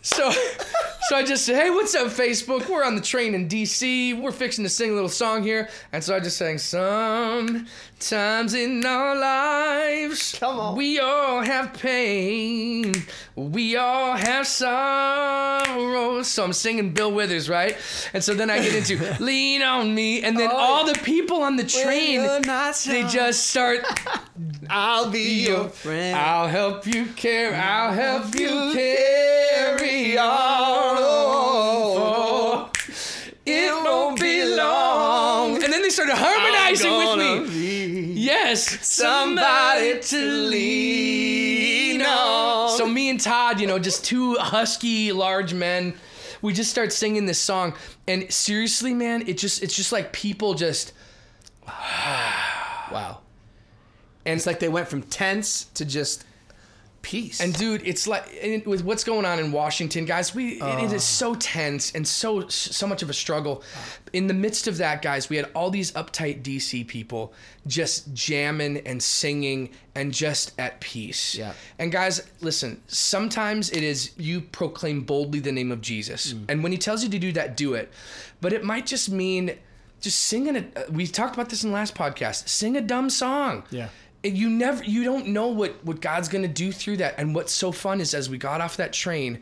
So, 0.00 0.30
so 0.30 1.16
I 1.16 1.22
just 1.24 1.44
said, 1.44 1.56
"Hey, 1.62 1.68
what's 1.68 1.94
up, 1.94 2.06
Facebook? 2.06 2.68
We're 2.70 2.84
on 2.84 2.94
the 2.94 3.02
train 3.02 3.34
in 3.34 3.48
DC. 3.48 4.18
We're 4.18 4.32
fixing 4.32 4.64
to 4.64 4.70
sing 4.70 4.90
a 4.90 4.94
little 4.94 5.10
song 5.10 5.42
here." 5.42 5.68
And 5.92 6.02
so 6.02 6.16
I 6.16 6.20
just 6.20 6.38
sang, 6.38 6.56
"Sometimes 7.98 8.54
in 8.54 8.84
our 8.84 9.14
lives, 9.16 10.36
Come 10.38 10.58
on. 10.60 10.76
we 10.76 10.98
all 11.00 11.40
have 11.42 11.72
pain, 11.74 12.92
we 13.34 13.76
all 13.76 14.12
have 14.14 14.46
sorrow." 14.46 16.22
So 16.22 16.44
I'm 16.44 16.52
singing 16.52 16.90
Bill 16.92 17.10
Withers, 17.12 17.48
right? 17.48 17.76
And 18.12 18.22
so 18.22 18.34
then 18.34 18.50
I 18.50 18.58
get 18.60 18.74
into 18.74 18.98
"Lean 19.22 19.62
on 19.62 19.94
Me," 19.94 20.22
and 20.22 20.38
then 20.38 20.50
Oh, 20.52 20.56
all 20.56 20.84
the 20.86 20.98
people 21.00 21.42
on 21.42 21.56
the 21.56 21.64
train, 21.64 22.20
they 22.86 23.04
just 23.04 23.46
start. 23.46 23.84
I'll 24.68 25.10
be 25.10 25.46
your 25.46 25.68
friend. 25.68 26.16
I'll 26.16 26.48
help 26.48 26.86
you 26.86 27.06
carry. 27.16 27.54
I'll 27.54 27.92
help 27.92 28.34
you 28.34 28.72
carry 28.74 30.18
on. 30.18 30.96
Oh, 30.98 32.70
it 33.46 33.72
won't 33.84 34.18
be 34.20 34.44
long. 34.44 35.53
And 35.98 36.08
then 36.08 36.16
they 36.16 36.74
started 36.74 36.86
harmonizing 36.86 37.44
with 37.44 37.48
me. 37.54 38.12
Yes, 38.14 38.86
somebody 38.86 40.00
to 40.00 40.26
lean 40.26 42.02
on. 42.02 42.70
So 42.76 42.86
me 42.86 43.10
and 43.10 43.20
Todd, 43.20 43.60
you 43.60 43.66
know, 43.66 43.78
just 43.78 44.04
two 44.04 44.34
husky, 44.34 45.12
large 45.12 45.54
men. 45.54 45.94
We 46.42 46.52
just 46.52 46.70
start 46.70 46.92
singing 46.92 47.24
this 47.26 47.38
song, 47.38 47.74
and 48.06 48.30
seriously, 48.32 48.92
man, 48.92 49.26
it 49.26 49.38
just 49.38 49.62
it's 49.62 49.74
just 49.74 49.92
like 49.92 50.12
people 50.12 50.54
just 50.54 50.92
Wow. 51.66 53.20
And 54.26 54.36
it's 54.36 54.46
like 54.46 54.60
they 54.60 54.68
went 54.68 54.88
from 54.88 55.02
tense 55.02 55.64
to 55.74 55.84
just 55.84 56.24
peace. 57.04 57.38
And 57.38 57.56
dude, 57.56 57.86
it's 57.86 58.08
like 58.08 58.24
and 58.42 58.64
with 58.66 58.82
what's 58.82 59.04
going 59.04 59.26
on 59.26 59.38
in 59.38 59.52
Washington, 59.52 60.06
guys. 60.06 60.34
We 60.34 60.54
it 60.54 60.62
oh. 60.62 60.92
is 60.92 61.04
so 61.04 61.34
tense 61.34 61.92
and 61.92 62.08
so 62.08 62.48
so 62.48 62.86
much 62.86 63.02
of 63.02 63.10
a 63.10 63.12
struggle. 63.12 63.62
In 64.12 64.26
the 64.26 64.34
midst 64.34 64.66
of 64.66 64.78
that, 64.78 65.02
guys, 65.02 65.28
we 65.28 65.36
had 65.36 65.50
all 65.54 65.70
these 65.70 65.92
uptight 65.92 66.42
DC 66.42 66.86
people 66.88 67.32
just 67.66 68.12
jamming 68.14 68.78
and 68.78 69.02
singing 69.02 69.70
and 69.94 70.12
just 70.12 70.58
at 70.58 70.80
peace. 70.80 71.36
Yeah. 71.36 71.52
And 71.78 71.92
guys, 71.92 72.26
listen. 72.40 72.80
Sometimes 72.88 73.70
it 73.70 73.82
is 73.82 74.12
you 74.16 74.40
proclaim 74.40 75.02
boldly 75.02 75.40
the 75.40 75.52
name 75.52 75.70
of 75.70 75.82
Jesus, 75.82 76.32
mm. 76.32 76.44
and 76.48 76.62
when 76.62 76.72
He 76.72 76.78
tells 76.78 77.04
you 77.04 77.10
to 77.10 77.18
do 77.18 77.32
that, 77.32 77.56
do 77.56 77.74
it. 77.74 77.92
But 78.40 78.52
it 78.52 78.64
might 78.64 78.86
just 78.86 79.10
mean 79.10 79.56
just 80.00 80.20
singing 80.20 80.56
it. 80.56 80.90
We 80.90 81.06
talked 81.06 81.34
about 81.34 81.50
this 81.50 81.64
in 81.64 81.70
the 81.70 81.74
last 81.74 81.94
podcast. 81.94 82.48
Sing 82.48 82.76
a 82.76 82.80
dumb 82.80 83.10
song 83.10 83.64
Yeah. 83.70 83.88
You 84.24 84.48
never 84.48 84.82
you 84.84 85.04
don't 85.04 85.28
know 85.28 85.48
what 85.48 85.74
what 85.84 86.00
god's 86.00 86.28
gonna 86.28 86.48
do 86.48 86.72
through 86.72 86.98
that. 86.98 87.14
And 87.18 87.34
what's 87.34 87.52
so 87.52 87.72
fun 87.72 88.00
is 88.00 88.14
as 88.14 88.30
we 88.30 88.38
got 88.38 88.60
off 88.60 88.76
that 88.78 88.92
train 88.92 89.40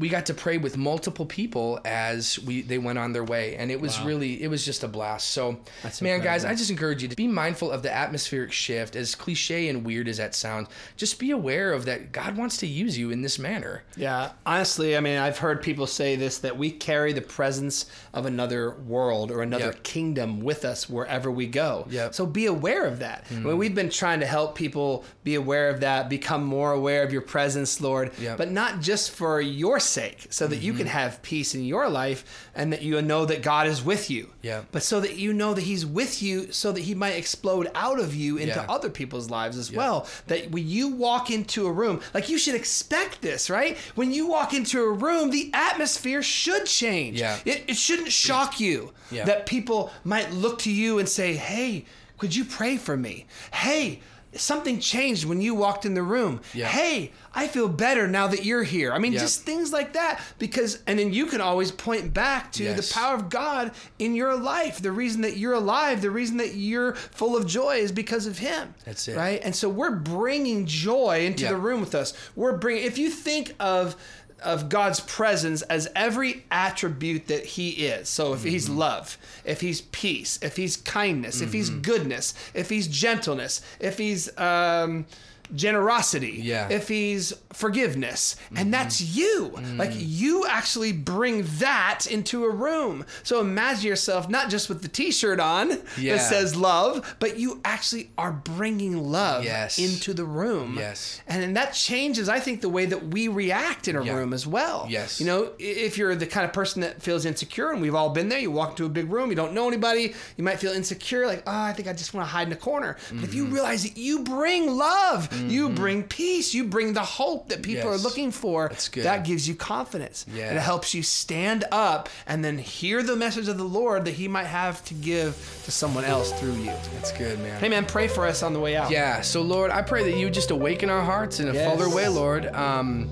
we 0.00 0.08
got 0.08 0.26
to 0.26 0.34
pray 0.34 0.58
with 0.58 0.76
multiple 0.76 1.26
people 1.26 1.78
as 1.84 2.38
we 2.40 2.62
they 2.62 2.78
went 2.78 2.98
on 2.98 3.12
their 3.12 3.22
way 3.22 3.54
and 3.56 3.70
it 3.70 3.80
was 3.80 4.00
really 4.00 4.42
it 4.42 4.48
was 4.48 4.64
just 4.64 4.82
a 4.82 4.88
blast 4.88 5.28
so 5.28 5.58
That's 5.82 6.00
man 6.02 6.20
guys 6.20 6.44
i 6.44 6.54
just 6.54 6.70
encourage 6.70 7.02
you 7.02 7.08
to 7.08 7.14
be 7.16 7.28
mindful 7.28 7.70
of 7.70 7.82
the 7.82 7.94
atmospheric 7.94 8.50
shift 8.50 8.96
as 8.96 9.14
cliche 9.14 9.68
and 9.68 9.84
weird 9.84 10.08
as 10.08 10.16
that 10.16 10.34
sounds 10.34 10.68
just 10.96 11.18
be 11.18 11.30
aware 11.30 11.72
of 11.72 11.84
that 11.84 12.10
god 12.12 12.36
wants 12.36 12.56
to 12.58 12.66
use 12.66 12.96
you 12.98 13.10
in 13.10 13.22
this 13.22 13.38
manner 13.38 13.82
Yeah, 13.96 14.32
honestly, 14.46 14.96
I 14.96 15.00
mean, 15.00 15.18
I've 15.18 15.38
heard 15.38 15.60
people 15.62 15.86
say 15.86 16.16
this 16.16 16.38
that 16.38 16.56
we 16.56 16.70
carry 16.70 17.12
the 17.12 17.20
presence 17.20 17.86
of 18.14 18.24
another 18.26 18.70
world 18.86 19.30
or 19.30 19.42
another 19.42 19.66
Yep. 19.66 19.82
kingdom 19.82 20.40
with 20.40 20.64
us 20.64 20.88
wherever 20.88 21.30
we 21.30 21.46
go. 21.46 21.86
Yep. 21.90 22.14
So 22.14 22.24
be 22.24 22.46
aware 22.46 22.86
of 22.86 23.00
that. 23.00 23.26
Hmm. 23.28 23.34
I 23.36 23.40
mean, 23.50 23.58
we've 23.58 23.74
been 23.74 23.90
trying 23.90 24.20
to 24.20 24.26
help 24.26 24.54
people 24.54 25.04
be 25.24 25.34
aware 25.34 25.68
of 25.68 25.80
that, 25.80 26.08
become 26.08 26.44
more 26.44 26.72
aware 26.72 27.02
of 27.02 27.12
your 27.12 27.20
presence, 27.22 27.80
Lord, 27.80 28.12
Yep. 28.18 28.38
but 28.38 28.50
not 28.50 28.80
just 28.80 29.10
for 29.10 29.40
your 29.40 29.78
sake, 29.90 30.28
so 30.30 30.46
that 30.46 30.58
you 30.62 30.72
can 30.72 30.86
mm-hmm. 30.86 30.96
have 30.98 31.22
peace 31.22 31.54
in 31.54 31.64
your 31.64 31.88
life 31.88 32.48
and 32.54 32.72
that 32.72 32.82
you 32.82 33.00
know 33.02 33.24
that 33.26 33.42
God 33.42 33.66
is 33.66 33.82
with 33.84 34.10
you. 34.10 34.30
Yeah. 34.42 34.62
But 34.72 34.82
so 34.82 35.00
that 35.00 35.16
you 35.16 35.32
know 35.32 35.54
that 35.54 35.62
He's 35.62 35.84
with 35.84 36.22
you, 36.22 36.52
so 36.52 36.72
that 36.72 36.80
He 36.80 36.94
might 36.94 37.16
explode 37.16 37.70
out 37.74 37.98
of 37.98 38.14
you 38.14 38.36
into 38.36 38.54
Yeah. 38.54 38.66
other 38.68 38.90
people's 38.90 39.30
lives 39.30 39.56
as 39.58 39.70
well. 39.72 40.06
That 40.28 40.50
when 40.50 40.68
you 40.68 40.88
walk 40.88 41.30
into 41.30 41.66
a 41.66 41.72
room, 41.72 42.00
like 42.14 42.28
you 42.28 42.38
should 42.38 42.54
expect 42.54 43.20
this, 43.22 43.50
right? 43.50 43.76
When 43.94 44.12
you 44.12 44.26
walk 44.26 44.54
into 44.54 44.80
a 44.82 44.90
room, 44.90 45.30
the 45.30 45.50
atmosphere 45.52 46.22
should 46.22 46.66
change. 46.66 47.20
Yeah. 47.20 47.38
It, 47.44 47.64
it 47.68 47.76
shouldn't 47.76 48.12
shock 48.12 48.60
you 48.60 48.92
Yeah. 49.10 49.24
that 49.24 49.46
people 49.46 49.90
might 50.04 50.32
look 50.32 50.58
to 50.60 50.72
you 50.72 50.98
and 50.98 51.08
say, 51.08 51.34
hey, 51.34 51.84
could 52.18 52.34
you 52.36 52.44
pray 52.44 52.76
for 52.76 52.96
me? 52.96 53.26
Hey, 53.52 54.00
something 54.34 54.78
changed 54.78 55.24
when 55.24 55.40
you 55.40 55.54
walked 55.54 55.84
in 55.84 55.94
the 55.94 56.02
room. 56.02 56.40
Yeah. 56.54 56.66
Hey, 56.68 57.12
I 57.34 57.48
feel 57.48 57.68
better 57.68 58.06
now 58.06 58.26
that 58.28 58.44
you're 58.44 58.62
here. 58.62 58.92
I 58.92 58.98
mean, 58.98 59.12
Yeah. 59.12 59.20
just 59.20 59.42
things 59.44 59.72
like 59.72 59.92
that. 59.94 60.20
Because, 60.38 60.78
and 60.86 60.98
then 60.98 61.12
you 61.12 61.26
can 61.26 61.40
always 61.40 61.70
point 61.72 62.14
back 62.14 62.52
to 62.52 62.64
Yes. 62.64 62.88
the 62.88 62.94
power 62.94 63.14
of 63.16 63.28
God 63.28 63.72
in 63.98 64.14
your 64.14 64.36
life. 64.36 64.80
The 64.80 64.92
reason 64.92 65.22
that 65.22 65.36
you're 65.36 65.52
alive, 65.54 66.00
the 66.00 66.10
reason 66.10 66.36
that 66.36 66.54
you're 66.54 66.94
full 66.94 67.36
of 67.36 67.46
joy 67.46 67.76
is 67.78 67.90
because 67.92 68.26
of 68.26 68.38
Him. 68.38 68.74
That's 68.84 69.06
it. 69.08 69.16
Right? 69.16 69.40
And 69.42 69.54
so 69.54 69.68
we're 69.68 69.90
bringing 69.96 70.66
joy 70.66 71.24
into 71.26 71.44
Yeah. 71.44 71.50
the 71.50 71.56
room 71.56 71.80
with 71.80 71.94
us. 71.94 72.12
We're 72.36 72.56
bringing, 72.56 72.84
if 72.84 72.98
you 72.98 73.10
think 73.10 73.54
of, 73.58 73.96
of 74.42 74.68
God's 74.68 75.00
presence 75.00 75.62
as 75.62 75.88
every 75.94 76.44
attribute 76.50 77.26
that 77.28 77.44
He 77.44 77.86
is. 77.86 78.08
So 78.08 78.32
if 78.32 78.42
He's 78.42 78.68
love, 78.68 79.18
if 79.44 79.60
He's 79.60 79.80
peace, 79.80 80.38
if 80.42 80.56
He's 80.56 80.76
kindness, 80.76 81.40
if 81.40 81.52
He's 81.52 81.70
goodness, 81.70 82.34
if 82.54 82.68
He's 82.70 82.86
gentleness, 82.86 83.60
if 83.78 83.98
He's 83.98 84.36
um, 84.38 85.06
generosity, 85.54 86.40
Yeah. 86.42 86.68
if 86.70 86.88
he's 86.88 87.32
forgiveness, 87.52 88.36
and 88.54 88.72
that's 88.72 89.00
you. 89.00 89.52
Like 89.76 89.92
you 89.94 90.46
actually 90.46 90.92
bring 90.92 91.46
that 91.58 92.06
into 92.06 92.44
a 92.44 92.50
room. 92.50 93.04
So 93.22 93.40
imagine 93.40 93.86
yourself 93.88 94.28
not 94.28 94.50
just 94.50 94.68
with 94.68 94.82
the 94.82 94.88
T-shirt 94.88 95.40
on 95.40 95.78
Yeah. 95.98 96.16
that 96.16 96.28
says 96.28 96.56
love, 96.56 97.16
but 97.18 97.38
you 97.38 97.60
actually 97.64 98.10
are 98.18 98.32
bringing 98.32 98.96
love 99.10 99.44
Yes. 99.44 99.78
into 99.78 100.14
the 100.14 100.24
room. 100.24 100.76
Yes. 100.78 101.20
and 101.26 101.42
then 101.42 101.54
that 101.54 101.72
changes, 101.74 102.28
I 102.28 102.40
think, 102.40 102.60
the 102.60 102.68
way 102.68 102.84
that 102.86 103.08
we 103.08 103.28
react 103.28 103.88
in 103.88 103.96
a 103.96 104.04
Yeah. 104.04 104.14
room 104.14 104.32
as 104.32 104.46
well. 104.46 104.86
Yes. 104.88 105.20
you 105.20 105.26
know, 105.26 105.50
if 105.58 105.96
you're 105.98 106.14
the 106.14 106.26
kind 106.26 106.44
of 106.44 106.52
person 106.52 106.82
that 106.82 107.02
feels 107.02 107.24
insecure, 107.24 107.70
and 107.72 107.80
we've 107.82 107.94
all 107.94 108.10
been 108.10 108.28
there, 108.28 108.38
you 108.38 108.50
walk 108.50 108.70
into 108.70 108.84
a 108.86 108.88
big 108.88 109.10
room, 109.12 109.30
you 109.30 109.36
don't 109.36 109.52
know 109.52 109.66
anybody, 109.68 110.14
you 110.36 110.44
might 110.44 110.58
feel 110.60 110.72
insecure, 110.72 111.26
like, 111.26 111.42
oh, 111.46 111.50
I 111.52 111.72
think 111.72 111.88
I 111.88 111.92
just 111.92 112.14
want 112.14 112.26
to 112.26 112.30
hide 112.32 112.46
in 112.46 112.52
a 112.52 112.56
corner. 112.56 112.96
But 113.12 113.24
if 113.24 113.34
you 113.34 113.44
Mm-hmm. 113.44 113.54
realize 113.54 113.82
that 113.84 113.96
you 113.96 114.20
bring 114.20 114.76
love, 114.76 115.28
you 115.48 115.68
bring 115.70 116.02
peace, 116.02 116.52
you 116.54 116.64
bring 116.64 116.92
the 116.92 117.02
hope 117.04 117.48
that 117.48 117.62
people 117.62 117.88
are 117.90 117.96
looking 117.98 118.30
for, 118.30 118.68
That's 118.68 118.88
good. 118.88 119.04
that 119.04 119.24
gives 119.24 119.46
you 119.48 119.54
confidence. 119.54 120.26
Yeah. 120.32 120.48
And 120.48 120.56
it 120.58 120.60
helps 120.62 120.94
you 120.94 121.02
stand 121.02 121.64
up 121.72 122.08
and 122.26 122.44
then 122.44 122.58
hear 122.58 123.02
the 123.02 123.16
message 123.16 123.48
of 123.48 123.58
the 123.58 123.64
Lord 123.64 124.04
that 124.04 124.14
He 124.14 124.28
might 124.28 124.46
have 124.46 124.84
to 124.86 124.94
give 124.94 125.34
to 125.64 125.70
someone 125.70 126.04
else 126.04 126.32
through 126.40 126.54
you. 126.54 126.72
That's 126.94 127.12
good, 127.12 127.38
man. 127.40 127.60
Hey, 127.60 127.68
man, 127.68 127.86
pray 127.86 128.08
for 128.08 128.26
us 128.26 128.42
on 128.42 128.52
the 128.52 128.60
way 128.60 128.76
out. 128.76 128.90
Yeah, 128.90 129.20
so 129.20 129.42
Lord, 129.42 129.70
I 129.70 129.82
pray 129.82 130.04
that 130.10 130.16
you 130.18 130.30
just 130.30 130.50
awaken 130.50 130.90
our 130.90 131.02
hearts 131.02 131.40
in 131.40 131.48
a 131.48 131.52
Yes. 131.52 131.68
fuller 131.70 131.88
way, 131.94 132.08
Lord. 132.08 132.46
Um, 132.54 133.10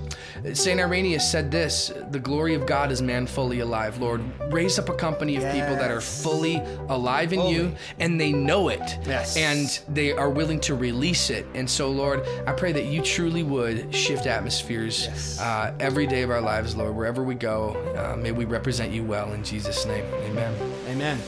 St. 0.53 0.79
Irenaeus 0.79 1.29
said 1.29 1.51
this 1.51 1.91
The 2.11 2.19
glory 2.19 2.53
of 2.55 2.65
God 2.65 2.91
is 2.91 3.01
man 3.01 3.27
fully 3.27 3.59
alive. 3.59 3.99
Lord, 3.99 4.21
raise 4.53 4.79
up 4.79 4.87
a 4.89 4.93
company 4.93 5.35
of 5.35 5.43
people 5.51 5.75
that 5.75 5.91
are 5.91 5.99
fully 6.01 6.61
alive 6.87 7.33
in 7.33 7.39
Fully. 7.39 7.53
you 7.53 7.75
and 7.99 8.19
they 8.19 8.31
know 8.31 8.69
it. 8.69 8.81
Yes. 9.05 9.35
And 9.35 9.67
they 9.93 10.13
are 10.13 10.29
willing 10.29 10.59
to 10.61 10.75
release 10.75 11.29
it. 11.29 11.45
And 11.55 11.69
so, 11.69 11.89
Lord, 11.89 12.18
I 12.47 12.53
pray 12.53 12.71
that 12.73 12.85
you 12.85 13.01
truly 13.01 13.43
would 13.43 13.93
shift 13.93 14.25
atmospheres 14.25 15.05
Yes. 15.05 15.39
uh, 15.39 15.73
every 15.79 16.07
day 16.07 16.21
of 16.21 16.29
our 16.29 16.41
lives, 16.41 16.75
Lord. 16.75 16.95
Wherever 16.95 17.23
we 17.23 17.35
go, 17.35 17.75
uh, 17.95 18.15
may 18.15 18.31
we 18.31 18.45
represent 18.45 18.91
you 18.91 19.03
well. 19.03 19.33
In 19.33 19.43
Jesus' 19.43 19.85
name, 19.85 20.05
amen. 20.25 20.53
Amen. 20.87 21.19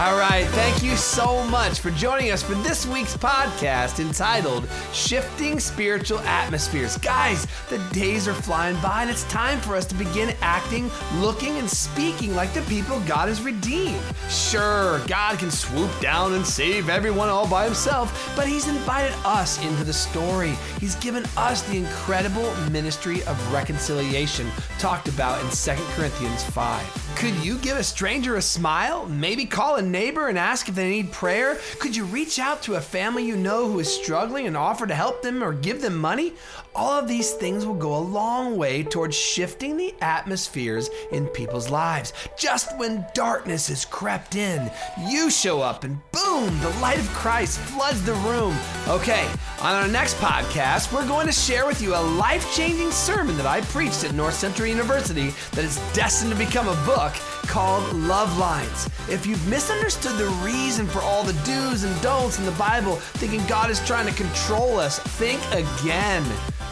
All 0.00 0.16
right, 0.16 0.46
thank 0.52 0.82
you 0.82 0.96
so 0.96 1.44
much 1.48 1.80
for 1.80 1.90
joining 1.90 2.30
us 2.30 2.42
for 2.42 2.54
this 2.54 2.86
week's 2.86 3.14
podcast 3.14 4.00
entitled 4.00 4.66
Shifting 4.94 5.60
Spiritual 5.60 6.20
Atmospheres. 6.20 6.96
Guys, 6.96 7.46
the 7.68 7.76
days 7.92 8.26
are 8.26 8.32
flying 8.32 8.80
by 8.80 9.02
and 9.02 9.10
it's 9.10 9.24
time 9.24 9.60
for 9.60 9.76
us 9.76 9.84
to 9.84 9.94
begin 9.94 10.34
acting, 10.40 10.90
looking, 11.16 11.58
and 11.58 11.68
speaking 11.68 12.34
like 12.34 12.54
the 12.54 12.62
people 12.62 12.98
God 13.00 13.28
has 13.28 13.42
redeemed. 13.42 14.00
Sure, 14.30 15.00
God 15.06 15.38
can 15.38 15.50
swoop 15.50 15.90
down 16.00 16.32
and 16.32 16.46
save 16.46 16.88
everyone 16.88 17.28
all 17.28 17.46
by 17.46 17.66
himself, 17.66 18.32
but 18.34 18.48
He's 18.48 18.68
invited 18.68 19.14
us 19.26 19.62
into 19.62 19.84
the 19.84 19.92
story. 19.92 20.56
He's 20.80 20.94
given 20.94 21.26
us 21.36 21.60
the 21.68 21.76
incredible 21.76 22.50
ministry 22.70 23.22
of 23.24 23.52
reconciliation 23.52 24.50
talked 24.78 25.08
about 25.08 25.44
in 25.44 25.50
2 25.50 25.72
Corinthians 25.92 26.42
5. 26.42 27.09
Could 27.16 27.34
you 27.44 27.58
give 27.58 27.76
a 27.76 27.84
stranger 27.84 28.36
a 28.36 28.42
smile? 28.42 29.06
Maybe 29.06 29.44
call 29.44 29.76
a 29.76 29.82
neighbor 29.82 30.28
and 30.28 30.38
ask 30.38 30.68
if 30.68 30.74
they 30.74 30.88
need 30.88 31.12
prayer? 31.12 31.58
Could 31.78 31.94
you 31.94 32.04
reach 32.04 32.38
out 32.38 32.62
to 32.62 32.76
a 32.76 32.80
family 32.80 33.26
you 33.26 33.36
know 33.36 33.70
who 33.70 33.80
is 33.80 33.92
struggling 33.92 34.46
and 34.46 34.56
offer 34.56 34.86
to 34.86 34.94
help 34.94 35.22
them 35.22 35.44
or 35.44 35.52
give 35.52 35.82
them 35.82 35.96
money? 35.96 36.32
All 36.74 36.98
of 36.98 37.08
these 37.08 37.32
things 37.32 37.66
will 37.66 37.74
go 37.74 37.96
a 37.96 37.98
long 37.98 38.56
way 38.56 38.84
towards 38.84 39.16
shifting 39.16 39.76
the 39.76 39.94
atmospheres 40.00 40.88
in 41.10 41.26
people's 41.26 41.68
lives. 41.68 42.12
Just 42.38 42.78
when 42.78 43.04
darkness 43.12 43.68
has 43.68 43.84
crept 43.84 44.36
in, 44.36 44.70
you 45.08 45.30
show 45.30 45.60
up 45.60 45.82
and 45.84 45.98
boom, 46.12 46.60
the 46.60 46.70
light 46.80 46.98
of 46.98 47.08
Christ 47.08 47.58
floods 47.58 48.02
the 48.04 48.14
room. 48.14 48.56
Okay, 48.88 49.28
on 49.60 49.74
our 49.74 49.88
next 49.88 50.16
podcast, 50.18 50.92
we're 50.92 51.06
going 51.06 51.26
to 51.26 51.32
share 51.32 51.66
with 51.66 51.82
you 51.82 51.94
a 51.94 52.00
life 52.00 52.54
changing 52.54 52.92
sermon 52.92 53.36
that 53.36 53.46
I 53.46 53.62
preached 53.62 54.04
at 54.04 54.14
North 54.14 54.34
Central 54.34 54.68
University 54.68 55.34
that 55.52 55.64
is 55.64 55.76
destined 55.92 56.30
to 56.30 56.38
become 56.38 56.68
a 56.68 56.86
book 57.10 57.22
called 57.46 57.92
Love 57.94 58.36
Lines. 58.38 58.88
If 59.08 59.26
you've 59.26 59.44
misunderstood 59.48 60.16
the 60.16 60.28
reason 60.44 60.86
for 60.86 61.00
all 61.00 61.24
the 61.24 61.32
do's 61.44 61.84
and 61.84 62.02
don'ts 62.02 62.38
in 62.38 62.44
the 62.44 62.52
Bible, 62.52 62.96
thinking 62.96 63.44
God 63.46 63.70
is 63.70 63.84
trying 63.86 64.06
to 64.06 64.14
control 64.14 64.78
us, 64.78 64.98
think 64.98 65.40
again. 65.52 66.24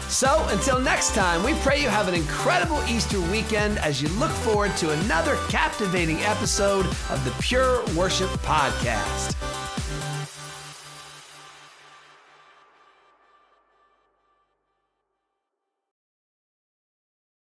So, 0.07 0.45
until 0.49 0.79
next 0.79 1.13
time, 1.13 1.43
we 1.43 1.53
pray 1.55 1.81
you 1.81 1.89
have 1.89 2.07
an 2.07 2.15
incredible 2.15 2.81
Easter 2.87 3.21
weekend 3.29 3.77
as 3.79 4.01
you 4.01 4.09
look 4.09 4.31
forward 4.31 4.75
to 4.77 4.91
another 4.91 5.35
captivating 5.49 6.17
episode 6.21 6.85
of 6.85 7.23
the 7.25 7.31
Pure 7.39 7.83
Worship 7.95 8.29
Podcast. 8.41 9.35